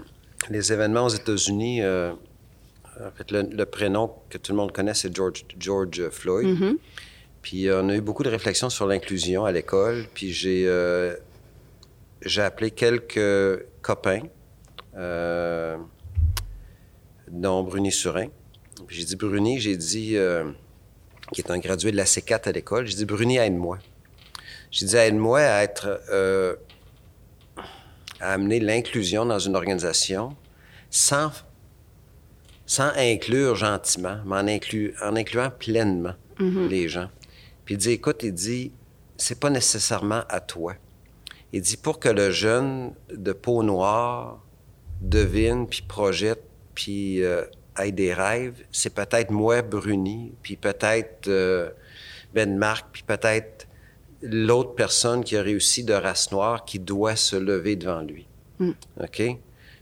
les 0.50 0.72
événements 0.72 1.06
aux 1.06 1.10
États-Unis, 1.10 1.82
euh, 1.82 2.12
en 3.00 3.10
fait, 3.16 3.30
le, 3.30 3.64
prénom 3.64 4.12
que 4.28 4.36
tout 4.36 4.52
le 4.52 4.58
monde 4.58 4.72
connaît, 4.72 4.92
c'est 4.92 5.14
George, 5.14 5.46
George 5.58 6.10
Floyd. 6.10 6.48
Mm-hmm. 6.48 6.76
Puis 7.40 7.68
euh, 7.68 7.82
on 7.82 7.88
a 7.88 7.94
eu 7.94 8.02
beaucoup 8.02 8.22
de 8.22 8.28
réflexions 8.28 8.68
sur 8.68 8.86
l'inclusion 8.86 9.46
à 9.46 9.52
l'école. 9.52 10.04
Puis 10.12 10.32
j'ai, 10.32 10.64
euh, 10.66 11.16
j'ai 12.20 12.42
appelé 12.42 12.70
quelques 12.70 13.64
copains, 13.80 14.20
dont 17.30 17.62
Bruni 17.62 17.90
Surin. 17.90 18.26
Puis 18.86 18.98
j'ai 18.98 19.04
dit, 19.04 19.16
Bruni, 19.16 19.60
j'ai 19.60 19.78
dit, 19.78 20.16
qui 21.32 21.40
est 21.40 21.50
un 21.50 21.58
gradué 21.58 21.90
de 21.90 21.96
la 21.96 22.04
C4 22.04 22.50
à 22.50 22.52
l'école, 22.52 22.86
j'ai 22.86 22.96
dit, 22.96 23.06
Bruni, 23.06 23.38
aide-moi. 23.38 23.78
J'ai 24.70 24.84
dit, 24.86 24.96
aide-moi 24.96 25.40
à 25.40 25.62
être, 25.62 26.02
à 28.24 28.32
amener 28.32 28.58
l'inclusion 28.58 29.26
dans 29.26 29.38
une 29.38 29.54
organisation 29.54 30.34
sans 30.90 31.30
sans 32.66 32.90
inclure 32.96 33.56
gentiment, 33.56 34.16
mais 34.24 34.36
en, 34.36 35.06
en 35.06 35.16
incluant 35.16 35.50
pleinement 35.50 36.14
mm-hmm. 36.38 36.68
les 36.68 36.88
gens. 36.88 37.10
Puis 37.66 37.74
il 37.74 37.78
dit, 37.78 37.90
écoute, 37.90 38.22
il 38.22 38.32
dit, 38.32 38.72
c'est 39.18 39.38
pas 39.38 39.50
nécessairement 39.50 40.22
à 40.30 40.40
toi. 40.40 40.74
Il 41.52 41.60
dit, 41.60 41.76
pour 41.76 41.98
que 42.00 42.08
le 42.08 42.30
jeune 42.30 42.94
de 43.12 43.32
peau 43.34 43.62
noire 43.62 44.42
devine, 45.02 45.68
puis 45.68 45.82
projette, 45.82 46.42
puis 46.74 47.22
euh, 47.22 47.44
ait 47.78 47.92
des 47.92 48.14
rêves, 48.14 48.64
c'est 48.72 48.94
peut-être 48.94 49.30
moi, 49.30 49.60
Bruni, 49.60 50.32
puis 50.42 50.56
peut-être 50.56 51.28
euh, 51.28 51.68
Ben 52.32 52.56
Marc, 52.56 52.86
puis 52.92 53.02
peut-être 53.02 53.66
l'autre 54.22 54.74
personne 54.74 55.24
qui 55.24 55.36
a 55.36 55.42
réussi 55.42 55.84
de 55.84 55.92
race 55.92 56.30
noire 56.32 56.64
qui 56.64 56.78
doit 56.78 57.16
se 57.16 57.36
lever 57.36 57.76
devant 57.76 58.00
lui. 58.00 58.26
Mm. 58.58 58.70
OK? 59.02 59.22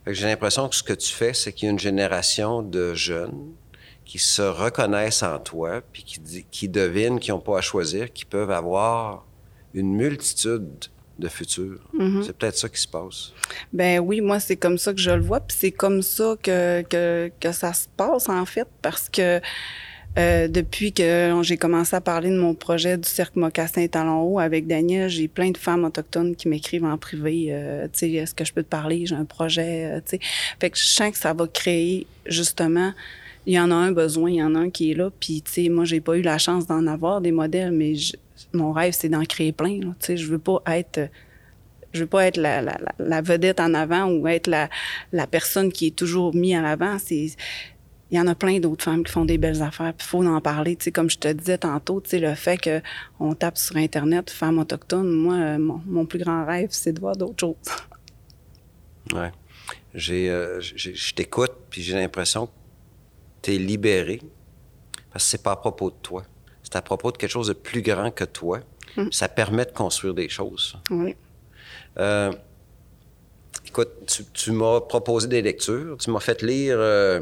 J'ai 0.06 0.26
l'impression 0.26 0.68
que 0.68 0.74
ce 0.74 0.82
que 0.82 0.92
tu 0.92 1.12
fais, 1.12 1.32
c'est 1.32 1.52
qu'il 1.52 1.66
y 1.66 1.68
a 1.68 1.72
une 1.72 1.78
génération 1.78 2.62
de 2.62 2.92
jeunes 2.94 3.52
qui 4.04 4.18
se 4.18 4.42
reconnaissent 4.42 5.22
en 5.22 5.38
toi, 5.38 5.80
puis 5.92 6.02
qui, 6.02 6.44
qui 6.50 6.68
devinent 6.68 7.20
qu'ils 7.20 7.34
n'ont 7.34 7.40
pas 7.40 7.58
à 7.58 7.60
choisir, 7.60 8.12
qui 8.12 8.24
peuvent 8.24 8.50
avoir 8.50 9.24
une 9.74 9.94
multitude 9.94 10.68
de 11.18 11.28
futurs. 11.28 11.78
Mm-hmm. 11.94 12.24
C'est 12.24 12.36
peut-être 12.36 12.58
ça 12.58 12.68
qui 12.68 12.80
se 12.80 12.88
passe. 12.88 13.32
Ben 13.72 14.00
oui, 14.00 14.20
moi, 14.20 14.40
c'est 14.40 14.56
comme 14.56 14.76
ça 14.76 14.92
que 14.92 15.00
je 15.00 15.10
le 15.10 15.22
vois, 15.22 15.40
puis 15.40 15.56
c'est 15.58 15.70
comme 15.70 16.02
ça 16.02 16.36
que, 16.42 16.82
que, 16.82 17.30
que 17.38 17.52
ça 17.52 17.72
se 17.72 17.86
passe, 17.96 18.28
en 18.28 18.44
fait, 18.44 18.66
parce 18.80 19.08
que 19.08 19.40
euh, 20.18 20.46
depuis 20.46 20.92
que 20.92 21.40
j'ai 21.42 21.56
commencé 21.56 21.96
à 21.96 22.02
parler 22.02 22.28
de 22.28 22.36
mon 22.36 22.54
projet 22.54 22.98
du 22.98 23.08
Cercle 23.08 23.38
Mocassin 23.38 23.86
Talon 23.86 24.20
Haut 24.22 24.38
avec 24.38 24.66
Daniel, 24.66 25.08
j'ai 25.08 25.26
plein 25.26 25.50
de 25.50 25.56
femmes 25.56 25.84
autochtones 25.84 26.36
qui 26.36 26.48
m'écrivent 26.48 26.84
en 26.84 26.98
privé, 26.98 27.46
euh, 27.48 27.84
tu 27.84 28.00
sais, 28.00 28.12
est-ce 28.12 28.34
que 28.34 28.44
je 28.44 28.52
peux 28.52 28.62
te 28.62 28.68
parler, 28.68 29.06
j'ai 29.06 29.14
un 29.14 29.24
projet, 29.24 29.86
euh, 29.86 30.00
tu 30.00 30.18
sais. 30.18 30.20
Fait 30.60 30.68
que 30.68 30.76
je 30.76 30.84
sens 30.84 31.12
que 31.12 31.16
ça 31.16 31.32
va 31.32 31.46
créer, 31.46 32.06
justement, 32.26 32.92
il 33.46 33.54
y 33.54 33.60
en 33.60 33.70
a 33.70 33.74
un 33.74 33.92
besoin, 33.92 34.30
il 34.30 34.36
y 34.36 34.42
en 34.42 34.54
a 34.54 34.58
un 34.58 34.70
qui 34.70 34.90
est 34.90 34.94
là, 34.94 35.10
puis 35.18 35.40
tu 35.40 35.50
sais, 35.50 35.68
moi, 35.70 35.86
j'ai 35.86 36.02
pas 36.02 36.18
eu 36.18 36.22
la 36.22 36.36
chance 36.36 36.66
d'en 36.66 36.86
avoir 36.86 37.22
des 37.22 37.32
modèles, 37.32 37.72
mais 37.72 37.94
mon 38.52 38.72
rêve, 38.72 38.92
c'est 38.92 39.08
d'en 39.08 39.24
créer 39.24 39.52
plein, 39.52 39.80
tu 39.80 39.92
sais, 40.00 40.16
je 40.18 40.26
veux 40.26 40.38
pas 40.38 40.62
être 40.66 41.08
je 41.92 42.00
veux 42.00 42.06
pas 42.06 42.26
être 42.26 42.38
la, 42.38 42.62
la, 42.62 42.78
la, 42.98 43.20
vedette 43.20 43.60
en 43.60 43.74
avant 43.74 44.06
ou 44.06 44.26
être 44.26 44.46
la, 44.46 44.68
la 45.12 45.26
personne 45.26 45.70
qui 45.70 45.88
est 45.88 45.96
toujours 45.96 46.34
mise 46.34 46.56
en 46.56 46.64
avant. 46.64 46.96
C'est 46.98 47.28
il 48.12 48.18
y 48.18 48.20
en 48.20 48.26
a 48.26 48.34
plein 48.34 48.60
d'autres 48.60 48.84
femmes 48.84 49.02
qui 49.02 49.10
font 49.10 49.24
des 49.24 49.38
belles 49.38 49.62
affaires. 49.62 49.94
Puis 49.94 50.06
il 50.06 50.10
faut 50.10 50.24
en 50.24 50.40
parler. 50.40 50.76
Tu 50.76 50.84
sais, 50.84 50.92
comme 50.92 51.08
je 51.08 51.18
te 51.18 51.28
disais 51.28 51.58
tantôt, 51.58 52.00
tu 52.02 52.10
sais, 52.10 52.18
le 52.18 52.34
fait 52.34 52.58
qu'on 53.18 53.34
tape 53.34 53.56
sur 53.56 53.76
Internet 53.76 54.30
femmes 54.30 54.58
autochtones, 54.58 55.10
moi, 55.10 55.34
euh, 55.34 55.58
mon, 55.58 56.04
plus 56.04 56.18
grand 56.18 56.44
rêve, 56.44 56.68
c'est 56.70 56.92
de 56.92 57.00
voir 57.00 57.16
d'autres 57.16 57.40
choses. 57.40 57.56
Ouais. 59.14 59.32
J'ai, 59.94 60.30
euh, 60.30 60.60
je 60.60 61.14
t'écoute, 61.14 61.52
puis 61.70 61.82
j'ai 61.82 61.94
l'impression 61.94 62.46
que 62.46 62.52
tu 63.42 63.54
es 63.54 63.58
libéré 63.58 64.20
parce 65.12 65.24
que 65.24 65.30
c'est 65.30 65.42
pas 65.42 65.52
à 65.52 65.56
propos 65.56 65.90
de 65.90 65.96
toi. 66.02 66.22
C'est 66.62 66.76
à 66.76 66.82
propos 66.82 67.12
de 67.12 67.16
quelque 67.16 67.30
chose 67.30 67.48
de 67.48 67.52
plus 67.54 67.82
grand 67.82 68.10
que 68.10 68.24
toi. 68.24 68.60
Hum. 68.96 69.10
Ça 69.10 69.28
permet 69.28 69.64
de 69.64 69.72
construire 69.72 70.14
des 70.14 70.28
choses. 70.28 70.76
Oui. 70.90 71.16
Euh, 71.98 72.32
écoute, 73.66 74.22
tu, 74.34 74.52
m'as 74.52 74.80
proposé 74.80 75.28
des 75.28 75.42
lectures. 75.42 75.96
Tu 75.98 76.10
m'as 76.10 76.20
fait 76.20 76.42
lire 76.42 76.76
euh, 76.78 77.20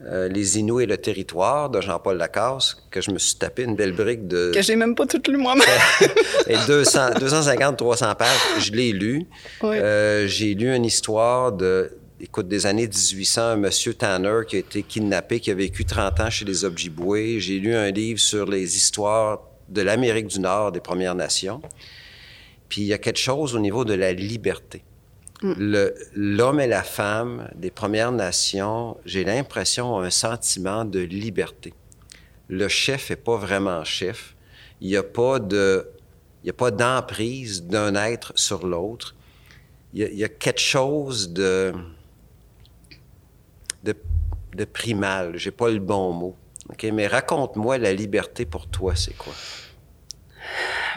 les 0.00 0.58
Inuits 0.58 0.84
et 0.84 0.86
le 0.86 0.96
territoire 0.96 1.68
de 1.68 1.80
Jean-Paul 1.80 2.16
Lacasse, 2.16 2.76
que 2.90 3.00
je 3.00 3.10
me 3.10 3.18
suis 3.18 3.34
tapé 3.34 3.64
une 3.64 3.76
belle 3.76 3.92
brique 3.92 4.26
de... 4.26 4.50
Que 4.54 4.62
j'ai 4.62 4.76
même 4.76 4.94
pas 4.94 5.06
tout 5.06 5.20
lu 5.28 5.36
moi-même. 5.36 5.66
et 6.46 6.56
200, 6.66 7.18
250, 7.20 7.76
300 7.76 8.14
pages, 8.14 8.28
je 8.60 8.72
l'ai 8.72 8.92
lu. 8.92 9.26
Euh, 9.62 10.26
j'ai 10.26 10.54
lu 10.54 10.74
une 10.74 10.86
histoire 10.86 11.52
de, 11.52 11.92
écoute, 12.20 12.48
des 12.48 12.66
années 12.66 12.86
1800, 12.86 13.42
un 13.42 13.56
monsieur 13.56 13.94
Tanner 13.94 14.40
qui 14.46 14.56
a 14.56 14.58
été 14.60 14.82
kidnappé, 14.82 15.40
qui 15.40 15.50
a 15.50 15.54
vécu 15.54 15.84
30 15.84 16.20
ans 16.20 16.30
chez 16.30 16.44
les 16.44 16.64
Ojibwés. 16.64 17.40
J'ai 17.40 17.58
lu 17.58 17.74
un 17.74 17.90
livre 17.90 18.20
sur 18.20 18.46
les 18.46 18.76
histoires 18.76 19.40
de 19.68 19.82
l'Amérique 19.82 20.26
du 20.26 20.40
Nord, 20.40 20.72
des 20.72 20.80
Premières 20.80 21.14
Nations. 21.14 21.62
Puis 22.68 22.82
il 22.82 22.86
y 22.86 22.92
a 22.92 22.98
quelque 22.98 23.18
chose 23.18 23.54
au 23.54 23.58
niveau 23.58 23.84
de 23.84 23.94
la 23.94 24.12
liberté. 24.12 24.82
Mm. 25.42 25.90
L'homme 26.14 26.60
et 26.60 26.66
la 26.66 26.82
femme 26.82 27.48
des 27.54 27.70
Premières 27.70 28.12
Nations, 28.12 28.96
j'ai 29.04 29.24
l'impression, 29.24 29.96
ont 29.96 30.00
un 30.00 30.10
sentiment 30.10 30.84
de 30.84 31.00
liberté. 31.00 31.72
Le 32.48 32.68
chef 32.68 33.10
n'est 33.10 33.16
pas 33.16 33.36
vraiment 33.36 33.84
chef. 33.84 34.34
Il 34.80 34.88
n'y 34.88 34.96
a 34.96 35.02
pas 35.02 35.38
de, 35.38 35.88
il 36.42 36.48
y 36.48 36.50
a 36.50 36.54
pas 36.54 36.70
d'emprise 36.70 37.64
d'un 37.64 37.94
être 37.94 38.32
sur 38.34 38.66
l'autre. 38.66 39.14
Il, 39.94 40.02
il, 40.02 40.18
y 40.18 40.24
a 40.24 40.28
quelque 40.28 40.60
chose 40.60 41.32
de, 41.32 41.72
de, 43.84 43.94
de 44.54 44.64
primal. 44.64 45.36
J'ai 45.36 45.50
pas 45.50 45.70
le 45.70 45.78
bon 45.78 46.12
mot. 46.12 46.36
OK? 46.70 46.84
Mais 46.92 47.06
raconte-moi 47.06 47.78
la 47.78 47.92
liberté 47.92 48.44
pour 48.44 48.66
toi, 48.68 48.94
c'est 48.94 49.16
quoi? 49.16 49.32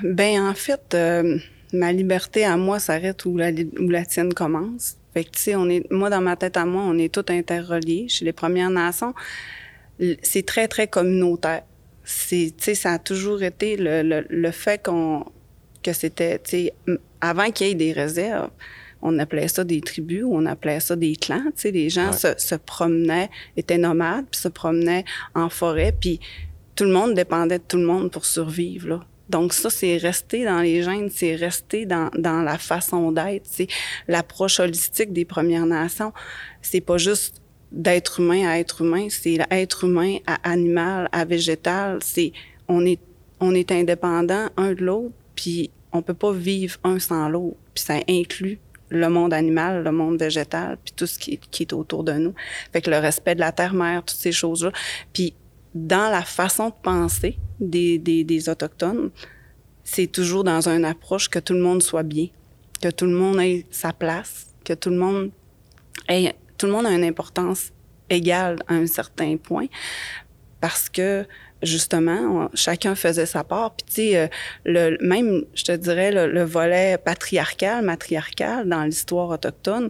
Ben 0.02 0.48
en 0.48 0.54
fait, 0.54 0.94
euh, 0.94 1.38
ma 1.74 1.92
liberté 1.92 2.46
à 2.46 2.56
moi 2.56 2.80
s'arrête 2.80 3.26
où 3.26 3.38
la, 3.38 3.52
où 3.52 3.90
la 3.90 4.06
tienne 4.06 4.34
commence. 4.34 4.96
Fait 5.14 5.24
que, 5.24 5.32
tu 5.32 5.42
sais, 5.42 5.56
on 5.56 5.70
est, 5.70 5.90
moi, 5.92 6.10
dans 6.10 6.22
ma 6.22 6.36
tête 6.36 6.58
à 6.58 6.66
moi, 6.66 6.84
on 6.84 6.98
est 6.98 7.14
tous 7.14 7.32
interreliés. 7.32 8.08
Chez 8.08 8.26
les 8.26 8.34
Premières 8.34 8.70
Nations, 8.70 9.14
c'est 10.22 10.46
très, 10.46 10.68
très 10.68 10.88
communautaire. 10.88 11.64
C'est, 12.04 12.54
tu 12.58 12.64
sais, 12.64 12.76
ça 12.76 12.94
a 12.94 13.00
toujours 13.00 13.44
été 13.44 13.78
le, 13.78 14.02
le, 14.02 14.26
le 14.30 14.52
fait 14.52 14.84
qu'on, 14.84 15.26
que 15.84 15.94
c'était, 15.94 16.40
tu 16.40 16.50
sais, 16.50 16.74
avant 17.22 17.52
qu'il 17.52 17.68
y 17.68 17.72
ait 17.72 17.76
des 17.76 17.92
réserves, 17.92 18.50
on 19.02 19.20
appelait 19.20 19.50
ça 19.50 19.64
des 19.64 19.82
tribus, 19.82 20.24
on 20.26 20.46
appelait 20.46 20.80
ça 20.80 20.96
des 20.96 21.16
clans. 21.16 21.44
Tu 21.56 21.62
sais, 21.62 21.72
les 21.72 21.90
gens 21.90 22.12
se, 22.14 22.30
se, 22.38 22.56
promenaient, 22.56 23.30
étaient 23.58 23.78
nomades, 23.78 24.26
puis 24.32 24.40
se 24.40 24.48
promenaient 24.48 25.06
en 25.36 25.50
forêt, 25.50 25.94
puis 26.00 26.20
tout 26.76 26.86
le 26.86 26.92
monde 26.92 27.14
dépendait 27.14 27.60
de 27.60 27.64
tout 27.68 27.78
le 27.78 27.86
monde 27.86 28.12
pour 28.12 28.26
survivre. 28.26 28.88
Là. 28.88 29.06
Donc 29.30 29.54
ça, 29.54 29.70
c'est 29.70 29.98
resté 29.98 30.44
dans 30.44 30.60
les 30.60 30.84
gènes, 30.84 31.10
c'est 31.10 31.36
resté 31.36 31.86
dans, 31.86 32.10
dans 32.18 32.42
la 32.42 32.58
façon 32.58 33.12
d'être. 33.12 33.46
C'est 33.46 33.68
l'approche 34.08 34.60
holistique 34.60 35.14
des 35.14 35.26
Premières 35.26 35.66
Nations. 35.66 36.14
C'est 36.62 36.82
pas 36.82 36.98
juste 36.98 37.42
d'être 37.72 38.20
humain 38.20 38.48
à 38.48 38.60
être 38.60 38.82
humain, 38.82 39.08
c'est 39.10 39.40
être 39.50 39.86
humain 39.86 40.18
à 40.28 40.36
animal, 40.44 41.10
à 41.12 41.26
végétal. 41.26 42.00
C'est 42.02 42.32
on 42.68 42.86
est 42.86 43.00
on 43.40 43.56
est 43.56 43.72
indépendant 43.72 44.48
un 44.58 44.74
de 44.74 44.84
l'autre, 44.84 45.14
puis 45.36 45.70
on 45.92 46.02
peut 46.02 46.14
pas 46.14 46.32
vivre 46.32 46.78
un 46.84 47.00
sans 47.00 47.28
l'autre. 47.30 47.58
Puis 47.74 47.84
ça 47.84 47.96
inclut 48.08 48.60
le 48.90 49.10
monde 49.10 49.34
animal, 49.34 49.84
le 49.84 49.92
monde 49.92 50.18
végétal, 50.20 50.78
puis 50.84 50.94
tout 50.96 51.08
ce 51.08 51.18
qui, 51.18 51.38
qui, 51.38 51.64
est 51.64 51.74
autour 51.74 52.04
de 52.04 52.14
nous. 52.14 52.34
Fait 52.72 52.82
que 52.82 52.90
le 52.90 53.00
respect 53.00 53.36
de 53.36 53.40
la 53.40 53.52
terre-mère, 53.52 54.04
toutes 54.04 54.18
ces 54.18 54.32
choses-là. 54.32 54.72
Puis 55.12 55.34
dans 55.74 56.10
la 56.12 56.22
façon 56.22 56.70
de 56.70 56.76
penser 56.82 57.38
des, 57.70 57.98
des, 58.00 58.50
Autochtones, 58.50 59.12
c'est 59.84 60.08
toujours 60.08 60.44
dans 60.44 60.68
une 60.68 60.86
approche 60.86 61.30
que 61.30 61.40
tout 61.40 61.54
le 61.54 61.62
monde 61.62 61.82
soit 61.82 62.04
bien, 62.04 62.28
que 62.82 62.90
tout 62.90 63.06
le 63.06 63.14
monde 63.14 63.40
ait 63.40 63.66
sa 63.72 63.94
place, 63.94 64.48
que 64.64 64.74
tout 64.74 64.90
le 64.90 64.98
monde 64.98 65.32
ait, 66.10 66.36
tout 66.58 66.68
le 66.68 66.72
monde 66.72 66.86
une 66.86 67.04
importance 67.04 67.72
égale 68.10 68.60
à 68.68 68.76
un 68.76 68.88
certain 68.88 69.38
point, 69.38 69.68
parce 70.62 70.90
que 70.90 71.26
justement, 71.64 72.50
chacun 72.54 72.96
faisait 72.96 73.26
sa 73.26 73.44
part. 73.44 73.76
Puis 73.76 73.86
tu 73.88 73.94
sais, 73.94 74.18
euh, 74.18 74.28
le, 74.66 74.98
même, 75.02 75.44
je 75.54 75.64
te 75.64 75.72
dirais, 75.72 76.12
le, 76.12 76.44
volet 76.44 76.98
patriarcal, 76.98 77.84
matriarcal 77.84 78.68
dans 78.68 78.84
l'histoire 78.84 79.30
autochtone, 79.30 79.90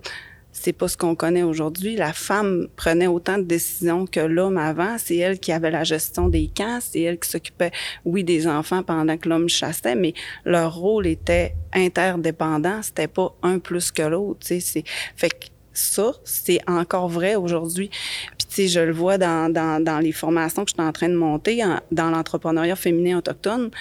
c'est 0.53 0.71
pas 0.71 0.87
ce 0.87 0.95
qu'on 0.95 1.15
connaît 1.15 1.41
aujourd'hui. 1.41 1.95
La 1.95 2.13
femme 2.13 2.67
prenait 2.75 3.07
autant 3.07 3.39
de 3.39 3.43
décisions 3.43 4.05
que 4.05 4.19
l'homme 4.19 4.57
avant. 4.57 4.97
C'est 4.99 5.17
elle 5.17 5.39
qui 5.39 5.51
avait 5.51 5.71
la 5.71 5.83
gestion 5.83 6.29
des 6.29 6.49
camps, 6.55 6.79
c'est 6.79 7.01
elle 7.01 7.19
qui 7.19 7.27
s'occupait, 7.27 7.71
oui, 8.05 8.23
des 8.23 8.47
enfants 8.47 8.83
pendant 8.83 9.17
que 9.17 9.27
l'homme 9.27 9.49
chassait, 9.49 9.95
mais 9.95 10.13
leur 10.45 10.75
rôle 10.75 11.07
était 11.07 11.55
interdépendant. 11.73 12.81
C'était 12.83 13.07
pas 13.07 13.35
un 13.41 13.57
plus 13.57 13.91
que 13.91 14.03
l'autre. 14.03 14.45
Sais, 14.45 14.83
fait 15.15 15.29
que 15.29 15.47
ça, 15.73 16.13
c'est 16.23 16.59
encore 16.67 17.09
vrai 17.09 17.35
aujourd'hui. 17.35 17.89
Puis, 18.37 18.47
tu 18.47 18.55
sais, 18.55 18.67
je 18.67 18.79
le 18.79 18.93
vois 18.93 19.17
dans, 19.17 19.51
dans, 19.51 19.83
dans, 19.83 19.97
les 19.97 20.11
formations 20.11 20.63
que 20.63 20.69
je 20.69 20.75
suis 20.75 20.87
en 20.87 20.91
train 20.91 21.09
de 21.09 21.15
monter 21.15 21.63
dans 21.91 22.11
l'entrepreneuriat 22.11 22.75
féminin 22.75 23.17
autochtone. 23.17 23.71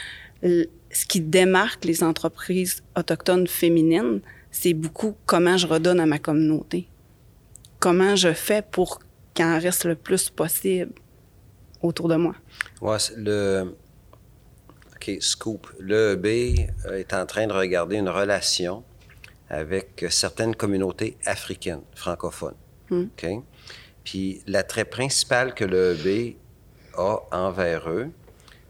Ce 0.43 1.07
qui 1.07 1.21
démarque 1.21 1.85
les 1.85 2.03
entreprises 2.03 2.83
autochtones 2.97 3.47
féminines, 3.47 4.21
c'est 4.53 4.75
beaucoup 4.75 5.17
comment 5.27 5.57
je 5.57 5.67
redonne 5.67 5.99
à 5.99 6.07
ma 6.07 6.21
communauté. 6.21 6.87
Comment 7.81 8.15
je 8.15 8.33
fais 8.33 8.63
pour 8.63 9.01
qu'il 9.35 9.45
en 9.45 9.59
reste 9.59 9.85
le 9.85 9.97
plus 9.97 10.31
possible 10.31 10.93
autour 11.81 12.09
de 12.09 12.17
moi. 12.17 12.35
Ouais, 12.81 12.99
le. 13.17 13.75
OK, 14.95 15.11
scoop. 15.21 15.67
Le 15.81 16.15
B 16.15 16.27
est 16.93 17.13
en 17.13 17.27
train 17.27 17.47
de 17.49 17.53
regarder 17.53 17.97
une 17.97 18.09
relation 18.09 18.85
avec 19.49 20.05
certaines 20.11 20.55
communautés 20.55 21.17
africaines, 21.27 21.83
francophones. 21.95 22.55
Hmm. 22.91 23.07
OK? 23.07 23.27
Puis 24.05 24.43
l'attrait 24.47 24.85
principal 24.85 25.55
que 25.55 25.65
le 25.65 25.95
B 25.95 26.37
a 26.97 27.19
envers 27.33 27.91
eux, 27.91 28.11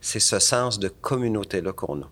c'est 0.01 0.19
ce 0.19 0.39
sens 0.39 0.79
de 0.79 0.87
communauté-là 0.87 1.71
qu'on 1.71 2.01
a 2.01 2.09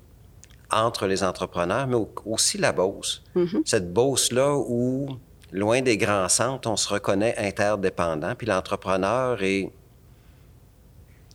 entre 0.72 1.08
les 1.08 1.24
entrepreneurs, 1.24 1.88
mais 1.88 1.98
aussi 2.26 2.58
la 2.58 2.72
Beauce. 2.72 3.24
Mm-hmm. 3.36 3.62
Cette 3.66 3.94
Beauce-là 3.94 4.56
où, 4.56 5.08
loin 5.52 5.82
des 5.82 5.98
grands 5.98 6.30
centres, 6.30 6.70
on 6.70 6.78
se 6.78 6.90
reconnaît 6.90 7.36
interdépendant, 7.38 8.36
puis 8.36 8.48
l'entrepreneur 8.48 9.42
est, 9.44 9.72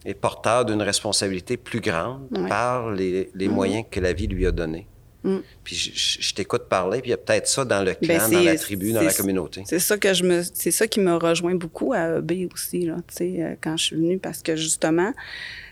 est 0.05 0.15
porteur 0.15 0.65
d'une 0.65 0.83
responsabilité 0.83 1.57
plus 1.57 1.81
grande 1.81 2.29
par 2.49 2.91
les, 2.91 3.31
les 3.35 3.49
mm-hmm. 3.49 3.51
moyens 3.51 3.85
que 3.91 4.01
la 4.01 4.13
vie 4.13 4.27
lui 4.27 4.47
a 4.47 4.53
donnés. 4.53 4.87
Mm. 5.27 5.39
Puis 5.65 5.75
je, 6.21 6.35
t'écoute 6.35 6.69
parler, 6.69 7.01
puis 7.01 7.09
il 7.09 7.11
y 7.11 7.15
a 7.15 7.17
peut-être 7.17 7.49
ça 7.49 7.65
dans 7.65 7.81
le 7.81 7.97
ben, 8.01 8.19
clan, 8.19 8.29
dans 8.29 8.43
la 8.43 8.57
tribu, 8.57 8.93
dans 8.93 9.03
la 9.03 9.13
communauté. 9.13 9.65
C'est 9.67 9.81
ça 9.81 9.99
que 9.99 10.15
je 10.15 10.23
me, 10.23 10.43
c'est 10.55 10.71
ça 10.71 10.87
qui 10.87 11.01
me 11.01 11.17
rejoint 11.17 11.57
beaucoup 11.57 11.93
à 11.93 12.19
EB 12.19 12.49
aussi 12.53 12.87
là, 12.87 12.97
tu 13.09 13.15
sais, 13.17 13.37
euh, 13.41 13.55
quand 13.61 13.77
je 13.77 13.85
suis 13.87 13.97
venue, 13.97 14.19
parce 14.19 14.43
que 14.43 14.55
justement, 14.55 15.13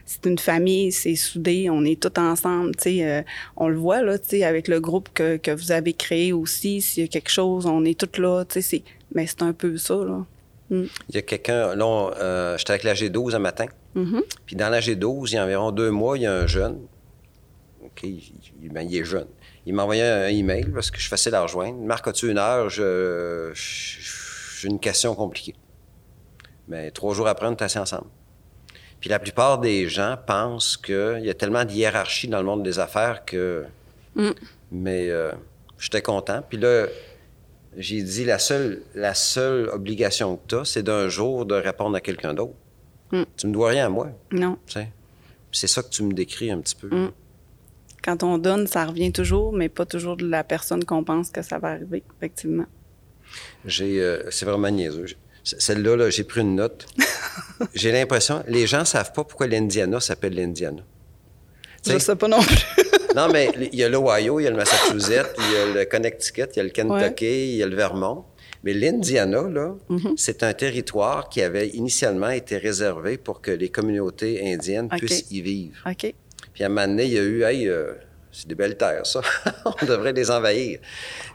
c'est 0.05 0.27
une 0.27 0.39
famille, 0.39 0.93
c'est 0.93 1.17
soudé, 1.17 1.69
on 1.71 1.85
est 1.85 2.01
tous 2.01 2.21
ensemble, 2.21 2.75
tu 2.77 2.83
sais, 2.83 3.07
euh, 3.07 3.23
on 3.57 3.69
le 3.69 3.77
voit 3.77 4.03
là, 4.03 4.19
tu 4.19 4.31
sais, 4.31 4.45
avec 4.45 4.69
le 4.69 4.81
groupe 4.81 5.09
que, 5.15 5.37
que 5.37 5.51
vous 5.51 5.73
avez 5.73 5.95
créé 5.95 6.33
aussi, 6.33 6.81
s'il 6.83 7.05
y 7.05 7.07
a 7.07 7.09
quelque 7.09 7.31
chose, 7.31 7.67
on 7.67 7.85
est 7.85 7.99
tous 7.99 8.21
là, 8.21 8.45
tu 8.45 8.55
sais, 8.55 8.63
c'est, 8.63 8.83
mais 9.15 9.27
c'est 9.27 9.43
un 9.43 9.53
peu 9.53 9.77
ça 9.77 9.95
là. 9.95 10.25
Mm. 10.71 10.85
Il 11.09 11.15
y 11.15 11.19
a 11.19 11.23
quelqu'un, 11.23 11.75
là, 11.75 12.11
euh, 12.19 12.59
j'étais 12.59 12.73
avec 12.73 12.85
la 12.85 12.95
G12 12.95 13.35
un 13.35 13.39
matin, 13.39 13.67
mm-hmm. 13.97 14.23
puis 14.47 14.57
dans 14.57 14.69
la 14.69 14.81
G12, 14.81 15.31
il 15.31 15.35
y 15.35 15.39
a 15.39 15.45
environ 15.45 15.73
deux 15.73 15.91
mois, 15.91 16.19
il 16.19 16.23
y 16.23 16.27
a 16.27 16.35
un 16.35 16.47
jeune, 16.47 16.81
OK, 17.83 18.03
il, 18.03 18.71
ben, 18.71 18.83
il 18.83 18.97
est 18.97 19.05
jeune, 19.05 19.29
il 19.67 19.75
m'a 19.75 19.85
envoyé 19.85 20.03
un 20.03 20.29
email 20.29 20.67
parce 20.67 20.91
que 20.91 20.99
je 20.99 21.03
suis 21.03 21.11
facile 21.11 21.35
à 21.35 21.43
rejoindre. 21.43 21.79
Marc, 21.81 22.07
as-tu 22.07 22.31
une 22.31 22.39
heure? 22.39 22.69
Je, 22.69 23.51
j'ai 23.55 24.69
une 24.69 24.79
question 24.79 25.15
compliquée. 25.15 25.55
Mais 26.69 26.91
trois 26.91 27.15
jours 27.15 27.29
après, 27.29 27.47
on 27.47 27.53
est 27.53 27.63
assis 27.63 27.79
ensemble. 27.79 28.09
Puis 29.05 29.11
la 29.11 29.19
plupart 29.19 29.59
des 29.59 29.87
gens 29.87 30.17
pensent 30.27 30.79
qu'il 30.79 31.21
y 31.21 31.29
a 31.29 31.35
tellement 31.35 31.67
de 31.67 31.73
hiérarchie 31.73 32.27
dans 32.27 32.39
le 32.39 32.47
monde 32.47 32.63
des 32.63 32.79
affaires 32.79 33.27
que. 33.27 33.67
Mm. 34.15 34.31
Mais 34.73 35.11
euh, 35.11 35.31
j'étais 35.79 36.01
content. 36.01 36.43
Puis 36.49 36.57
là, 36.57 36.87
j'ai 37.77 38.01
dit 38.01 38.25
la 38.25 38.39
seule, 38.39 38.81
la 38.95 39.13
seule 39.13 39.69
obligation 39.69 40.39
que 40.39 40.43
tu 40.49 40.55
as, 40.55 40.65
c'est 40.65 40.83
d'un 40.83 41.11
jour 41.11 41.45
de 41.45 41.55
répondre 41.55 41.95
à 41.95 42.01
quelqu'un 42.01 42.33
d'autre. 42.33 42.55
Mm. 43.13 43.25
Tu 43.37 43.47
me 43.49 43.53
dois 43.53 43.69
rien 43.69 43.85
à 43.85 43.89
moi. 43.91 44.09
Non. 44.33 44.57
C'est 45.53 45.67
ça 45.67 45.83
que 45.83 45.91
tu 45.91 46.03
me 46.03 46.15
décris 46.15 46.51
un 46.51 46.63
petit 46.63 46.75
peu. 46.75 46.89
Mm 46.89 47.13
quand 48.03 48.23
on 48.23 48.37
donne, 48.37 48.67
ça 48.67 48.85
revient 48.85 49.13
toujours, 49.13 49.55
mais 49.55 49.71
pas 49.71 49.87
toujours 49.87 50.19
de 50.19 50.29
la 50.29 50.45
personne 50.45 50.85
qu'on 50.85 51.05
pense 51.05 51.31
que 51.31 51.41
ça 51.41 51.59
va 51.59 51.69
arriver, 51.69 52.03
effectivement. 52.19 52.67
J'ai, 53.65 53.99
euh, 53.99 54.31
c'est 54.31 54.45
vraiment 54.45 54.71
niaiseux. 54.71 55.07
Celle-là, 55.45 55.97
-là, 55.97 56.11
j'ai 56.11 56.25
pris 56.25 56.41
une 56.41 56.57
note. 56.57 56.87
j'ai 57.75 57.93
l'impression, 57.93 58.43
les 58.49 58.67
gens 58.67 58.85
savent 58.85 59.13
pas 59.13 59.25
pourquoi 59.25 59.47
l'Indiana 59.47 60.01
s'appelle 60.01 60.35
l'Indiana. 60.35 60.83
Je 61.87 61.99
sais 61.99 62.17
pas 62.17 62.29
non 62.29 62.41
plus. 62.41 62.57
non, 63.17 63.29
mais 63.31 63.51
il 63.73 63.79
y 63.79 63.85
a 63.85 63.89
l'Ohio, 63.89 64.41
il 64.41 64.45
y 64.45 64.47
a 64.47 64.51
le 64.51 64.57
Massachusetts, 64.57 65.35
il 65.39 65.53
y 65.53 65.57
a 65.57 65.75
le 65.75 65.85
Connecticut, 65.85 66.47
il 66.55 66.57
y 66.57 66.61
a 66.61 66.63
le 66.63 66.71
Kentucky, 66.71 67.51
il 67.51 67.57
y 67.57 67.63
a 67.63 67.67
le 67.67 67.77
Vermont. 67.77 68.25
Mais 68.65 68.73
l'Indiana, 68.73 69.43
là, 69.43 69.77
mm-hmm. 69.91 70.15
c'est 70.17 70.43
un 70.43 70.55
territoire 70.55 71.29
qui 71.29 71.43
avait 71.43 71.69
initialement 71.69 72.31
été 72.31 72.57
réservé 72.57 73.19
pour 73.19 73.43
que 73.43 73.51
les 73.51 73.69
communautés 73.69 74.41
indiennes 74.55 74.89
puissent 74.89 75.31
y 75.31 75.43
vivre. 75.43 75.77
OK. 75.87 76.15
Puis 76.55 76.65
à 76.65 76.67
un 76.67 76.71
moment 76.71 76.87
donné, 76.87 77.05
il 77.05 77.13
y 77.13 77.19
a 77.19 77.23
eu, 77.23 77.43
hey, 77.43 77.69
euh, 77.69 77.93
c'est 78.33 78.49
des 78.49 78.55
belles 78.55 78.79
terres, 78.79 79.07
ça. 79.07 79.21
on 79.67 79.85
devrait 79.85 80.15
les 80.15 80.31
envahir. 80.31 80.79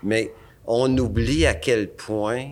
Mais 0.02 0.34
on 0.66 0.98
oublie 0.98 1.46
à 1.46 1.54
quel 1.54 1.90
point 1.90 2.48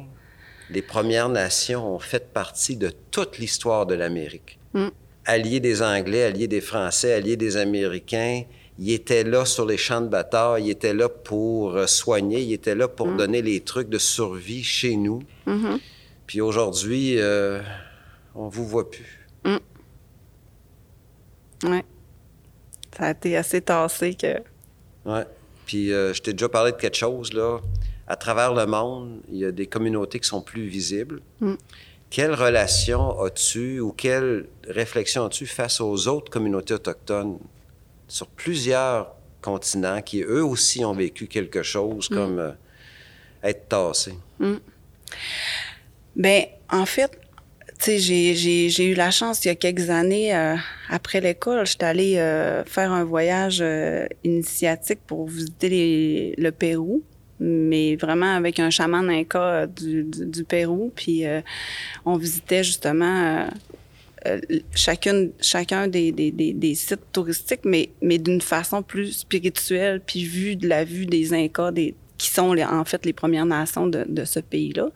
les 0.69 0.81
Premières 0.81 1.29
Nations 1.29 1.95
ont 1.95 1.99
fait 1.99 2.31
partie 2.33 2.75
de 2.75 2.91
toute 3.11 3.37
l'histoire 3.37 3.85
de 3.85 3.95
l'Amérique. 3.95 4.59
Mm. 4.73 4.87
Alliés 5.25 5.59
des 5.59 5.81
Anglais, 5.81 6.23
alliés 6.23 6.47
des 6.47 6.61
Français, 6.61 7.13
alliés 7.13 7.37
des 7.37 7.57
Américains, 7.57 8.43
ils 8.79 8.93
étaient 8.93 9.23
là 9.23 9.45
sur 9.45 9.65
les 9.65 9.77
champs 9.77 10.01
de 10.01 10.07
bataille, 10.07 10.65
ils 10.65 10.69
étaient 10.69 10.93
là 10.93 11.09
pour 11.09 11.75
euh, 11.75 11.87
soigner, 11.87 12.41
ils 12.41 12.53
étaient 12.53 12.75
là 12.75 12.87
pour 12.87 13.07
mm. 13.07 13.17
donner 13.17 13.41
les 13.41 13.61
trucs 13.61 13.89
de 13.89 13.97
survie 13.97 14.63
chez 14.63 14.95
nous. 14.95 15.21
Mm-hmm. 15.47 15.79
Puis 16.27 16.41
aujourd'hui, 16.41 17.15
euh, 17.17 17.61
on 18.35 18.49
vous 18.49 18.65
voit 18.65 18.89
plus. 18.89 19.27
Mm. 19.43 19.57
Ouais. 21.63 21.85
Ça 22.95 23.05
a 23.05 23.11
été 23.11 23.35
assez 23.35 23.61
tassé 23.61 24.15
que. 24.15 24.37
Oui. 25.05 25.19
Puis 25.65 25.91
euh, 25.91 26.13
je 26.13 26.21
t'ai 26.21 26.33
déjà 26.33 26.49
parlé 26.49 26.71
de 26.71 26.77
quelque 26.77 26.97
chose, 26.97 27.33
là. 27.33 27.59
À 28.07 28.15
travers 28.15 28.53
le 28.53 28.65
monde, 28.65 29.19
il 29.29 29.39
y 29.39 29.45
a 29.45 29.51
des 29.51 29.67
communautés 29.67 30.19
qui 30.19 30.27
sont 30.27 30.41
plus 30.41 30.67
visibles. 30.67 31.21
Mm. 31.41 31.55
Quelle 32.09 32.33
relation 32.33 33.21
as-tu 33.21 33.81
ou 33.81 33.91
quelle 33.91 34.45
réflexion 34.65 35.25
as-tu 35.25 35.45
face 35.45 35.81
aux 35.81 36.07
autres 36.07 36.31
communautés 36.31 36.73
autochtones 36.73 37.37
sur 38.07 38.27
plusieurs 38.27 39.13
continents 39.41 40.01
qui, 40.01 40.21
eux 40.21 40.43
aussi, 40.43 40.85
ont 40.85 40.93
vécu 40.93 41.27
quelque 41.27 41.63
chose 41.63 42.09
mm. 42.09 42.15
comme 42.15 42.39
euh, 42.39 42.51
être 43.43 43.67
tassés? 43.67 44.17
Mm. 44.39 44.55
Bien, 46.15 46.45
en 46.71 46.85
fait, 46.85 47.11
tu 47.77 47.99
sais, 47.99 48.35
j'ai 48.69 48.85
eu 48.85 48.93
la 48.93 49.11
chance, 49.11 49.43
il 49.43 49.49
y 49.49 49.51
a 49.51 49.55
quelques 49.55 49.89
années, 49.89 50.33
euh, 50.33 50.55
après 50.89 51.19
l'école, 51.19 51.65
j'étais 51.65 51.85
allée 51.85 52.17
euh, 52.17 52.63
faire 52.63 52.93
un 52.93 53.03
voyage 53.03 53.61
initiatique 54.23 54.99
pour 55.05 55.27
visiter 55.27 56.35
le 56.37 56.51
Pérou 56.51 57.03
mais 57.39 57.95
vraiment 57.95 58.35
avec 58.35 58.59
un 58.59 58.69
chaman 58.69 59.09
inca 59.09 59.39
euh, 59.39 59.65
du, 59.67 60.03
du, 60.03 60.43
Pérou. 60.43 60.91
Puis 60.95 61.25
euh, 61.25 61.41
on 62.05 62.17
visitait 62.17 62.63
justement 62.63 63.47
euh, 64.25 64.39
chacune, 64.73 65.31
chacun 65.41 65.87
des, 65.87 66.11
des, 66.11 66.31
des, 66.31 66.75
sites 66.75 67.11
touristiques, 67.11 67.65
mais, 67.65 67.89
mais 68.01 68.17
d'une 68.17 68.41
façon 68.41 68.81
plus 68.81 69.11
spirituelle, 69.11 70.01
puis 70.05 70.23
vue 70.23 70.55
de 70.55 70.67
la 70.67 70.83
vue 70.83 71.05
des 71.05 71.33
Incas, 71.33 71.71
des, 71.71 71.95
qui 72.17 72.29
sont 72.29 72.53
les, 72.53 72.63
en 72.63 72.85
fait 72.85 73.05
les 73.05 73.13
Premières 73.13 73.45
Nations 73.45 73.87
de, 73.87 74.05
de 74.07 74.25
ce 74.25 74.39
pays-là. 74.39 74.89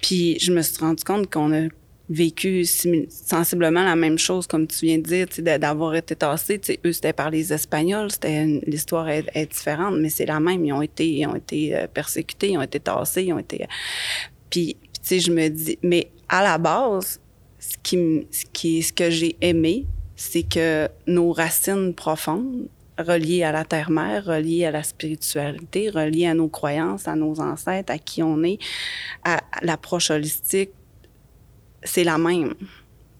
Puis 0.00 0.38
je 0.40 0.52
me 0.52 0.62
suis 0.62 0.78
rendu 0.78 1.04
compte 1.04 1.30
qu'on 1.30 1.52
a 1.52 1.68
vécu 2.10 2.64
sensiblement 2.64 3.84
la 3.84 3.94
même 3.94 4.18
chose, 4.18 4.48
comme 4.48 4.66
tu 4.66 4.86
viens 4.86 4.98
de 4.98 5.02
dire, 5.02 5.58
d'avoir 5.58 5.94
été 5.94 6.16
tassés. 6.16 6.60
Eux, 6.84 6.92
c'était 6.92 7.12
par 7.12 7.30
les 7.30 7.52
Espagnols, 7.52 8.10
c'était 8.10 8.60
l'histoire 8.66 9.08
est, 9.08 9.46
différente, 9.46 9.94
mais 9.98 10.10
c'est 10.10 10.26
la 10.26 10.40
même. 10.40 10.64
Ils 10.64 10.72
ont 10.72 10.82
été, 10.82 11.08
ils 11.08 11.26
ont 11.26 11.36
été 11.36 11.76
euh, 11.76 11.86
persécutés, 11.86 12.50
ils 12.50 12.58
ont 12.58 12.62
été 12.62 12.80
tassés, 12.80 13.22
ils 13.22 13.32
ont 13.32 13.38
été. 13.38 13.64
Puis, 14.50 14.76
tu 14.82 15.00
sais, 15.02 15.20
je 15.20 15.30
me 15.30 15.48
dis, 15.48 15.78
mais 15.82 16.10
à 16.28 16.42
la 16.42 16.58
base, 16.58 17.20
ce 17.60 17.76
qui, 17.80 18.26
ce 18.32 18.44
qui, 18.52 18.82
ce 18.82 18.92
que 18.92 19.08
j'ai 19.08 19.36
aimé, 19.40 19.86
c'est 20.16 20.42
que 20.42 20.88
nos 21.06 21.32
racines 21.32 21.94
profondes, 21.94 22.68
reliées 22.98 23.44
à 23.44 23.52
la 23.52 23.64
terre-mère, 23.64 24.24
reliées 24.24 24.66
à 24.66 24.70
la 24.70 24.82
spiritualité, 24.82 25.90
reliées 25.90 26.26
à 26.26 26.34
nos 26.34 26.48
croyances, 26.48 27.08
à 27.08 27.14
nos 27.14 27.40
ancêtres, 27.40 27.92
à 27.92 27.98
qui 27.98 28.22
on 28.22 28.42
est, 28.42 28.58
à 29.24 29.40
l'approche 29.62 30.10
holistique, 30.10 30.70
c'est 31.82 32.04
la 32.04 32.18
même. 32.18 32.54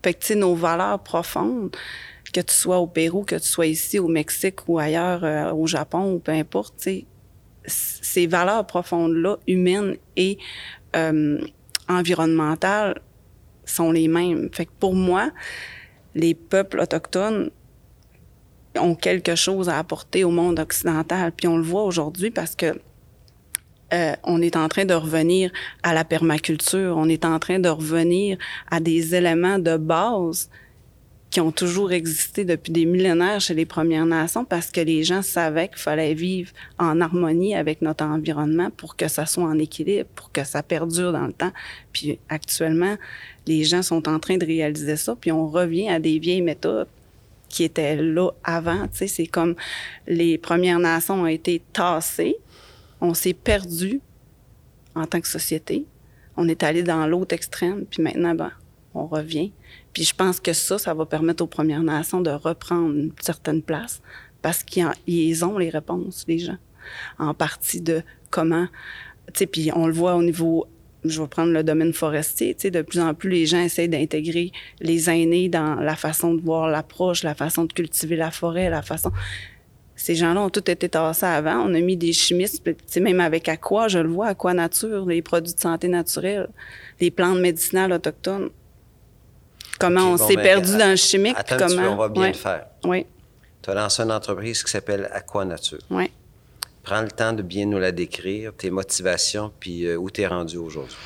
Fait 0.02 0.14
que, 0.14 0.20
tu 0.20 0.26
sais, 0.28 0.34
nos 0.34 0.54
valeurs 0.54 1.02
profondes, 1.02 1.76
que 2.32 2.40
tu 2.40 2.54
sois 2.54 2.78
au 2.78 2.86
Pérou, 2.86 3.24
que 3.24 3.36
tu 3.36 3.46
sois 3.46 3.66
ici 3.66 3.98
au 3.98 4.08
Mexique 4.08 4.68
ou 4.68 4.78
ailleurs, 4.78 5.24
euh, 5.24 5.52
au 5.52 5.66
Japon 5.66 6.12
ou 6.14 6.18
peu 6.18 6.32
importe, 6.32 6.74
tu 6.78 7.04
ces 7.66 8.26
valeurs 8.26 8.66
profondes-là, 8.66 9.36
humaines 9.46 9.96
et 10.16 10.38
euh, 10.96 11.38
environnementales, 11.88 13.00
sont 13.64 13.92
les 13.92 14.08
mêmes. 14.08 14.48
Fait 14.52 14.66
que 14.66 14.72
pour 14.80 14.94
moi, 14.94 15.30
les 16.14 16.34
peuples 16.34 16.80
autochtones 16.80 17.50
ont 18.78 18.94
quelque 18.94 19.34
chose 19.34 19.68
à 19.68 19.78
apporter 19.78 20.24
au 20.24 20.30
monde 20.30 20.58
occidental. 20.58 21.32
Puis 21.32 21.46
on 21.46 21.56
le 21.56 21.62
voit 21.62 21.84
aujourd'hui 21.84 22.30
parce 22.30 22.56
que 22.56 22.80
euh, 23.92 24.14
on 24.24 24.40
est 24.40 24.56
en 24.56 24.68
train 24.68 24.84
de 24.84 24.94
revenir 24.94 25.50
à 25.82 25.94
la 25.94 26.04
permaculture, 26.04 26.96
on 26.96 27.08
est 27.08 27.24
en 27.24 27.38
train 27.38 27.58
de 27.58 27.68
revenir 27.68 28.38
à 28.70 28.80
des 28.80 29.14
éléments 29.14 29.58
de 29.58 29.76
base 29.76 30.48
qui 31.30 31.40
ont 31.40 31.52
toujours 31.52 31.92
existé 31.92 32.44
depuis 32.44 32.72
des 32.72 32.84
millénaires 32.84 33.40
chez 33.40 33.54
les 33.54 33.64
Premières 33.64 34.06
Nations 34.06 34.44
parce 34.44 34.70
que 34.70 34.80
les 34.80 35.04
gens 35.04 35.22
savaient 35.22 35.68
qu'il 35.68 35.78
fallait 35.78 36.14
vivre 36.14 36.50
en 36.78 37.00
harmonie 37.00 37.54
avec 37.54 37.82
notre 37.82 38.04
environnement 38.04 38.70
pour 38.76 38.96
que 38.96 39.06
ça 39.06 39.26
soit 39.26 39.44
en 39.44 39.58
équilibre, 39.58 40.08
pour 40.16 40.32
que 40.32 40.42
ça 40.42 40.62
perdure 40.62 41.12
dans 41.12 41.26
le 41.26 41.32
temps. 41.32 41.52
Puis 41.92 42.18
actuellement, 42.28 42.96
les 43.46 43.62
gens 43.62 43.82
sont 43.82 44.08
en 44.08 44.18
train 44.18 44.38
de 44.38 44.44
réaliser 44.44 44.96
ça, 44.96 45.16
puis 45.18 45.30
on 45.30 45.48
revient 45.48 45.88
à 45.88 46.00
des 46.00 46.18
vieilles 46.18 46.42
méthodes 46.42 46.88
qui 47.48 47.64
étaient 47.64 47.96
là 47.96 48.30
avant. 48.42 48.88
Tu 48.88 48.98
sais, 48.98 49.06
c'est 49.06 49.26
comme 49.26 49.54
les 50.08 50.36
Premières 50.36 50.80
Nations 50.80 51.22
ont 51.22 51.26
été 51.26 51.62
tassées, 51.72 52.36
on 53.00 53.14
s'est 53.14 53.34
perdu 53.34 54.00
en 54.94 55.06
tant 55.06 55.20
que 55.20 55.28
société. 55.28 55.86
On 56.36 56.48
est 56.48 56.62
allé 56.62 56.82
dans 56.82 57.06
l'autre 57.06 57.34
extrême, 57.34 57.84
puis 57.86 58.02
maintenant, 58.02 58.34
ben, 58.34 58.52
on 58.94 59.06
revient. 59.06 59.52
Puis 59.92 60.04
je 60.04 60.14
pense 60.14 60.40
que 60.40 60.52
ça, 60.52 60.78
ça 60.78 60.94
va 60.94 61.06
permettre 61.06 61.42
aux 61.42 61.48
Premières 61.48 61.82
Nations 61.82 62.20
de 62.20 62.30
reprendre 62.30 62.94
une 62.94 63.12
certaine 63.20 63.62
place 63.62 64.00
parce 64.42 64.62
qu'ils 64.62 65.44
ont 65.44 65.58
les 65.58 65.70
réponses, 65.70 66.24
les 66.28 66.38
gens, 66.38 66.58
en 67.18 67.34
partie 67.34 67.80
de 67.80 68.02
comment, 68.30 68.66
tu 69.28 69.40
sais, 69.40 69.46
puis 69.46 69.70
on 69.74 69.86
le 69.86 69.92
voit 69.92 70.14
au 70.14 70.22
niveau 70.22 70.66
je 71.04 71.20
vais 71.22 71.28
prendre 71.28 71.52
le 71.52 71.62
domaine 71.64 71.92
forestier, 71.92 72.54
tu 72.54 72.62
sais, 72.62 72.70
de 72.70 72.82
plus 72.82 73.00
en 73.00 73.14
plus, 73.14 73.30
les 73.30 73.46
gens 73.46 73.60
essayent 73.60 73.88
d'intégrer 73.88 74.52
les 74.80 75.08
aînés 75.08 75.48
dans 75.48 75.76
la 75.76 75.96
façon 75.96 76.34
de 76.34 76.42
voir 76.42 76.68
l'approche, 76.68 77.22
la 77.22 77.34
façon 77.34 77.64
de 77.64 77.72
cultiver 77.72 78.16
la 78.16 78.30
forêt, 78.30 78.68
la 78.68 78.82
façon 78.82 79.10
ces 80.00 80.14
gens-là 80.14 80.40
ont 80.40 80.48
tout 80.48 80.70
été 80.70 80.88
tassés 80.88 81.26
avant. 81.26 81.58
On 81.58 81.74
a 81.74 81.80
mis 81.80 81.94
des 81.94 82.14
chimistes, 82.14 82.66
même 82.98 83.20
avec 83.20 83.50
Aqua, 83.50 83.86
je 83.86 83.98
le 83.98 84.08
vois, 84.08 84.28
Aqua 84.28 84.54
Nature, 84.54 85.04
les 85.04 85.20
produits 85.20 85.52
de 85.52 85.60
santé 85.60 85.88
naturelle, 85.88 86.48
les 87.00 87.10
plantes 87.10 87.38
médicinales 87.38 87.92
autochtones. 87.92 88.48
Comment 89.78 90.12
on 90.12 90.16
s'est 90.16 90.36
ben, 90.36 90.42
perdu 90.42 90.78
dans 90.78 90.88
le 90.88 90.96
chimique. 90.96 91.36
Attends 91.36 91.58
comment... 91.58 91.92
on 91.92 91.96
va 91.96 92.08
bien 92.08 92.28
le 92.28 92.32
faire. 92.32 92.66
Oui. 92.84 93.04
Tu 93.60 93.68
as 93.68 93.74
lancé 93.74 94.02
une 94.02 94.12
entreprise 94.12 94.62
qui 94.62 94.70
s'appelle 94.70 95.06
Aqua 95.12 95.44
Nature. 95.44 95.80
Oui. 95.90 96.10
Prends 96.82 97.02
le 97.02 97.10
temps 97.10 97.34
de 97.34 97.42
bien 97.42 97.66
nous 97.66 97.78
la 97.78 97.92
décrire, 97.92 98.54
tes 98.56 98.70
motivations, 98.70 99.52
puis 99.60 99.86
euh, 99.86 99.96
où 99.96 100.10
tu 100.10 100.22
es 100.22 100.26
rendu 100.26 100.56
aujourd'hui. 100.56 100.96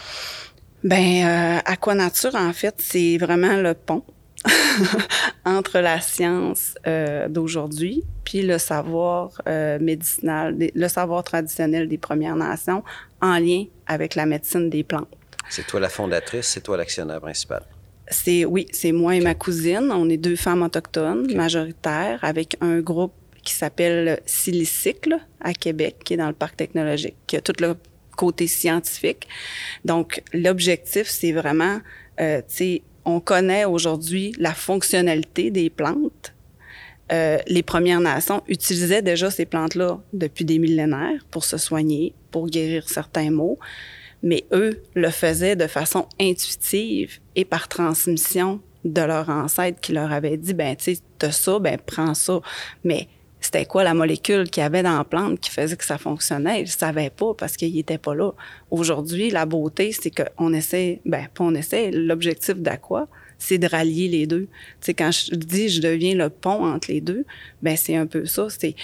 Bien, 0.84 1.56
euh, 1.56 1.60
Aqua 1.64 1.96
Nature, 1.96 2.36
en 2.36 2.52
fait, 2.52 2.76
c'est 2.78 3.18
vraiment 3.18 3.56
le 3.56 3.74
pont 3.74 4.04
entre 5.44 5.78
la 5.78 6.00
science 6.00 6.74
euh, 6.86 7.28
d'aujourd'hui 7.28 8.04
puis 8.24 8.42
le 8.42 8.58
savoir 8.58 9.40
euh, 9.46 9.78
médicinal, 9.78 10.56
le 10.74 10.88
savoir 10.88 11.22
traditionnel 11.24 11.88
des 11.88 11.98
Premières 11.98 12.36
Nations 12.36 12.82
en 13.20 13.38
lien 13.38 13.64
avec 13.86 14.14
la 14.14 14.26
médecine 14.26 14.70
des 14.70 14.82
plantes. 14.82 15.08
C'est 15.48 15.66
toi 15.66 15.80
la 15.80 15.88
fondatrice, 15.88 16.46
c'est 16.46 16.62
toi 16.62 16.76
l'actionnaire 16.76 17.20
principal. 17.20 17.62
C'est 18.08 18.44
oui, 18.44 18.66
c'est 18.72 18.92
moi 18.92 19.14
et 19.14 19.20
ma 19.20 19.34
cousine. 19.34 19.90
On 19.90 20.08
est 20.08 20.16
deux 20.16 20.36
femmes 20.36 20.62
autochtones 20.62 21.32
majoritaires 21.34 22.18
avec 22.22 22.56
un 22.60 22.80
groupe 22.80 23.12
qui 23.42 23.54
s'appelle 23.54 24.20
Silicycle 24.26 25.18
à 25.40 25.52
Québec, 25.52 25.96
qui 26.04 26.14
est 26.14 26.16
dans 26.16 26.28
le 26.28 26.34
parc 26.34 26.56
technologique, 26.56 27.16
qui 27.26 27.36
a 27.36 27.40
tout 27.40 27.54
le 27.60 27.76
côté 28.16 28.46
scientifique. 28.46 29.28
Donc 29.84 30.22
l'objectif, 30.32 31.08
c'est 31.08 31.32
vraiment, 31.32 31.80
euh, 32.20 32.38
tu 32.40 32.54
sais, 32.54 32.82
on 33.04 33.20
connaît 33.20 33.64
aujourd'hui 33.64 34.34
la 34.38 34.54
fonctionnalité 34.54 35.50
des 35.50 35.70
plantes. 35.70 36.34
Euh, 37.12 37.38
les 37.46 37.62
Premières 37.62 38.00
Nations 38.00 38.42
utilisaient 38.48 39.02
déjà 39.02 39.30
ces 39.30 39.44
plantes-là 39.44 40.00
depuis 40.12 40.44
des 40.44 40.58
millénaires 40.58 41.24
pour 41.30 41.44
se 41.44 41.58
soigner, 41.58 42.14
pour 42.30 42.46
guérir 42.46 42.88
certains 42.88 43.30
maux, 43.30 43.58
mais 44.22 44.44
eux 44.52 44.82
le 44.94 45.10
faisaient 45.10 45.56
de 45.56 45.66
façon 45.66 46.06
intuitive 46.18 47.20
et 47.36 47.44
par 47.44 47.68
transmission 47.68 48.60
de 48.84 49.02
leur 49.02 49.28
ancêtre 49.28 49.80
qui 49.80 49.92
leur 49.92 50.12
avait 50.12 50.36
dit, 50.36 50.54
ben 50.54 50.76
tu 50.76 50.94
sais, 50.94 51.00
t'as 51.18 51.30
ça, 51.30 51.58
ben 51.58 51.78
prends 51.84 52.14
ça. 52.14 52.40
Mais 52.84 53.08
c'était 53.54 53.66
quoi 53.66 53.84
la 53.84 53.94
molécule 53.94 54.50
qu'il 54.50 54.64
y 54.64 54.66
avait 54.66 54.82
dans 54.82 54.98
la 54.98 55.04
plante 55.04 55.38
qui 55.38 55.48
faisait 55.48 55.76
que 55.76 55.84
ça 55.84 55.96
fonctionnait? 55.96 56.62
Ils 56.62 56.64
ne 56.64 56.68
savaient 56.68 57.10
pas 57.10 57.34
parce 57.34 57.56
qu'il 57.56 57.72
n'était 57.72 57.98
pas 57.98 58.12
là. 58.12 58.32
Aujourd'hui, 58.72 59.30
la 59.30 59.46
beauté, 59.46 59.92
c'est 59.92 60.10
qu'on 60.10 60.52
essaie, 60.52 61.00
ben, 61.04 61.28
pas 61.32 61.44
on 61.44 61.54
essaie, 61.54 61.92
l'objectif 61.92 62.56
d'Aqua, 62.56 63.06
c'est 63.38 63.58
de 63.58 63.68
rallier 63.68 64.08
les 64.08 64.26
deux. 64.26 64.48
Sais, 64.80 64.92
quand 64.92 65.12
je 65.12 65.36
dis 65.36 65.68
je 65.68 65.80
deviens 65.80 66.16
le 66.16 66.30
pont 66.30 66.66
entre 66.66 66.90
les 66.90 67.00
deux, 67.00 67.24
ben 67.62 67.76
c'est 67.76 67.94
un 67.94 68.06
peu 68.06 68.26
ça. 68.26 68.48
C'est, 68.50 68.74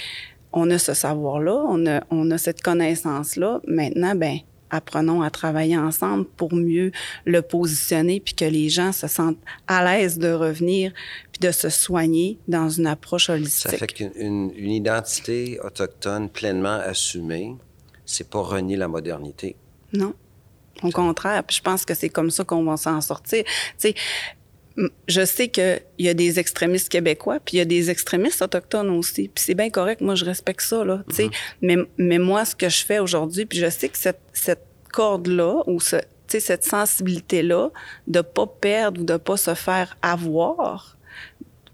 on 0.53 0.71
a 0.71 0.79
ce 0.79 0.95
savoir-là, 0.95 1.64
on 1.68 1.85
a, 1.87 2.05
on 2.11 2.31
a 2.31 2.39
cette 2.39 2.62
connaissance-là. 2.62 3.61
Maintenant, 3.66 4.14
ben 4.14 4.39
apprenons 4.71 5.23
à 5.23 5.31
travailler 5.31 5.77
ensemble 5.77 6.25
pour 6.25 6.55
mieux 6.55 6.93
le 7.25 7.43
positionner 7.43 8.21
puis 8.21 8.35
que 8.35 8.45
les 8.45 8.68
gens 8.68 8.93
se 8.93 9.07
sentent 9.07 9.39
à 9.66 9.85
l'aise 9.85 10.18
de 10.18 10.33
revenir 10.33 10.93
puis 11.33 11.41
de 11.41 11.51
se 11.51 11.68
soigner 11.68 12.39
dans 12.49 12.68
une 12.68 12.87
approche 12.87 13.31
holistique. 13.31 13.71
Ça 13.71 13.77
fait 13.77 13.87
qu'une 13.87 14.12
une, 14.16 14.71
identité 14.71 15.59
autochtone 15.61 16.29
pleinement 16.29 16.79
assumée, 16.85 17.57
c'est 18.05 18.29
pas 18.29 18.41
renier 18.41 18.77
la 18.77 18.89
modernité. 18.89 19.57
Non. 19.93 20.14
Au 20.83 20.91
contraire, 20.91 21.45
puis 21.45 21.57
je 21.57 21.62
pense 21.62 21.85
que 21.85 21.95
c'est 21.95 22.09
comme 22.09 22.31
ça 22.31 22.45
qu'on 22.45 22.64
va 22.64 22.77
s'en 22.77 23.01
sortir. 23.01 23.45
Tu 23.45 23.51
sais, 23.77 23.95
je 25.09 25.25
sais 25.25 25.49
qu'il 25.49 25.83
y 25.99 26.09
a 26.09 26.14
des 26.14 26.39
extrémistes 26.39 26.89
québécois, 26.89 27.39
puis 27.45 27.57
il 27.57 27.59
y 27.59 27.61
a 27.61 27.64
des 27.64 27.91
extrémistes 27.91 28.41
autochtones 28.43 28.91
aussi. 28.91 29.29
Puis 29.29 29.45
c'est 29.45 29.55
bien 29.55 29.71
correct, 29.71 30.01
moi 30.01 30.14
je 30.14 30.25
respecte 30.25 30.62
ça, 30.62 30.85
là, 30.85 31.03
tu 31.09 31.16
sais. 31.16 31.27
Mm-hmm. 31.27 31.31
mais, 31.62 31.77
mais 31.99 32.18
moi, 32.18 32.45
ce 32.45 32.55
que 32.55 32.68
je 32.68 32.85
fais 32.85 32.99
aujourd'hui, 32.99 33.47
puis 33.47 33.59
je 33.59 33.68
sais 33.68 33.89
que 33.89 33.99
cette, 33.99 34.21
cette 34.33 34.64
corde-là, 34.93 35.62
ou 35.66 35.81
ce, 35.81 35.97
cette 36.29 36.64
sensibilité-là, 36.64 37.71
de 38.07 38.21
pas 38.21 38.47
perdre 38.47 39.01
ou 39.01 39.05
de 39.05 39.16
pas 39.16 39.37
se 39.37 39.55
faire 39.55 39.97
avoir, 40.03 40.97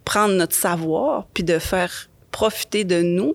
prendre 0.04 0.34
notre 0.34 0.54
savoir, 0.54 1.26
puis 1.34 1.44
de 1.44 1.58
faire 1.58 2.08
profiter 2.30 2.84
de 2.84 3.02
nous, 3.02 3.34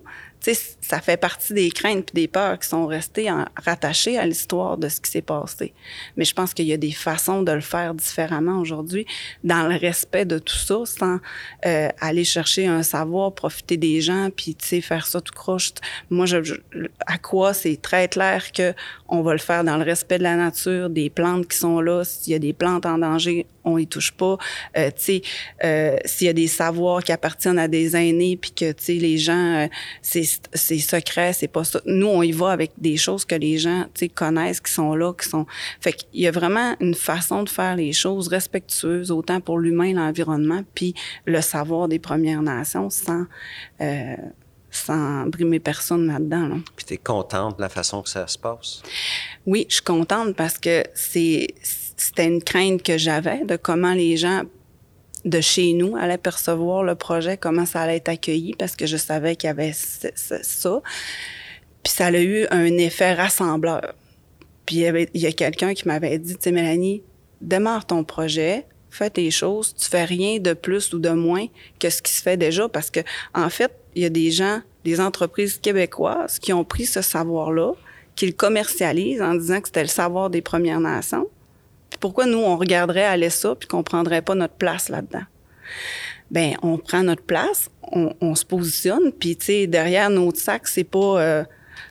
ça 0.92 1.00
fait 1.00 1.16
partie 1.16 1.54
des 1.54 1.72
craintes 1.72 2.10
et 2.12 2.16
des 2.22 2.28
peurs 2.28 2.60
qui 2.60 2.68
sont 2.68 2.86
restées 2.86 3.30
rattachées 3.56 4.18
à 4.18 4.26
l'histoire 4.26 4.78
de 4.78 4.90
ce 4.90 5.00
qui 5.00 5.10
s'est 5.10 5.22
passé. 5.22 5.74
Mais 6.18 6.26
je 6.26 6.34
pense 6.34 6.54
qu'il 6.54 6.66
y 6.66 6.74
a 6.74 6.78
des 6.78 6.92
façons 6.92 7.44
de 7.44 7.52
le 7.54 7.62
faire 7.62 7.94
différemment 7.94 8.60
aujourd'hui, 8.60 9.06
dans 9.46 9.70
le 9.70 9.78
respect 9.78 10.26
de 10.26 10.38
tout 10.38 10.58
ça, 10.58 10.80
sans 10.86 11.20
euh, 11.66 11.88
aller 12.02 12.26
chercher 12.26 12.68
un 12.68 12.84
savoir, 12.84 13.34
profiter 13.34 13.78
des 13.78 14.02
gens, 14.02 14.32
puis 14.36 14.54
tu 14.54 14.68
sais 14.68 14.82
faire 14.82 15.08
ça 15.08 15.22
tout 15.22 15.34
croche. 15.34 15.72
Moi, 16.10 16.26
je, 16.26 16.56
à 17.08 17.18
quoi 17.18 17.54
c'est 17.54 17.82
très 17.82 18.10
clair 18.10 18.52
que 18.52 18.74
on 19.08 19.22
va 19.22 19.32
le 19.32 19.40
faire 19.40 19.64
dans 19.64 19.78
le 19.78 19.84
respect 19.84 20.18
de 20.18 20.24
la 20.24 20.36
nature, 20.36 20.90
des 20.90 21.10
plantes 21.10 21.48
qui 21.48 21.58
sont 21.58 21.80
là. 21.80 22.04
S'il 22.04 22.34
y 22.34 22.36
a 22.36 22.40
des 22.40 22.54
plantes 22.54 22.86
en 22.86 22.98
danger, 22.98 23.46
on 23.64 23.78
y 23.78 23.88
touche 23.88 24.12
pas. 24.12 24.38
Euh, 24.78 24.90
tu 24.90 25.04
sais, 25.04 25.22
euh, 25.64 25.98
s'il 26.06 26.28
y 26.28 26.30
a 26.30 26.34
des 26.34 26.48
savoirs 26.48 27.04
qui 27.04 27.12
appartiennent 27.12 27.60
à 27.60 27.68
des 27.68 27.96
aînés, 27.96 28.38
puis 28.38 28.52
que 28.52 28.72
tu 28.72 28.84
sais 28.84 28.94
les 28.94 29.18
gens, 29.18 29.68
euh, 29.68 29.68
c'est 30.02 30.78
c'est 30.82 30.98
secret, 30.98 31.34
c'est 31.34 31.48
pas 31.48 31.64
ça. 31.64 31.82
Nous, 31.86 32.08
on 32.08 32.22
y 32.22 32.32
va 32.32 32.52
avec 32.52 32.72
des 32.78 32.98
choses 32.98 33.26
que 33.26 33.36
les 33.36 33.58
gens, 33.58 33.84
tu 33.94 34.00
sais, 34.00 34.10
connaissent, 34.10 34.60
qui 34.60 34.72
sont 34.72 34.96
là, 34.96 35.14
qui 35.14 35.28
sont. 35.28 35.46
Fait 35.80 35.94
qu'il 35.94 36.22
y 36.22 36.28
a 36.28 36.32
vraiment 36.32 36.76
une 36.80 36.96
façon 36.96 37.44
de 37.44 37.50
faire 37.50 37.76
les 37.76 37.94
choses 37.94 38.28
respectueuses, 38.28 39.12
autant 39.12 39.40
pour 39.40 39.60
l'humain, 39.60 39.94
l'environnement, 39.94 40.62
puis 40.76 40.94
le 41.26 41.42
savoir 41.42 41.88
des 41.88 42.00
Premières 42.00 42.42
Nations, 42.42 42.90
sans 42.90 43.26
euh, 43.82 44.16
sans 44.72 45.28
brimer 45.28 45.60
personne 45.60 46.08
là-dedans. 46.08 46.48
Là. 46.48 46.56
Puis 46.76 46.86
tu 46.86 46.94
es 46.94 46.98
contente 46.98 47.58
de 47.58 47.62
la 47.62 47.70
façon 47.70 48.02
que 48.02 48.10
ça 48.10 48.26
se 48.28 48.38
passe? 48.38 48.82
Oui, 49.46 49.66
je 49.70 49.76
suis 49.76 49.84
contente 49.84 50.36
parce 50.36 50.58
que 50.58 50.84
c'est 50.94 51.48
c'était 51.98 52.26
une 52.26 52.42
crainte 52.42 52.82
que 52.82 52.98
j'avais 52.98 53.46
de 53.46 53.58
comment 53.58 53.94
les 53.94 54.18
gens 54.18 54.44
de 55.26 55.42
chez 55.42 55.74
nous 55.74 55.96
allaient 55.96 56.18
percevoir 56.18 56.84
le 56.84 56.96
projet, 56.96 57.38
comment 57.38 57.66
ça 57.66 57.82
allait 57.82 57.98
être 57.98 58.10
accueilli, 58.10 58.56
parce 58.58 58.76
que 58.76 58.86
je 58.86 58.98
savais 58.98 59.36
qu'il 59.36 59.48
y 59.48 59.52
avait 59.52 59.74
ça. 59.74 60.82
Puis 61.84 61.94
ça 61.94 62.08
a 62.08 62.20
eu 62.20 62.48
un 62.52 62.78
effet 62.78 63.14
rassembleur. 63.14 63.94
Puis 64.66 64.78
il 64.78 65.22
y, 65.22 65.26
a 65.26 65.32
quelqu'un 65.32 65.74
qui 65.74 65.88
m'avait 65.88 66.18
dit, 66.18 66.36
tu 66.36 66.42
sais, 66.44 66.52
Mélanie, 66.52 67.04
démarre 67.42 67.86
ton 67.86 68.04
projet, 68.04 68.66
fais 68.90 69.10
tes 69.10 69.32
choses, 69.32 69.76
tu 69.76 69.90
fais 69.90 70.06
rien 70.06 70.40
de 70.40 70.54
plus 70.54 70.94
ou 70.94 71.00
de 71.00 71.10
moins 71.10 71.48
que 71.80 71.90
ce 71.90 72.02
qui 72.02 72.14
se 72.14 72.22
fait 72.22 72.38
déjà, 72.38 72.70
parce 72.70 72.90
que 72.90 73.00
en 73.34 73.50
fait, 73.50 73.72
il 73.96 74.04
y 74.04 74.06
a 74.06 74.10
des 74.10 74.32
gens, 74.32 74.62
des 74.84 75.00
entreprises 75.00 75.58
québécoises 75.58 76.40
qui 76.40 76.54
ont 76.54 76.64
pris 76.64 76.86
ce 76.86 77.02
savoir-là, 77.02 77.74
qui 78.16 78.28
le 78.28 78.34
commercialisent 78.34 79.22
en 79.22 79.36
disant 79.36 79.62
que 79.62 79.68
c'était 79.68 79.82
le 79.82 79.88
savoir 79.88 80.30
des 80.30 80.42
Premières 80.42 80.80
Nations, 80.80 81.28
pourquoi 82.00 82.26
nous, 82.26 82.40
on 82.40 82.58
regarderait 82.58 83.04
aller 83.04 83.30
ça 83.30 83.56
puis 83.56 83.68
qu'on 83.68 83.84
prendrait 83.84 84.22
pas 84.22 84.36
notre 84.36 84.56
place 84.56 84.90
là-dedans? 84.90 85.24
Ben, 86.32 86.56
on 86.62 86.78
prend 86.78 87.04
notre 87.04 87.24
place, 87.24 87.70
on, 87.92 88.36
se 88.36 88.46
positionne, 88.46 89.12
puis 89.12 89.36
tu 89.36 89.46
sais, 89.46 89.68
derrière 89.68 90.10
notre 90.10 90.40
sac, 90.40 90.68
c'est 90.68 90.86
pas 90.86 91.22
euh, 91.22 91.44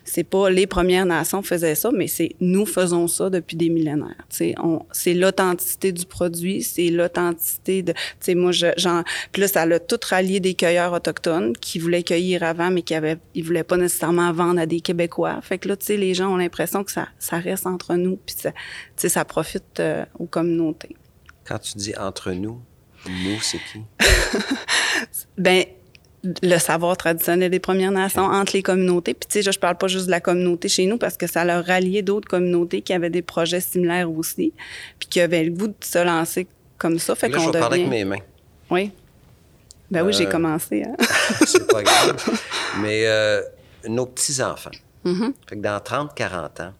c'est 0.03 0.23
pas 0.23 0.49
les 0.49 0.67
Premières 0.67 1.05
Nations 1.05 1.41
faisaient 1.41 1.75
ça, 1.75 1.91
mais 1.91 2.07
c'est 2.07 2.35
nous 2.39 2.65
faisons 2.65 3.07
ça 3.07 3.29
depuis 3.29 3.55
des 3.55 3.69
millénaires. 3.69 4.15
C'est 4.29 5.13
l'authenticité 5.13 5.91
du 5.91 6.05
produit, 6.05 6.63
c'est 6.63 6.89
l'authenticité 6.89 7.83
de. 7.83 7.93
Moi, 8.33 8.51
genre, 8.51 9.03
puis 9.31 9.41
là, 9.41 9.47
ça 9.47 9.61
a 9.61 9.79
tout 9.79 9.99
rallié 10.09 10.39
des 10.39 10.53
cueilleurs 10.53 10.93
autochtones 10.93 11.55
qui 11.57 11.79
voulaient 11.79 12.03
cueillir 12.03 12.43
avant, 12.43 12.71
mais 12.71 12.81
qui 12.81 12.95
avaient, 12.95 13.17
ils 13.35 13.43
voulaient 13.43 13.63
pas 13.63 13.77
nécessairement 13.77 14.31
vendre 14.31 14.59
à 14.59 14.65
des 14.65 14.81
Québécois. 14.81 15.39
Fait 15.41 15.57
que 15.57 15.67
là, 15.67 15.77
tu 15.77 15.85
sais, 15.85 15.97
les 15.97 16.13
gens 16.13 16.33
ont 16.33 16.37
l'impression 16.37 16.83
que 16.83 16.91
ça, 16.91 17.07
ça 17.19 17.37
reste 17.37 17.67
entre 17.67 17.95
nous, 17.95 18.17
puis 18.17 18.35
ça, 18.37 18.51
ça 18.95 19.25
profite 19.25 19.79
euh, 19.79 20.05
aux 20.17 20.27
communautés. 20.27 20.95
Quand 21.45 21.59
tu 21.59 21.77
dis 21.77 21.95
entre 21.97 22.31
nous, 22.31 22.61
nous, 23.07 23.39
c'est 23.41 23.59
qui? 23.71 23.81
ben 25.37 25.65
le 26.23 26.57
savoir 26.57 26.97
traditionnel 26.97 27.49
des 27.49 27.59
Premières 27.59 27.91
Nations 27.91 28.23
entre 28.23 28.53
les 28.53 28.61
communautés. 28.61 29.13
Puis, 29.13 29.27
tu 29.27 29.43
sais, 29.43 29.51
je, 29.51 29.57
parle 29.57 29.77
pas 29.77 29.87
juste 29.87 30.05
de 30.05 30.11
la 30.11 30.19
communauté 30.19 30.69
chez 30.69 30.85
nous 30.85 30.97
parce 30.97 31.17
que 31.17 31.27
ça 31.27 31.43
leur 31.43 31.65
rallié 31.65 32.01
d'autres 32.01 32.27
communautés 32.27 32.81
qui 32.81 32.93
avaient 32.93 33.09
des 33.09 33.21
projets 33.21 33.61
similaires 33.61 34.11
aussi, 34.11 34.53
puis 34.99 35.09
qui 35.09 35.19
avaient 35.19 35.43
le 35.43 35.51
goût 35.51 35.67
de 35.67 35.73
se 35.81 35.99
lancer 35.99 36.47
comme 36.77 36.99
ça. 36.99 37.15
Fait 37.15 37.29
qu'on 37.29 37.51
parler 37.51 37.81
avec 37.81 37.89
mes 37.89 38.05
mains. 38.05 38.21
Oui. 38.69 38.91
Ben 39.89 40.05
oui, 40.05 40.13
j'ai 40.13 40.27
euh, 40.27 40.31
commencé. 40.31 40.83
Hein? 40.83 40.95
c'est 41.45 41.67
pas 41.67 41.83
grave. 41.83 42.39
Mais 42.81 43.07
euh, 43.07 43.41
nos 43.87 44.05
petits-enfants, 44.05 44.71
mm-hmm. 45.05 45.33
fait 45.49 45.55
que 45.57 45.61
dans 45.61 45.79
30, 45.79 46.15
40 46.15 46.59
ans, 46.61 46.73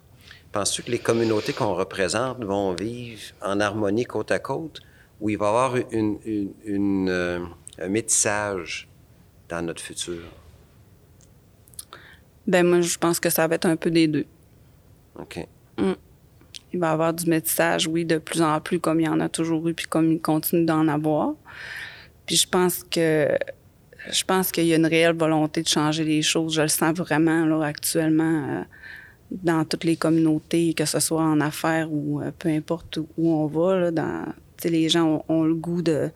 penses-tu 0.52 0.84
que 0.84 0.92
les 0.92 1.00
communautés 1.00 1.52
qu'on 1.52 1.74
représente 1.74 2.44
vont 2.44 2.74
vivre 2.74 3.22
en 3.42 3.60
harmonie 3.60 4.06
côte 4.06 4.32
à 4.32 4.40
côte 4.40 4.80
ou 5.20 5.30
il 5.30 5.38
va 5.38 5.46
y 5.46 5.50
avoir 5.50 5.76
une, 5.92 6.18
une, 6.66 7.10
euh, 7.10 7.40
un 7.80 7.90
métissage 7.90 8.88
dans 9.52 9.62
notre 9.62 9.82
futur? 9.82 10.22
Ben 12.48 12.66
moi, 12.66 12.82
je 12.82 12.98
pense 12.98 13.20
que 13.20 13.30
ça 13.30 13.48
va 13.48 13.56
être 13.56 13.66
un 13.66 13.76
peu 13.76 13.92
des 13.92 14.08
deux. 14.08 14.26
OK. 15.20 15.46
Mm. 15.78 15.92
Il 16.74 16.80
va 16.80 16.88
y 16.88 16.92
avoir 16.92 17.14
du 17.14 17.30
métissage, 17.30 17.86
oui, 17.86 18.06
de 18.06 18.18
plus 18.18 18.42
en 18.42 18.60
plus, 18.62 18.80
comme 18.80 19.00
il 19.00 19.06
y 19.06 19.10
en 19.10 19.20
a 19.20 19.30
toujours 19.30 19.68
eu, 19.68 19.74
puis 19.74 19.86
comme 19.86 20.12
il 20.12 20.22
continue 20.22 20.66
d'en 20.66 20.88
avoir. 20.88 21.34
Puis 22.26 22.38
je 22.38 22.48
pense 22.48 22.84
que 22.84 23.28
je 24.10 24.24
pense 24.24 24.52
qu'il 24.52 24.66
y 24.66 24.74
a 24.74 24.78
une 24.78 24.86
réelle 24.86 25.16
volonté 25.16 25.62
de 25.62 25.68
changer 25.68 26.04
les 26.04 26.22
choses. 26.22 26.56
Je 26.56 26.62
le 26.62 26.70
sens 26.70 26.98
vraiment 26.98 27.46
là, 27.46 27.64
actuellement 27.64 28.48
euh, 28.50 28.64
dans 29.32 29.64
toutes 29.64 29.84
les 29.84 29.96
communautés, 29.96 30.74
que 30.74 30.86
ce 30.86 31.00
soit 31.00 31.22
en 31.22 31.40
affaires 31.40 31.92
ou 31.92 32.22
euh, 32.22 32.32
peu 32.38 32.50
importe 32.50 32.98
où, 32.98 33.32
on 33.32 33.46
va. 33.48 33.78
Là, 33.78 33.92
dans, 33.92 34.26
les 34.64 34.90
gens 34.90 35.24
ont, 35.28 35.44
le 35.44 35.56
goût 35.56 35.82
de, 35.82 36.10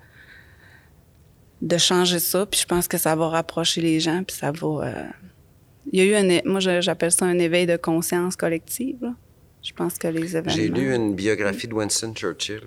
de 1.65 1.77
changer 1.77 2.19
ça. 2.19 2.45
Puis 2.45 2.61
je 2.61 2.65
pense 2.65 2.87
que 2.87 2.97
ça 2.97 3.15
va 3.15 3.27
rapprocher 3.27 3.81
les 3.81 3.99
gens, 3.99 4.23
puis 4.23 4.35
ça 4.35 4.51
va. 4.51 4.67
Euh, 4.67 5.03
il 5.91 5.99
y 5.99 6.01
a 6.01 6.05
eu 6.05 6.15
un. 6.15 6.41
Moi, 6.45 6.59
j'appelle 6.59 7.11
ça 7.11 7.25
un 7.25 7.39
éveil 7.39 7.65
de 7.65 7.75
conscience 7.75 8.35
collective. 8.35 9.11
Je 9.61 9.73
pense 9.73 9.97
que 9.97 10.07
les 10.07 10.37
événements. 10.37 10.55
J'ai 10.55 10.69
lu 10.69 10.93
une 10.93 11.15
biographie 11.15 11.67
de 11.67 11.73
Winston 11.73 12.13
Churchill. 12.13 12.61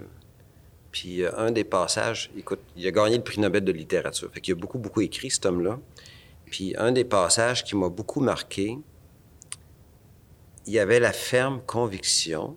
Puis 0.91 1.23
euh, 1.23 1.31
un 1.37 1.53
des 1.53 1.65
passages, 1.65 2.31
écoute, 2.37 2.61
il 2.77 2.87
a 2.87 2.91
gagné 2.91 3.17
le 3.17 3.23
prix 3.23 3.41
Nobel 3.41 3.63
de 3.63 3.73
littérature. 3.73 4.31
Fait 4.33 4.41
qu'il 4.41 4.53
a 4.53 4.57
beaucoup, 4.57 4.79
beaucoup 4.79 5.01
écrit, 5.01 5.31
cet 5.31 5.47
homme-là. 5.47 5.79
Puis 6.47 6.75
un 6.77 6.93
des 6.93 7.05
passages 7.05 7.63
qui 7.63 7.77
m'a 7.77 7.89
beaucoup 7.89 8.21
marqué, 8.21 8.79
il 10.67 10.73
y 10.73 10.79
avait 10.79 10.99
la 10.99 11.13
ferme 11.13 11.61
conviction 11.67 12.57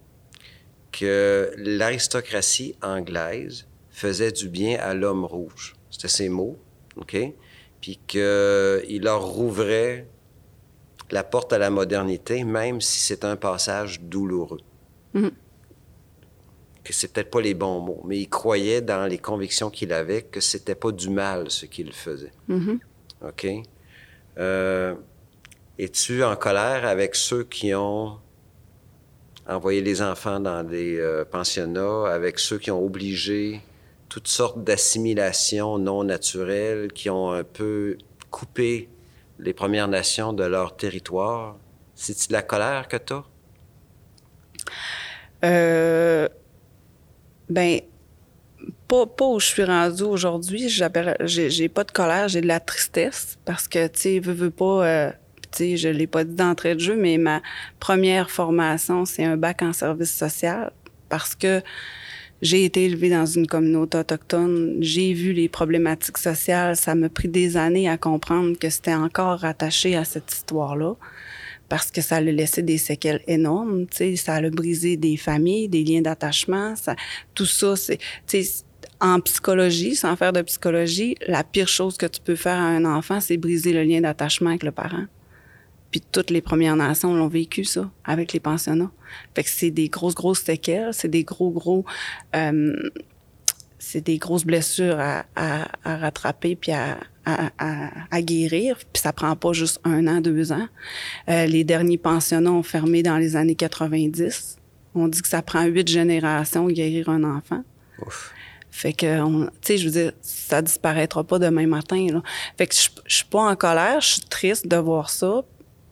que 0.92 1.54
l'aristocratie 1.58 2.76
anglaise 2.82 3.68
faisait 3.90 4.32
du 4.32 4.50
bien 4.50 4.80
à 4.80 4.94
l'homme 4.94 5.26
rouge. 5.26 5.76
C'était 5.92 6.08
ses 6.08 6.30
mots, 6.30 6.58
OK? 6.96 7.18
Puis 7.82 8.00
qu'il 8.08 9.04
leur 9.04 9.24
rouvrait 9.24 10.08
la 11.12 11.24
porte 11.24 11.54
à 11.54 11.58
la 11.58 11.70
modernité, 11.70 12.44
même 12.44 12.82
si 12.82 13.00
c'est 13.02 13.26
un 13.26 13.36
passage 13.36 14.02
douloureux. 14.02 14.62
Mm-hmm. 15.14 15.32
Que 16.84 16.94
c'est 16.94 17.14
peut-être 17.14 17.30
pas 17.30 17.42
les 17.42 17.54
bons 17.54 17.80
mots, 17.80 18.02
mais 18.06 18.18
il 18.18 18.30
croyait 18.30 18.82
dans 18.82 19.06
les 19.06 19.18
convictions 19.18 19.70
qu'il 19.70 19.94
avait 19.94 20.24
que 20.24 20.40
c'était 20.40 20.76
pas 20.76 20.92
du 20.92 21.10
mal 21.10 21.52
ce 21.52 21.66
qu'il 21.66 21.92
faisait. 21.94 22.32
Mm-hmm. 22.50 22.80
OK? 23.28 23.48
Euh, 24.38 24.96
es-tu 25.78 26.24
en 26.24 26.36
colère 26.36 26.86
avec 26.86 27.16
ceux 27.16 27.44
qui 27.44 27.76
ont 27.76 28.18
envoyé 29.48 29.82
les 29.82 30.02
enfants 30.02 30.40
dans 30.40 30.64
des 30.64 30.98
euh, 30.98 31.26
pensionnats, 31.26 32.06
avec 32.08 32.40
ceux 32.40 32.58
qui 32.58 32.72
ont 32.72 32.84
obligé 32.84 33.62
toutes 34.12 34.28
sortes 34.28 34.62
d'assimilations 34.62 35.80
non 35.80 36.04
naturelles 36.04 36.92
qui 36.92 37.10
ont 37.10 37.32
un 37.32 37.46
peu 37.46 37.98
coupé 38.30 38.90
les 39.40 39.54
Premières 39.54 39.88
Nations 39.88 40.34
de 40.34 40.44
leur 40.44 40.76
territoire. 40.76 41.56
C'est-tu 41.96 42.28
de 42.28 42.34
la 42.34 42.42
colère 42.42 42.90
que 42.90 42.98
tu 42.98 43.14
as? 43.14 43.24
Euh, 45.46 46.28
ben, 47.50 47.80
pas, 48.90 49.06
pas 49.06 49.26
où 49.28 49.40
je 49.40 49.46
suis 49.46 49.64
rendue 49.64 50.04
aujourd'hui. 50.04 50.68
J'ai 50.68 51.70
pas 51.70 51.86
de 51.86 51.92
colère, 51.94 52.28
j'ai 52.28 52.42
de 52.42 52.48
la 52.48 52.60
tristesse 52.60 53.38
parce 53.46 53.70
que, 53.70 53.88
tu 53.88 54.00
sais, 54.02 54.20
veux, 54.20 54.34
veux 54.34 54.52
pas. 54.52 54.86
Euh, 54.86 55.12
tu 55.54 55.58
sais, 55.58 55.78
je 55.78 55.88
l'ai 55.88 56.08
pas 56.08 56.26
dit 56.26 56.36
d'entrée 56.36 56.76
de 56.76 56.82
jeu, 56.82 56.98
mais 56.98 57.18
ma 57.18 57.42
première 57.80 58.30
formation, 58.30 59.06
c'est 59.06 59.24
un 59.24 59.38
bac 59.38 59.62
en 59.62 59.72
service 59.72 60.14
social 60.14 60.74
parce 61.08 61.34
que 61.34 61.62
j'ai 62.42 62.66
été 62.66 62.86
élevée 62.86 63.10
dans 63.10 63.26
une 63.26 63.48
communauté 63.48 63.98
autochtone, 64.00 64.78
j'ai 64.80 65.14
vu 65.14 65.34
les 65.34 65.50
problématiques 65.50 66.18
sociales, 66.18 66.76
ça 66.76 66.96
m'a 66.96 67.10
pris 67.10 67.28
des 67.28 67.58
années 67.58 67.88
à 67.88 67.98
comprendre 67.98 68.58
que 68.58 68.70
c'était 68.70 68.94
encore 68.94 69.40
rattaché 69.40 69.96
à 69.96 70.04
cette 70.04 70.32
histoire-là 70.32 70.96
parce 71.70 71.90
que 71.90 72.02
ça 72.02 72.18
a 72.18 72.22
laissé 72.22 72.62
des 72.62 72.78
séquelles 72.78 73.22
énormes, 73.28 73.86
ça 74.18 74.34
a 74.34 74.50
brisé 74.50 74.98
des 74.98 75.16
familles, 75.16 75.70
des 75.70 75.86
liens 75.86 76.02
d'attachement, 76.02 76.76
ça, 76.76 76.98
tout 77.34 77.46
ça, 77.46 77.76
c'est, 77.78 77.98
en 79.00 79.22
psychologie, 79.22 79.96
sans 79.96 80.18
faire 80.18 80.34
de 80.34 80.42
psychologie, 80.42 81.16
la 81.28 81.46
pire 81.46 81.70
chose 81.70 81.96
que 81.96 82.06
tu 82.06 82.20
peux 82.20 82.36
faire 82.36 82.58
à 82.58 82.66
un 82.66 82.84
enfant, 82.84 83.22
c'est 83.22 83.38
briser 83.38 83.72
le 83.72 83.84
lien 83.84 84.02
d'attachement 84.02 84.50
avec 84.50 84.64
le 84.64 84.72
parent. 84.72 85.06
Puis 85.92 86.02
toutes 86.12 86.30
les 86.30 86.42
Premières 86.42 86.76
Nations 86.76 87.14
l'ont 87.14 87.28
vécu, 87.28 87.66
ça, 87.66 87.92
avec 88.06 88.34
les 88.34 88.40
pensionnats. 88.40 88.92
Fait 89.36 89.44
que 89.44 89.50
c'est 89.50 89.72
des 89.72 89.90
grosses, 89.90 90.16
grosses 90.16 90.44
séquelles, 90.44 90.94
c'est 90.94 91.10
des 91.10 91.24
gros, 91.24 91.52
gros... 91.52 91.86
Euh, 92.36 92.74
c'est 93.78 94.02
des 94.02 94.20
grosses 94.20 94.46
blessures 94.46 95.00
à, 95.00 95.26
à, 95.36 95.68
à 95.84 95.98
rattraper 95.98 96.56
puis 96.56 96.72
à, 96.72 97.00
à, 97.26 98.22
guérir. 98.22 98.78
Puis 98.78 99.02
ça 99.02 99.12
prend 99.12 99.36
pas 99.36 99.54
juste 99.54 99.80
un 99.84 100.08
an, 100.08 100.22
deux 100.22 100.52
ans. 100.52 100.68
Euh, 101.30 101.48
les 101.48 101.64
derniers 101.64 101.98
pensionnats 101.98 102.52
ont 102.52 102.64
fermé 102.64 103.02
dans 103.02 103.18
les 103.18 103.36
années 103.36 103.56
90. 103.56 104.58
On 104.94 105.08
dit 105.08 105.22
que 105.22 105.28
ça 105.28 105.42
prend 105.42 105.64
huit 105.64 105.88
générations 105.88 106.68
de 106.68 106.74
guérir 106.74 107.10
un 107.10 107.24
enfant. 107.24 107.64
Ouf. 108.06 108.34
Fait 108.70 108.94
que, 108.94 109.20
tu 109.26 109.50
sais, 109.62 109.78
je 109.78 109.86
veux 109.86 109.92
dire, 109.92 110.14
ça 110.22 110.62
disparaîtra 110.62 111.24
pas 111.24 111.40
demain 111.40 111.68
matin. 111.68 112.08
Là. 112.12 112.24
Fait 112.58 112.68
que 112.68 112.76
je, 112.76 112.90
je 113.06 113.16
suis 113.16 113.26
pas 113.26 113.50
en 113.50 113.56
colère, 113.56 114.00
je 114.00 114.14
suis 114.14 114.22
triste 114.22 114.68
de 114.68 114.78
voir 114.78 115.10
ça. 115.10 115.44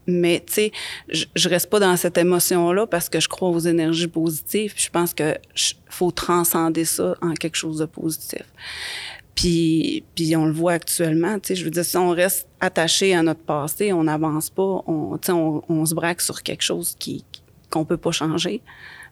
Mais, 0.09 0.43
tu 0.45 0.53
sais, 0.53 0.71
je, 1.09 1.49
reste 1.49 1.69
pas 1.69 1.79
dans 1.79 1.95
cette 1.97 2.17
émotion-là 2.17 2.87
parce 2.87 3.09
que 3.09 3.19
je 3.19 3.27
crois 3.27 3.49
aux 3.49 3.59
énergies 3.59 4.07
positives. 4.07 4.73
Je 4.75 4.89
pense 4.89 5.13
que 5.13 5.35
faut 5.89 6.11
transcender 6.11 6.85
ça 6.85 7.15
en 7.21 7.33
quelque 7.33 7.55
chose 7.55 7.79
de 7.79 7.85
positif. 7.85 8.43
Puis, 9.35 10.03
puis 10.15 10.35
on 10.35 10.45
le 10.45 10.51
voit 10.51 10.73
actuellement, 10.73 11.39
tu 11.39 11.47
sais, 11.47 11.55
je 11.55 11.63
veux 11.63 11.71
dire, 11.71 11.85
si 11.85 11.95
on 11.95 12.09
reste 12.09 12.47
attaché 12.59 13.15
à 13.15 13.23
notre 13.23 13.39
passé, 13.39 13.93
on 13.93 14.03
n'avance 14.03 14.49
pas, 14.49 14.83
on, 14.85 15.17
on, 15.29 15.63
on 15.69 15.85
se 15.85 15.95
braque 15.95 16.19
sur 16.19 16.43
quelque 16.43 16.63
chose 16.63 16.95
qui 16.99 17.23
qu'on 17.69 17.85
peut 17.85 17.97
pas 17.97 18.11
changer. 18.11 18.61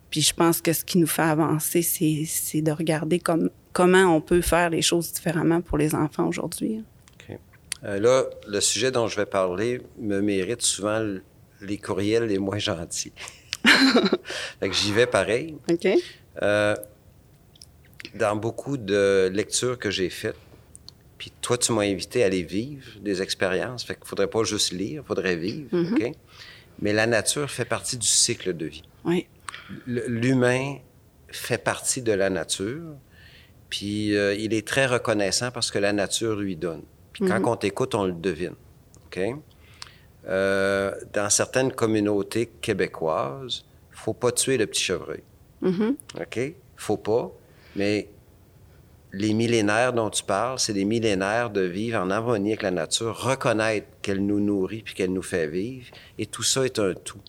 Puis 0.10 0.22
je 0.22 0.34
pense 0.34 0.62
que 0.62 0.74
ce 0.74 0.84
qui 0.84 0.98
nous 0.98 1.08
fait 1.08 1.22
avancer, 1.22 1.82
c'est 1.82 2.62
de 2.62 2.72
regarder 2.72 3.20
comme, 3.20 3.50
comment 3.74 4.16
on 4.16 4.22
peut 4.22 4.41
faire 4.41 4.70
les 4.70 4.82
choses 4.82 5.12
différemment 5.14 5.62
pour 5.62 5.78
les 5.78 5.93
enfants 5.93 6.28
aujourd'hui. 6.28 6.84
Euh, 7.84 7.99
là, 7.99 8.25
le 8.47 8.59
sujet 8.59 8.91
dont 8.91 9.07
je 9.07 9.15
vais 9.15 9.25
parler 9.25 9.82
me 9.99 10.19
mérite 10.21 10.61
souvent 10.61 11.03
les 11.61 11.78
courriels 11.78 12.25
les 12.25 12.39
moins 12.39 12.57
gentils. 12.57 13.13
fait 14.59 14.69
que 14.69 14.75
j'y 14.75 14.91
vais 14.91 15.07
pareil. 15.07 15.57
OK. 15.69 15.88
Euh, 16.41 16.75
dans 18.15 18.36
beaucoup 18.36 18.78
de 18.78 19.30
lectures 19.34 19.78
que 19.78 19.89
j'ai 19.91 20.09
faites, 20.09 20.38
puis 21.17 21.32
toi, 21.41 21.57
tu 21.57 21.71
m'as 21.71 21.84
invité 21.84 22.23
à 22.23 22.28
aller 22.28 22.43
vivre 22.43 22.86
des 23.01 23.21
expériences. 23.21 23.84
Fait 23.84 23.95
qu'il 23.95 24.05
faudrait 24.05 24.30
pas 24.30 24.43
juste 24.43 24.71
lire, 24.71 25.01
il 25.03 25.07
faudrait 25.07 25.36
vivre. 25.36 25.69
Mm-hmm. 25.75 25.93
OK? 25.93 26.15
Mais 26.80 26.93
la 26.93 27.07
nature 27.07 27.49
fait 27.49 27.65
partie 27.65 27.97
du 27.97 28.07
cycle 28.07 28.55
de 28.55 28.65
vie. 28.65 28.84
Oui. 29.03 29.28
L'humain 29.88 30.78
fait 31.30 31.57
partie 31.57 32.01
de 32.01 32.11
la 32.11 32.30
nature, 32.30 32.95
puis 33.69 34.15
euh, 34.15 34.36
il 34.36 34.53
est 34.53 34.65
très 34.65 34.86
reconnaissant 34.86 35.51
parce 35.51 35.71
que 35.71 35.80
la 35.80 35.91
nature 35.91 36.36
lui 36.36 36.55
donne. 36.55 36.84
Puis 37.20 37.28
quand 37.28 37.39
mm-hmm. 37.39 37.49
on 37.49 37.55
t'écoute, 37.55 37.95
on 37.95 38.05
le 38.05 38.13
devine. 38.13 38.53
OK? 39.07 39.20
Euh, 40.28 40.93
dans 41.13 41.30
certaines 41.30 41.72
communautés 41.72 42.47
québécoises, 42.61 43.65
faut 43.91 44.13
pas 44.13 44.32
tuer 44.32 44.57
le 44.57 44.68
petit 44.68 44.84
chevreuil. 44.84 45.24
Mm-hmm. 45.63 45.95
OK? 46.22 46.53
Faut 46.76 46.97
pas. 46.97 47.32
Mais 47.76 48.09
les 49.13 49.34
millénaires 49.34 49.93
dont 49.93 50.11
tu 50.11 50.24
parles, 50.24 50.59
c'est 50.59 50.74
des 50.74 50.86
millénaires 50.86 51.49
de 51.49 51.61
vivre 51.61 51.99
en 51.99 52.11
harmonie 52.11 52.49
avec 52.49 52.61
la 52.61 52.72
nature, 52.72 53.18
reconnaître 53.20 53.88
qu'elle 54.01 54.24
nous 54.24 54.39
nourrit 54.39 54.84
puis 54.84 54.93
qu'elle 54.93 55.13
nous 55.13 55.24
fait 55.24 55.47
vivre. 55.47 55.88
Et 56.20 56.28
tout 56.28 56.43
ça 56.43 56.65
est 56.65 56.78
un 56.78 56.93
tout. 56.93 57.22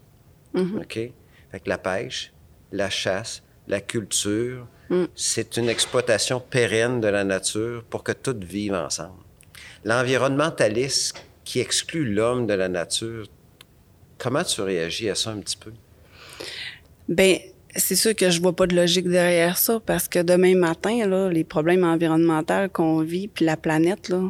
Mm-hmm. 0.55 0.83
OK? 0.83 1.13
Fait 1.51 1.61
que 1.61 1.69
la 1.69 1.79
pêche, 1.79 2.33
la 2.73 2.91
chasse, 2.91 3.43
la 3.69 3.81
culture, 3.81 4.67
mm. 4.91 5.05
c'est 5.15 5.57
une 5.57 5.71
exploitation 5.71 6.41
pérenne 6.41 7.01
de 7.01 7.09
la 7.09 7.25
nature 7.25 7.85
pour 7.85 8.03
que 8.03 8.13
tout 8.13 8.37
vive 8.39 8.75
ensemble. 8.75 9.23
L'environnementaliste 9.85 11.17
qui 11.45 11.61
exclut 11.61 12.13
l'homme 12.13 12.47
de 12.47 12.55
la 12.55 12.69
nature, 12.69 13.27
comment 14.19 14.45
tu 14.45 14.61
réagis 14.61 15.09
à 15.09 15.15
ça 15.15 15.31
un 15.31 15.39
petit 15.39 15.57
peu? 15.57 15.73
Bien, 17.09 17.39
c'est 17.75 17.97
sûr 17.97 18.15
que 18.15 18.31
je 18.31 18.41
vois 18.41 18.55
pas 18.55 18.67
de 18.67 18.77
logique 18.77 19.09
derrière 19.09 19.57
ça 19.57 19.81
parce 19.81 20.09
que 20.09 20.21
demain 20.21 20.57
matin, 20.57 21.07
là, 21.07 21.31
les 21.31 21.45
problèmes 21.45 21.85
environnementaux 21.85 22.69
qu'on 22.73 23.01
vit, 23.01 23.29
puis 23.29 23.45
la 23.45 23.57
planète, 23.57 24.09
là, 24.09 24.23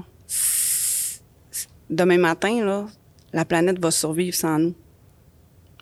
demain 1.91 2.19
matin, 2.19 2.65
là, 2.65 2.87
la 3.33 3.45
planète 3.45 3.79
va 3.81 3.91
survivre 3.91 4.35
sans 4.35 4.59
nous. 4.59 4.75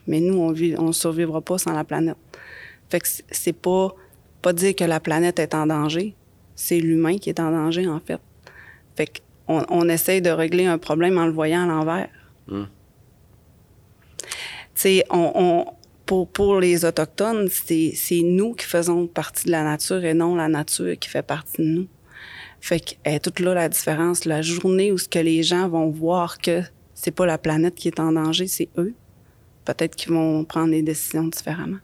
Mais 0.06 0.20
nous, 0.20 0.38
on 0.38 0.52
vit, 0.52 0.74
on 0.78 0.92
survivra 0.92 1.40
pas 1.40 1.58
sans 1.58 1.72
la 1.72 1.84
planète. 1.84 2.16
Fait 2.88 3.00
que 3.00 3.08
c'est 3.30 3.52
pas, 3.52 3.94
pas 4.40 4.52
dire 4.52 4.74
que 4.74 4.84
la 4.84 5.00
planète 5.00 5.38
est 5.38 5.54
en 5.54 5.66
danger. 5.66 6.14
C'est 6.54 6.78
l'humain 6.78 7.18
qui 7.18 7.28
est 7.28 7.40
en 7.40 7.50
danger, 7.50 7.88
en 7.88 8.00
fait. 8.00 8.20
Fait 8.96 9.06
qu'on 9.06 9.25
on 9.48 9.88
essaye 9.88 10.22
de 10.22 10.30
régler 10.30 10.66
un 10.66 10.78
problème 10.78 11.18
en 11.18 11.26
le 11.26 11.32
voyant 11.32 11.64
à 11.64 11.66
l'envers. 11.66 12.08
Tu 12.48 12.66
sais, 14.74 15.04
on, 15.10 15.32
on 15.34 15.66
pour, 16.06 16.28
pour 16.28 16.60
les 16.60 16.84
Autochtones, 16.84 17.48
c'est 17.48 18.22
nous 18.22 18.54
qui 18.54 18.64
faisons 18.64 19.06
partie 19.06 19.46
de 19.46 19.50
la 19.50 19.64
nature 19.64 20.04
et 20.04 20.14
non 20.14 20.36
la 20.36 20.48
nature 20.48 20.96
qui 20.98 21.08
fait 21.08 21.22
partie 21.22 21.62
de 21.62 21.66
nous. 21.66 21.88
Fait 22.60 22.80
que 22.80 22.94
est 23.04 23.22
toute 23.22 23.40
là 23.40 23.54
la 23.54 23.68
différence. 23.68 24.24
La 24.24 24.42
journée 24.42 24.92
où 24.92 24.98
ce 24.98 25.08
que 25.08 25.18
les 25.18 25.42
gens 25.42 25.68
vont 25.68 25.90
voir 25.90 26.38
que 26.38 26.62
c'est 26.94 27.10
pas 27.10 27.26
la 27.26 27.38
planète 27.38 27.74
qui 27.74 27.88
est 27.88 28.00
en 28.00 28.12
danger, 28.12 28.46
c'est 28.46 28.68
eux. 28.78 28.94
Peut-être 29.64 29.96
qu'ils 29.96 30.12
vont 30.12 30.44
prendre 30.44 30.70
des 30.70 30.82
décisions 30.82 31.24
différemment. 31.24 31.78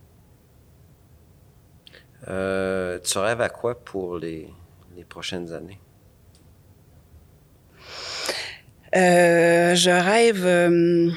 Euh, 2.28 3.00
tu 3.00 3.18
rêves 3.18 3.40
à 3.40 3.48
quoi 3.48 3.74
pour 3.74 4.18
les, 4.18 4.48
les 4.96 5.04
prochaines 5.04 5.52
années? 5.52 5.80
Euh, 8.94 9.74
je 9.74 9.90
rêve. 9.90 10.44
Euh, 10.44 11.10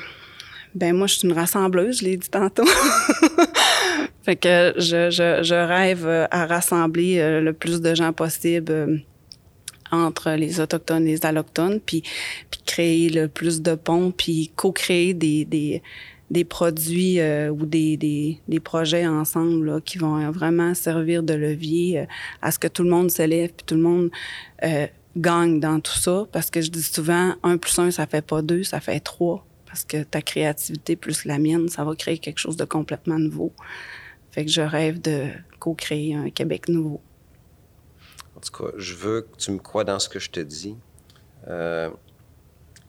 ben 0.75 0.93
moi, 0.93 1.07
je 1.07 1.15
suis 1.15 1.27
une 1.27 1.33
rassembleuse, 1.33 1.99
je 1.99 2.05
l'ai 2.05 2.17
dit 2.17 2.29
tantôt. 2.29 2.65
fait 4.23 4.35
que 4.35 4.73
je, 4.77 5.09
je, 5.09 5.41
je, 5.41 5.55
rêve 5.55 6.05
à 6.31 6.45
rassembler 6.45 7.19
euh, 7.19 7.41
le 7.41 7.53
plus 7.53 7.81
de 7.81 7.95
gens 7.95 8.11
possible 8.11 8.71
euh, 8.71 8.97
entre 9.91 10.31
les 10.31 10.59
autochtones 10.59 11.07
et 11.07 11.11
les 11.11 11.25
allochtones, 11.25 11.79
puis, 11.79 12.03
créer 12.65 13.09
le 13.09 13.27
plus 13.29 13.61
de 13.61 13.75
ponts, 13.75 14.11
puis 14.11 14.51
co-créer 14.55 15.13
des, 15.13 15.45
des, 15.45 15.81
des 16.29 16.43
produits 16.43 17.21
euh, 17.21 17.49
ou 17.51 17.65
des, 17.65 17.95
des, 17.95 18.39
des, 18.47 18.59
projets 18.59 19.07
ensemble 19.07 19.65
là, 19.67 19.79
qui 19.79 19.97
vont 19.97 20.29
vraiment 20.31 20.73
servir 20.73 21.23
de 21.23 21.35
levier 21.35 22.05
à 22.41 22.51
ce 22.51 22.59
que 22.59 22.67
tout 22.67 22.83
le 22.83 22.89
monde 22.89 23.11
s'élève, 23.11 23.51
puis 23.55 23.65
tout 23.65 23.75
le 23.75 23.81
monde 23.81 24.09
gagne 25.15 25.59
dans 25.59 25.79
tout 25.79 25.97
ça. 25.97 26.25
Parce 26.31 26.49
que 26.49 26.61
je 26.61 26.69
dis 26.69 26.83
souvent, 26.83 27.35
un 27.43 27.57
plus 27.57 27.77
un, 27.79 27.91
ça 27.91 28.07
fait 28.07 28.25
pas 28.25 28.41
deux, 28.41 28.63
ça 28.63 28.79
fait 28.79 28.99
trois 28.99 29.45
parce 29.75 29.83
que 29.83 30.03
ta 30.03 30.21
créativité 30.21 30.95
plus 30.95 31.25
la 31.25 31.37
mienne, 31.37 31.67
ça 31.67 31.83
va 31.83 31.95
créer 31.97 32.17
quelque 32.17 32.37
chose 32.37 32.55
de 32.55 32.63
complètement 32.63 33.19
nouveau. 33.19 33.51
Fait 34.31 34.45
que 34.45 34.51
je 34.51 34.61
rêve 34.61 35.01
de 35.01 35.27
co-créer 35.59 36.15
un 36.15 36.29
Québec 36.29 36.69
nouveau. 36.69 37.01
En 38.37 38.39
tout 38.39 38.53
cas, 38.53 38.71
je 38.77 38.93
veux 38.93 39.23
que 39.23 39.35
tu 39.35 39.51
me 39.51 39.57
crois 39.57 39.83
dans 39.83 39.99
ce 39.99 40.07
que 40.07 40.17
je 40.17 40.29
te 40.29 40.39
dis. 40.39 40.77
Euh, 41.49 41.89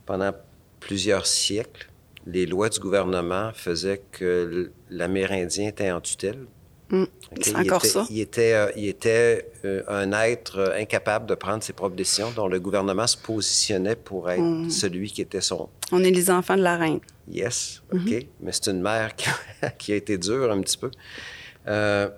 pendant 0.05 0.31
plusieurs 0.79 1.27
siècles, 1.27 1.91
les 2.24 2.47
lois 2.47 2.68
du 2.68 2.79
gouvernement 2.79 3.51
faisaient 3.53 4.05
que 4.12 4.70
l'Amérindien 4.89 5.66
était 5.70 5.91
en 5.91 6.01
tutelle 6.01 6.47
Mm. 6.91 7.05
C'est 7.41 7.57
encore 7.57 7.82
il 7.82 7.89
était, 7.89 7.89
ça? 7.89 8.07
Il 8.11 8.20
était, 8.20 8.53
euh, 8.53 8.72
il 8.76 8.89
était 8.89 9.51
euh, 9.64 9.82
un 9.89 10.12
être 10.12 10.59
euh, 10.59 10.80
incapable 10.80 11.26
de 11.26 11.34
prendre 11.34 11.62
ses 11.62 11.72
propres 11.72 11.97
décisions, 11.97 12.30
dont 12.30 12.47
le 12.47 12.61
gouvernement 12.61 13.07
se 13.07 13.16
positionnait 13.16 13.97
pour 13.97 14.30
être 14.30 14.41
mm. 14.41 14.70
celui 14.70 15.11
qui 15.11 15.20
était 15.20 15.41
son. 15.41 15.68
On 15.91 16.03
est 16.05 16.11
les 16.11 16.30
enfants 16.30 16.57
de 16.57 16.62
la 16.62 16.76
reine. 16.76 17.01
Yes, 17.28 17.82
OK. 17.93 18.01
Mm-hmm. 18.01 18.26
Mais 18.41 18.53
c'est 18.53 18.70
une 18.70 18.82
mère 18.82 19.16
qui 19.16 19.28
a, 19.62 19.70
qui 19.78 19.93
a, 19.93 19.97
été 19.97 20.16
dure 20.16 20.51
un 20.53 20.61
petit 20.61 20.78
peu. 20.78 20.91
Euh, 21.66 22.09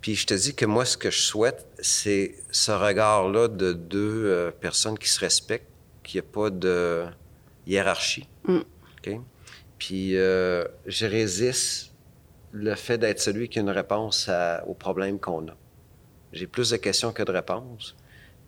puis 0.00 0.14
je 0.14 0.26
te 0.26 0.34
dis 0.34 0.54
que 0.54 0.64
moi, 0.64 0.84
ce 0.84 0.96
que 0.96 1.10
je 1.10 1.20
souhaite, 1.20 1.66
c'est 1.80 2.36
ce 2.50 2.72
regard-là 2.72 3.48
de 3.48 3.72
deux 3.72 4.52
personnes 4.60 4.96
qui 4.96 5.08
se 5.08 5.20
respectent, 5.20 5.68
qu'il 6.02 6.20
n'y 6.20 6.26
ait 6.26 6.30
pas 6.30 6.48
de 6.48 7.04
hiérarchie. 7.66 8.26
Mm. 8.46 8.58
OK? 8.58 9.20
Puis 9.78 10.12
je 10.12 11.06
résiste 11.06 11.92
le 12.52 12.74
fait 12.74 12.98
d'être 12.98 13.20
celui 13.20 13.48
qui 13.48 13.58
a 13.58 13.62
une 13.62 13.70
réponse 13.70 14.28
à, 14.28 14.64
aux 14.66 14.74
problèmes 14.74 15.18
qu'on 15.18 15.48
a. 15.48 15.56
J'ai 16.32 16.46
plus 16.46 16.70
de 16.70 16.76
questions 16.76 17.12
que 17.12 17.22
de 17.22 17.32
réponses, 17.32 17.96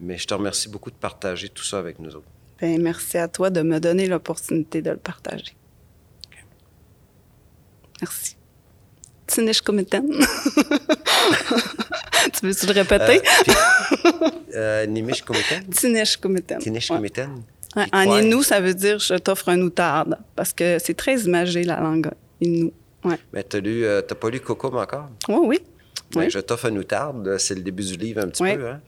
mais 0.01 0.19
je 0.19 0.27
te 0.27 0.35
remercie 0.35 0.69
beaucoup 0.69 0.91
de 0.91 0.97
partager 0.97 1.49
tout 1.49 1.65
ça 1.65 1.79
avec 1.79 1.99
nous 1.99 2.15
autres. 2.17 2.29
Bien, 2.61 2.79
merci 2.79 3.19
à 3.19 3.29
toi 3.29 3.51
de 3.51 3.63
me 3.63 3.79
donner 3.81 4.07
l'opportunité 4.07 4.83
de 4.83 4.91
le 4.91 4.97
partager. 4.97 5.55
Okay. 6.27 6.45
Merci. 8.03 8.37
Komiten. 9.65 10.11
tu 12.33 12.47
veux-tu 12.47 12.67
le 12.67 12.73
répéter? 12.73 13.23
Euh, 14.53 14.85
euh, 14.85 14.87
Nimish. 14.87 15.25
Ouais. 17.77 17.87
En 17.93 18.19
Innu, 18.19 18.43
ça 18.43 18.61
veut 18.61 18.75
dire 18.75 18.99
je 18.99 19.15
t'offre 19.15 19.49
un 19.49 19.61
outarde, 19.61 20.19
parce 20.35 20.53
que 20.53 20.79
c'est 20.81 20.95
très 20.95 21.21
imagé 21.21 21.63
la 21.63 21.79
langue 21.81 22.11
Innu. 22.41 22.73
Ouais. 23.05 23.19
Mais 23.33 23.45
tu 23.45 23.61
lu, 23.61 23.85
euh, 23.85 24.03
pas 24.03 24.31
lu 24.31 24.41
Cocom 24.41 24.77
encore? 24.77 25.09
Oui, 25.29 25.59
ben, 26.15 26.21
oui. 26.23 26.31
Je 26.31 26.39
t'offre 26.41 26.67
une 26.67 26.79
outarde, 26.79 27.39
c'est 27.39 27.55
le 27.55 27.63
début 27.63 27.85
du 27.85 27.97
livre 27.97 28.21
un 28.23 28.29
petit 28.29 28.43
oui. 28.43 28.57
peu. 28.57 28.69
Hein? 28.69 28.81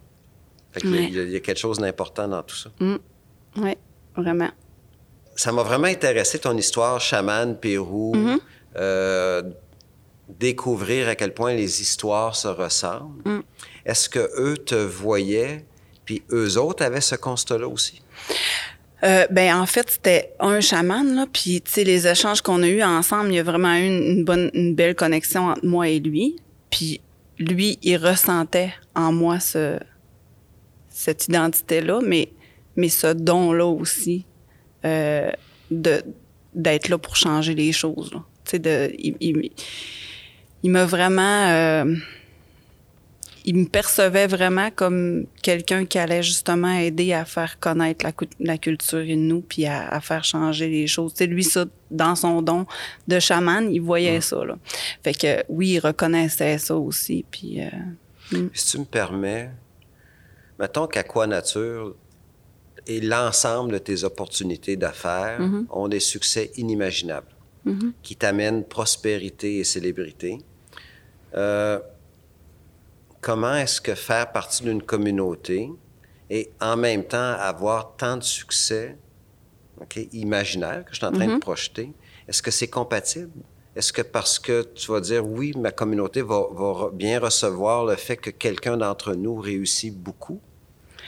Fait 0.73 0.81
qu'il 0.81 0.91
Ouais. 0.93 1.11
y, 1.11 1.19
a- 1.21 1.23
il 1.23 1.31
y 1.31 1.37
a 1.37 1.41
quelque 1.41 1.59
chose 1.59 1.79
d'important 1.79 2.29
dans 2.29 2.43
tout 2.43 2.57
ça. 2.57 2.71
Mm. 2.81 2.97
Oui, 3.59 3.77
vraiment. 4.17 4.51
Ça 5.35 5.53
m'a 5.53 5.63
vraiment 5.63 5.87
intéressé 5.87 6.39
ton 6.39 6.57
histoire, 6.57 7.01
chaman, 7.01 7.57
Pérou, 7.59 8.15
Mm-hmm. 8.15 8.39
euh, 8.77 9.43
découvrir 10.29 11.09
à 11.09 11.15
quel 11.15 11.35
point 11.35 11.55
les 11.55 11.81
histoires 11.83 12.35
se 12.37 12.49
ressemblent. 12.49 13.23
Mm. 13.29 13.41
Est-ce 13.85 14.09
que 14.09 14.31
eux 14.41 14.57
te 14.57 14.75
voyaient, 14.75 15.65
puis 16.05 16.23
eux 16.31 16.57
autres 16.59 16.85
avaient 16.85 17.01
ce 17.01 17.15
constat-là 17.17 17.69
aussi? 17.69 18.03
Euh, 19.05 19.26
ben 19.30 19.57
en 19.57 19.66
fait 19.66 19.90
c'était 19.90 20.32
un 20.38 20.61
chaman 20.61 21.16
là 21.16 21.26
puis 21.32 21.61
tu 21.61 21.72
sais 21.72 21.82
les 21.82 22.07
échanges 22.07 22.40
qu'on 22.40 22.62
a 22.62 22.68
eus 22.68 22.84
ensemble 22.84 23.30
il 23.30 23.34
y 23.34 23.38
a 23.40 23.42
vraiment 23.42 23.74
eu 23.74 23.86
une, 23.86 24.24
bonne 24.24 24.48
une 24.55 24.76
belle 24.76 24.94
connexion 24.94 25.48
entre 25.48 25.66
moi 25.66 25.88
et 25.88 25.98
lui. 25.98 26.36
Puis 26.70 27.00
lui 27.38 27.78
il 27.82 27.96
ressentait 27.96 28.72
en 28.94 29.12
moi 29.12 29.40
ce 29.40 29.78
cette 30.88 31.26
identité 31.26 31.80
là 31.80 32.00
mais 32.00 32.28
mais 32.76 32.88
ce 32.88 33.09
don 33.09 33.53
là 33.53 33.66
aussi 33.66 34.24
euh, 34.84 35.32
de 35.72 36.03
d'être 36.55 36.88
là 36.88 36.96
pour 36.96 37.16
changer 37.16 37.55
les 37.55 37.72
choses 37.72 38.11
tu 38.44 38.50
sais 38.53 38.59
de 38.61 38.92
il, 38.98 39.16
il, 39.20 39.50
il 40.62 40.70
m'a 40.70 40.84
vraiment 40.84 41.48
euh, 41.48 41.96
il 43.45 43.57
me 43.57 43.66
percevait 43.66 44.26
vraiment 44.26 44.70
comme 44.70 45.26
quelqu'un 45.43 45.84
qui 45.84 45.99
allait 45.99 46.22
justement 46.22 46.72
aider 46.72 47.12
à 47.12 47.24
faire 47.24 47.59
connaître 47.59 48.05
la, 48.05 48.12
la 48.40 48.59
culture 48.59 49.05
nous 49.16 49.40
puis 49.40 49.66
à, 49.66 49.88
à, 49.88 50.01
faire 50.01 50.24
changer 50.24 50.68
les 50.68 50.86
choses. 50.86 51.12
C'est 51.14 51.26
lui 51.26 51.45
ça 51.45 51.64
dans 51.90 52.14
son 52.14 52.43
don 52.43 52.66
de 53.09 53.18
chaman, 53.18 53.72
il 53.72 53.80
voyait 53.80 54.18
mmh. 54.18 54.22
ça 54.22 54.45
là. 54.45 54.59
Fait 55.03 55.14
que 55.14 55.45
oui, 55.49 55.70
il 55.70 55.80
reconnaissait 55.80 56.59
ça 56.59 56.76
aussi 56.76 57.24
puis 57.30 57.61
euh, 57.61 58.36
mmh. 58.36 58.49
Si 58.55 58.72
tu 58.72 58.78
me 58.78 58.84
permets, 58.84 59.51
mettons 60.59 60.86
qu'Aqua 60.86 61.26
Nature 61.26 61.95
et 62.86 63.01
l'ensemble 63.01 63.72
de 63.72 63.78
tes 63.78 64.05
opportunités 64.05 64.76
d'affaires 64.76 65.40
mmh. 65.40 65.66
ont 65.70 65.88
des 65.88 66.01
succès 66.01 66.51
inimaginables 66.57 67.26
qui 68.03 68.16
t'amènent 68.16 68.64
prospérité 68.64 69.59
et 69.59 69.64
célébrité. 69.64 70.38
Euh, 71.36 71.78
comment 73.23 73.55
est-ce 73.55 73.81
que 73.81 73.95
faire 73.95 74.31
partie 74.33 74.62
d'une 74.64 74.83
communauté 74.83 75.70
et 76.29 76.51
en 76.61 76.77
même 76.77 77.05
temps 77.05 77.33
avoir 77.39 77.97
tant 77.97 78.18
de 78.18 78.23
succès 78.23 78.99
okay, 79.81 80.09
imaginaire 80.12 80.85
que 80.85 80.91
je 80.93 80.97
suis 80.97 81.07
en 81.07 81.12
train 81.12 81.27
mm 81.27 81.31
-hmm. 81.31 81.35
de 81.37 81.41
projeter, 81.51 81.93
est-ce 82.29 82.43
que 82.43 82.51
c'est 82.51 82.68
compatible? 82.81 83.41
Est-ce 83.77 83.93
que 83.93 84.03
parce 84.03 84.39
que 84.39 84.57
tu 84.75 84.87
vas 84.93 85.01
dire 85.01 85.23
oui, 85.27 85.49
ma 85.57 85.73
communauté 85.73 86.20
va, 86.20 86.41
va 86.61 86.91
bien 86.93 87.18
recevoir 87.29 87.79
le 87.87 87.97
fait 87.97 88.18
que 88.25 88.31
quelqu'un 88.45 88.77
d'entre 88.77 89.14
nous 89.14 89.37
réussit 89.37 89.95
beaucoup? 90.07 90.41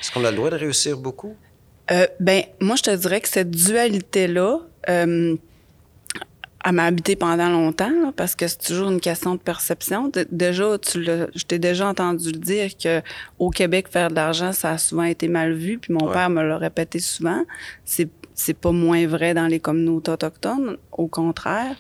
Est-ce 0.00 0.10
qu'on 0.12 0.24
a 0.24 0.30
le 0.30 0.36
droit 0.36 0.50
de 0.50 0.60
réussir 0.66 0.96
beaucoup? 0.96 1.34
Euh, 1.90 2.06
ben, 2.20 2.40
moi, 2.60 2.76
je 2.76 2.84
te 2.88 2.94
dirais 3.04 3.20
que 3.20 3.28
cette 3.28 3.50
dualité-là, 3.50 4.60
euh, 4.88 5.36
m'a 6.72 6.84
habité 6.84 7.16
pendant 7.16 7.50
longtemps 7.50 7.90
là, 7.90 8.12
parce 8.16 8.34
que 8.34 8.48
c'est 8.48 8.58
toujours 8.58 8.90
une 8.90 9.00
question 9.00 9.34
de 9.34 9.40
perception. 9.40 10.08
De, 10.08 10.26
déjà, 10.30 10.78
tu 10.78 11.04
je 11.04 11.44
t'ai 11.44 11.58
déjà 11.58 11.88
entendu 11.88 12.32
le 12.32 12.38
dire 12.38 12.76
que 12.76 13.02
au 13.38 13.50
Québec 13.50 13.88
faire 13.88 14.08
de 14.08 14.14
l'argent, 14.14 14.52
ça 14.52 14.70
a 14.70 14.78
souvent 14.78 15.04
été 15.04 15.28
mal 15.28 15.52
vu. 15.52 15.78
Puis 15.78 15.92
mon 15.92 16.06
ouais. 16.06 16.12
père 16.12 16.30
me 16.30 16.42
l'a 16.42 16.56
répété 16.56 16.98
souvent. 17.00 17.44
C'est 17.84 18.08
c'est 18.34 18.54
pas 18.54 18.72
moins 18.72 19.06
vrai 19.06 19.32
dans 19.32 19.46
les 19.46 19.60
communautés 19.60 20.10
autochtones, 20.10 20.76
au 20.90 21.06
contraire. 21.06 21.76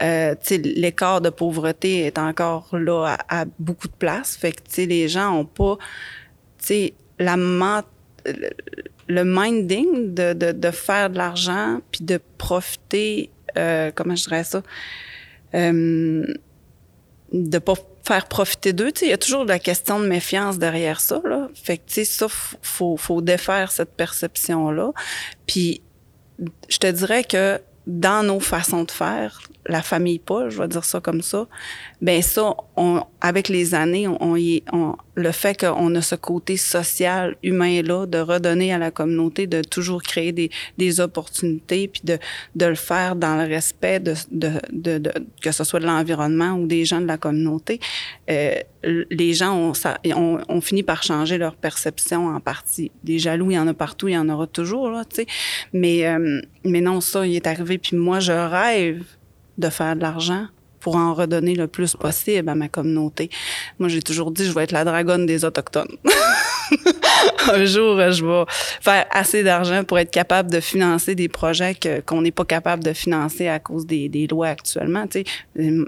Euh, 0.00 0.34
l'écart 0.50 1.20
de 1.20 1.28
pauvreté 1.28 2.06
est 2.06 2.18
encore 2.18 2.68
là 2.72 3.16
à, 3.28 3.40
à, 3.40 3.44
beaucoup 3.58 3.88
de 3.88 3.94
places. 3.94 4.36
Fait 4.36 4.52
que 4.52 4.80
les 4.82 5.08
gens 5.08 5.32
ont 5.32 5.44
pas, 5.44 5.76
tu 6.58 6.66
sais, 6.66 6.94
la 7.18 7.36
le, 7.36 8.50
le 9.08 9.24
minding 9.24 10.14
de, 10.14 10.34
de, 10.34 10.52
de 10.52 10.70
faire 10.70 11.10
de 11.10 11.18
l'argent 11.18 11.80
puis 11.90 12.04
de 12.04 12.20
profiter 12.36 13.30
euh, 13.58 13.90
comment 13.94 14.16
je 14.16 14.24
dirais 14.24 14.44
ça, 14.44 14.62
euh, 15.54 16.24
de 17.32 17.58
pas 17.58 17.74
faire 18.06 18.26
profiter 18.26 18.72
d'eux. 18.72 18.92
Il 19.02 19.08
y 19.08 19.12
a 19.12 19.18
toujours 19.18 19.44
la 19.44 19.58
question 19.58 20.00
de 20.00 20.06
méfiance 20.06 20.58
derrière 20.58 21.00
ça. 21.00 21.20
Là. 21.24 21.48
Fait 21.54 21.78
que, 21.78 22.04
ça, 22.04 22.26
faut, 22.28 22.96
faut 22.96 23.20
défaire 23.20 23.70
cette 23.70 23.94
perception-là. 23.94 24.92
Puis, 25.46 25.82
je 26.68 26.78
te 26.78 26.86
dirais 26.86 27.24
que 27.24 27.60
dans 27.86 28.22
nos 28.22 28.40
façons 28.40 28.84
de 28.84 28.90
faire, 28.90 29.40
la 29.68 29.82
famille 29.82 30.18
Paul, 30.18 30.50
je 30.50 30.58
vais 30.58 30.68
dire 30.68 30.84
ça 30.84 31.00
comme 31.00 31.22
ça, 31.22 31.46
ben 32.00 32.22
ça, 32.22 32.54
on, 32.76 33.02
avec 33.20 33.48
les 33.48 33.74
années, 33.74 34.08
on, 34.08 34.36
y, 34.36 34.62
on, 34.72 34.96
le 35.14 35.32
fait 35.32 35.58
qu'on 35.58 35.94
a 35.94 36.00
ce 36.00 36.14
côté 36.14 36.56
social, 36.56 37.36
humain 37.42 37.82
là, 37.82 38.06
de 38.06 38.18
redonner 38.18 38.72
à 38.72 38.78
la 38.78 38.90
communauté, 38.90 39.46
de 39.46 39.62
toujours 39.62 40.02
créer 40.02 40.32
des, 40.32 40.50
des 40.78 41.00
opportunités, 41.00 41.88
puis 41.88 42.02
de, 42.04 42.18
de 42.56 42.66
le 42.66 42.74
faire 42.74 43.14
dans 43.14 43.36
le 43.36 43.46
respect 43.46 44.00
de, 44.00 44.14
de, 44.30 44.52
de, 44.72 44.98
de 44.98 45.12
que 45.42 45.52
ce 45.52 45.64
soit 45.64 45.80
de 45.80 45.86
l'environnement 45.86 46.52
ou 46.52 46.66
des 46.66 46.84
gens 46.84 47.00
de 47.00 47.06
la 47.06 47.18
communauté. 47.18 47.80
Euh, 48.30 48.54
les 48.82 49.34
gens 49.34 49.54
ont, 49.54 49.74
ça, 49.74 49.98
ont, 50.14 50.38
ont, 50.48 50.60
fini 50.60 50.82
par 50.82 51.02
changer 51.02 51.36
leur 51.36 51.56
perception 51.56 52.28
en 52.28 52.40
partie. 52.40 52.92
Des 53.02 53.18
jaloux, 53.18 53.50
il 53.50 53.54
y 53.54 53.58
en 53.58 53.66
a 53.66 53.74
partout, 53.74 54.08
il 54.08 54.14
y 54.14 54.18
en 54.18 54.28
aura 54.28 54.46
toujours 54.46 54.88
là, 54.88 55.04
tu 55.04 55.16
sais. 55.16 55.26
Mais 55.72 56.06
euh, 56.06 56.40
mais 56.64 56.80
non, 56.80 57.00
ça, 57.00 57.26
il 57.26 57.34
est 57.34 57.46
arrivé. 57.46 57.78
Puis 57.78 57.96
moi, 57.96 58.20
je 58.20 58.32
rêve 58.32 59.02
de 59.58 59.68
faire 59.68 59.96
de 59.96 60.00
l'argent 60.00 60.46
pour 60.80 60.96
en 60.96 61.14
redonner 61.14 61.54
le 61.54 61.66
plus 61.66 61.96
possible 61.96 62.48
à 62.48 62.54
ma 62.54 62.68
communauté. 62.68 63.30
Moi, 63.78 63.88
j'ai 63.88 64.02
toujours 64.02 64.30
dit, 64.30 64.44
je 64.44 64.52
vais 64.52 64.64
être 64.64 64.72
la 64.72 64.84
dragonne 64.84 65.26
des 65.26 65.44
Autochtones. 65.44 65.96
un 67.52 67.64
jour, 67.64 67.98
je 68.10 68.24
vais 68.24 68.44
faire 68.80 69.06
assez 69.10 69.42
d'argent 69.42 69.84
pour 69.84 69.98
être 69.98 70.10
capable 70.10 70.50
de 70.50 70.60
financer 70.60 71.14
des 71.14 71.28
projets 71.28 71.76
qu'on 72.06 72.22
n'est 72.22 72.30
pas 72.30 72.44
capable 72.44 72.84
de 72.84 72.92
financer 72.92 73.48
à 73.48 73.58
cause 73.58 73.86
des, 73.86 74.08
des 74.08 74.26
lois 74.26 74.48
actuellement. 74.48 75.06
Tu 75.06 75.24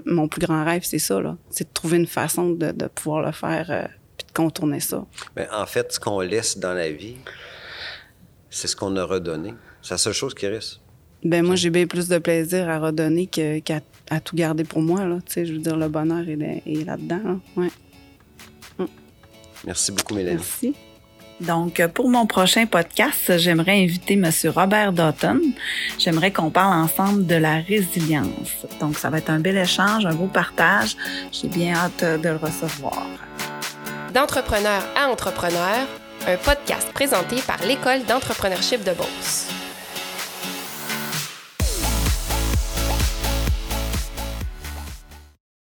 mon 0.05 0.27
plus 0.27 0.41
grand 0.41 0.63
rêve, 0.65 0.83
c'est 0.83 0.99
ça. 0.99 1.19
C'est 1.49 1.65
de 1.67 1.73
trouver 1.73 1.97
une 1.97 2.07
façon 2.07 2.49
de, 2.49 2.71
pouvoir 2.87 3.21
le 3.21 3.31
faire 3.31 3.67
euh, 3.69 3.83
de 3.83 4.33
contourner 4.33 4.79
ça. 4.79 5.05
En 5.51 5.65
fait, 5.65 5.93
ce 5.93 5.99
qu'on 5.99 6.19
laisse 6.19 6.57
dans 6.57 6.73
la 6.73 6.91
vie, 6.91 7.17
c'est 8.49 8.67
ce 8.67 8.75
qu'on 8.75 8.95
a 8.97 9.03
redonné. 9.03 9.53
C'est 9.81 9.93
la 9.93 9.97
seule 9.97 10.13
chose 10.13 10.33
qui 10.33 10.47
reste. 10.47 10.81
Ben 11.23 11.45
moi, 11.45 11.55
j'ai 11.55 11.69
bien 11.69 11.85
plus 11.85 12.07
de 12.07 12.17
plaisir 12.17 12.69
à 12.69 12.79
redonner 12.79 13.27
qu'à 13.27 13.79
à 14.09 14.19
tout 14.19 14.35
garder 14.35 14.65
pour 14.65 14.81
moi. 14.81 15.05
Là. 15.05 15.17
Tu 15.25 15.33
sais, 15.33 15.45
je 15.45 15.53
veux 15.53 15.59
dire, 15.59 15.77
le 15.77 15.87
bonheur 15.87 16.27
est, 16.27 16.63
est 16.65 16.85
là-dedans. 16.85 17.21
Là. 17.23 17.37
Ouais. 17.55 17.69
Mm. 18.77 18.85
Merci 19.65 19.91
beaucoup, 19.93 20.15
Mélanie. 20.15 20.35
Merci. 20.35 20.75
Donc, 21.39 21.81
pour 21.95 22.07
mon 22.07 22.27
prochain 22.27 22.67
podcast, 22.67 23.37
j'aimerais 23.37 23.83
inviter 23.83 24.13
M. 24.13 24.29
Robert 24.53 24.93
Dutton. 24.93 25.41
J'aimerais 25.97 26.31
qu'on 26.31 26.51
parle 26.51 26.73
ensemble 26.83 27.25
de 27.25 27.35
la 27.35 27.55
résilience. 27.55 28.67
Donc, 28.79 28.97
ça 28.97 29.09
va 29.09 29.17
être 29.17 29.31
un 29.31 29.39
bel 29.39 29.57
échange, 29.57 30.05
un 30.05 30.13
beau 30.13 30.27
partage. 30.27 30.95
J'ai 31.31 31.47
bien 31.47 31.73
hâte 31.73 32.21
de 32.21 32.29
le 32.29 32.35
recevoir. 32.35 33.07
D'entrepreneur 34.13 34.83
à 34.95 35.09
entrepreneur, 35.09 35.87
un 36.27 36.37
podcast 36.37 36.91
présenté 36.93 37.37
par 37.47 37.57
l'École 37.65 38.03
d'entrepreneurship 38.07 38.83
de 38.83 38.91
Beauce. 38.91 39.47